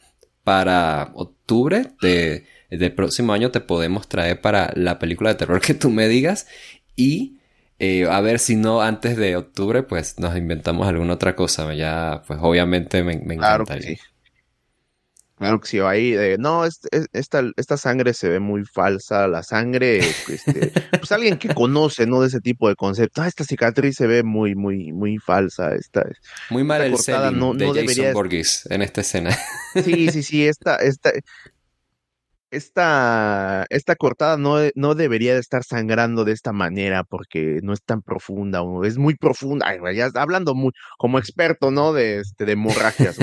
para 0.44 1.12
octubre 1.14 1.92
de, 2.02 2.44
del 2.70 2.92
próximo 2.92 3.32
año 3.32 3.50
te 3.50 3.60
podemos 3.60 4.06
traer 4.06 4.42
para 4.42 4.70
la 4.76 4.98
película 4.98 5.30
de 5.30 5.36
terror 5.36 5.62
que 5.62 5.72
tú 5.72 5.88
me 5.88 6.08
digas 6.08 6.46
y 6.94 7.38
eh, 7.78 8.06
a 8.06 8.20
ver 8.20 8.38
si 8.38 8.54
no 8.56 8.82
antes 8.82 9.16
de 9.16 9.36
octubre, 9.36 9.82
pues 9.82 10.18
nos 10.18 10.36
inventamos 10.36 10.86
alguna 10.86 11.14
otra 11.14 11.34
cosa. 11.34 11.72
Ya, 11.72 12.22
pues 12.26 12.38
obviamente 12.42 13.02
me, 13.02 13.16
me 13.18 13.36
claro 13.36 13.64
encantaría. 13.64 13.94
Que 13.94 13.96
sí. 13.96 14.02
Claro 15.38 15.60
que 15.60 15.68
sí, 15.68 15.78
ahí, 15.78 16.14
eh, 16.14 16.36
no, 16.38 16.64
es, 16.64 16.80
es, 16.90 17.06
esta, 17.12 17.42
esta 17.56 17.76
sangre 17.76 18.12
se 18.12 18.28
ve 18.28 18.40
muy 18.40 18.64
falsa, 18.64 19.28
la 19.28 19.44
sangre, 19.44 19.98
este, 19.98 20.72
pues 20.90 21.12
alguien 21.12 21.38
que 21.38 21.54
conoce, 21.54 22.06
¿no? 22.06 22.20
De 22.20 22.26
ese 22.26 22.40
tipo 22.40 22.68
de 22.68 22.74
concepto, 22.74 23.22
ah, 23.22 23.28
esta 23.28 23.44
cicatriz 23.44 23.94
se 23.94 24.08
ve 24.08 24.24
muy, 24.24 24.56
muy, 24.56 24.92
muy 24.92 25.18
falsa, 25.18 25.74
esta, 25.74 26.04
Muy 26.50 26.64
mal 26.64 26.82
esta 26.82 26.86
el 26.86 26.92
cortada 26.92 27.30
no, 27.30 27.54
de 27.54 27.66
no 27.66 27.72
Jason 27.72 27.86
debería, 27.86 28.12
Borges 28.12 28.66
en 28.68 28.82
esta 28.82 29.00
escena. 29.02 29.38
sí, 29.84 30.10
sí, 30.10 30.22
sí, 30.24 30.46
esta, 30.46 30.76
esta, 30.76 31.12
esta, 32.50 33.66
esta 33.70 33.96
cortada 33.96 34.36
no, 34.36 34.56
no 34.74 34.94
debería 34.94 35.34
de 35.34 35.40
estar 35.40 35.64
sangrando 35.64 36.24
de 36.24 36.32
esta 36.32 36.52
manera 36.52 37.04
porque 37.04 37.60
no 37.62 37.72
es 37.72 37.82
tan 37.82 38.02
profunda, 38.02 38.62
o 38.62 38.84
es 38.84 38.98
muy 38.98 39.14
profunda. 39.16 39.66
Ay, 39.68 39.96
ya 39.96 40.10
hablando 40.14 40.54
muy, 40.54 40.72
como 40.98 41.18
experto, 41.18 41.70
¿no? 41.70 41.92
De, 41.92 42.18
este, 42.20 42.44
de 42.44 42.52
hemorragias. 42.52 43.16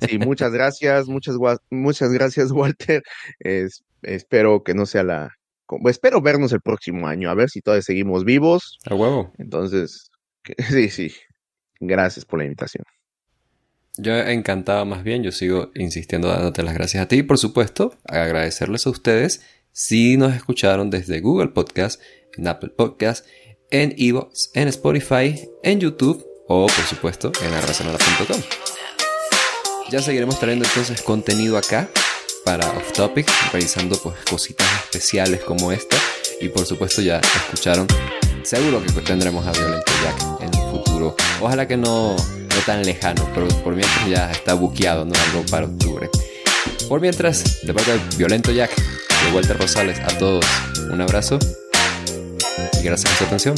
Sí, 0.00 0.18
muchas 0.18 0.52
gracias, 0.52 1.08
muchas, 1.08 1.36
muchas 1.70 2.10
gracias, 2.12 2.50
Walter. 2.52 3.02
Es- 3.40 3.82
espero 4.02 4.62
que 4.62 4.74
no 4.74 4.86
sea 4.86 5.02
la, 5.02 5.30
espero 5.86 6.20
vernos 6.22 6.52
el 6.52 6.60
próximo 6.60 7.06
año, 7.08 7.30
a 7.30 7.34
ver 7.34 7.50
si 7.50 7.60
todavía 7.60 7.82
seguimos 7.82 8.24
vivos. 8.24 8.78
A 8.88 8.94
huevo. 8.94 9.32
Entonces, 9.38 10.10
que- 10.42 10.54
sí, 10.62 10.88
sí. 10.90 11.12
Gracias 11.80 12.24
por 12.24 12.38
la 12.40 12.44
invitación. 12.44 12.84
Yo 14.00 14.16
encantado 14.16 14.86
más 14.86 15.02
bien, 15.02 15.24
yo 15.24 15.32
sigo 15.32 15.72
insistiendo 15.74 16.28
dándote 16.28 16.62
las 16.62 16.74
gracias 16.74 17.02
a 17.02 17.08
ti 17.08 17.16
y 17.16 17.22
por 17.24 17.36
supuesto 17.36 17.96
agradecerles 18.04 18.86
a 18.86 18.90
ustedes 18.90 19.40
si 19.72 20.16
nos 20.16 20.36
escucharon 20.36 20.88
desde 20.88 21.20
Google 21.20 21.48
Podcast, 21.48 22.00
en 22.36 22.46
Apple 22.46 22.70
Podcast, 22.70 23.26
en 23.72 23.96
Evox, 23.98 24.52
en 24.54 24.68
Spotify, 24.68 25.48
en 25.64 25.80
YouTube 25.80 26.24
o 26.46 26.66
por 26.66 26.84
supuesto 26.84 27.32
en 27.44 27.52
arrasonada.com. 27.52 28.40
Ya 29.90 30.00
seguiremos 30.00 30.38
trayendo 30.38 30.64
entonces 30.64 31.02
contenido 31.02 31.58
acá 31.58 31.88
para 32.44 32.70
Off 32.70 32.92
Topic, 32.92 33.28
revisando 33.52 33.98
pues 34.00 34.14
cositas 34.30 34.66
especiales 34.84 35.40
como 35.40 35.72
esta 35.72 35.96
y 36.40 36.48
por 36.50 36.64
supuesto 36.66 37.02
ya 37.02 37.18
escucharon, 37.18 37.88
seguro 38.44 38.80
que 38.80 38.92
tendremos 39.00 39.44
a 39.44 39.50
Violento 39.50 39.92
Jack 40.04 40.42
en 40.42 40.54
el 40.54 40.70
futuro. 40.70 41.16
Ojalá 41.40 41.66
que 41.66 41.76
no, 41.76 42.14
tan 42.60 42.84
lejano, 42.84 43.28
pero 43.34 43.48
por 43.62 43.74
mientras 43.74 44.08
ya 44.08 44.30
está 44.30 44.54
buqueado, 44.54 45.04
¿no? 45.04 45.12
Algo 45.28 45.44
para 45.50 45.66
octubre. 45.66 46.08
Por 46.88 47.00
mientras, 47.00 47.60
de 47.62 47.74
parte 47.74 47.92
de 47.92 48.00
Violento 48.16 48.52
Jack, 48.52 48.70
de 48.76 49.32
Walter 49.34 49.58
Rosales, 49.58 49.98
a 50.00 50.08
todos 50.18 50.44
un 50.90 51.00
abrazo 51.00 51.38
y 52.80 52.82
gracias 52.82 53.10
por 53.10 53.18
su 53.18 53.24
atención. 53.24 53.54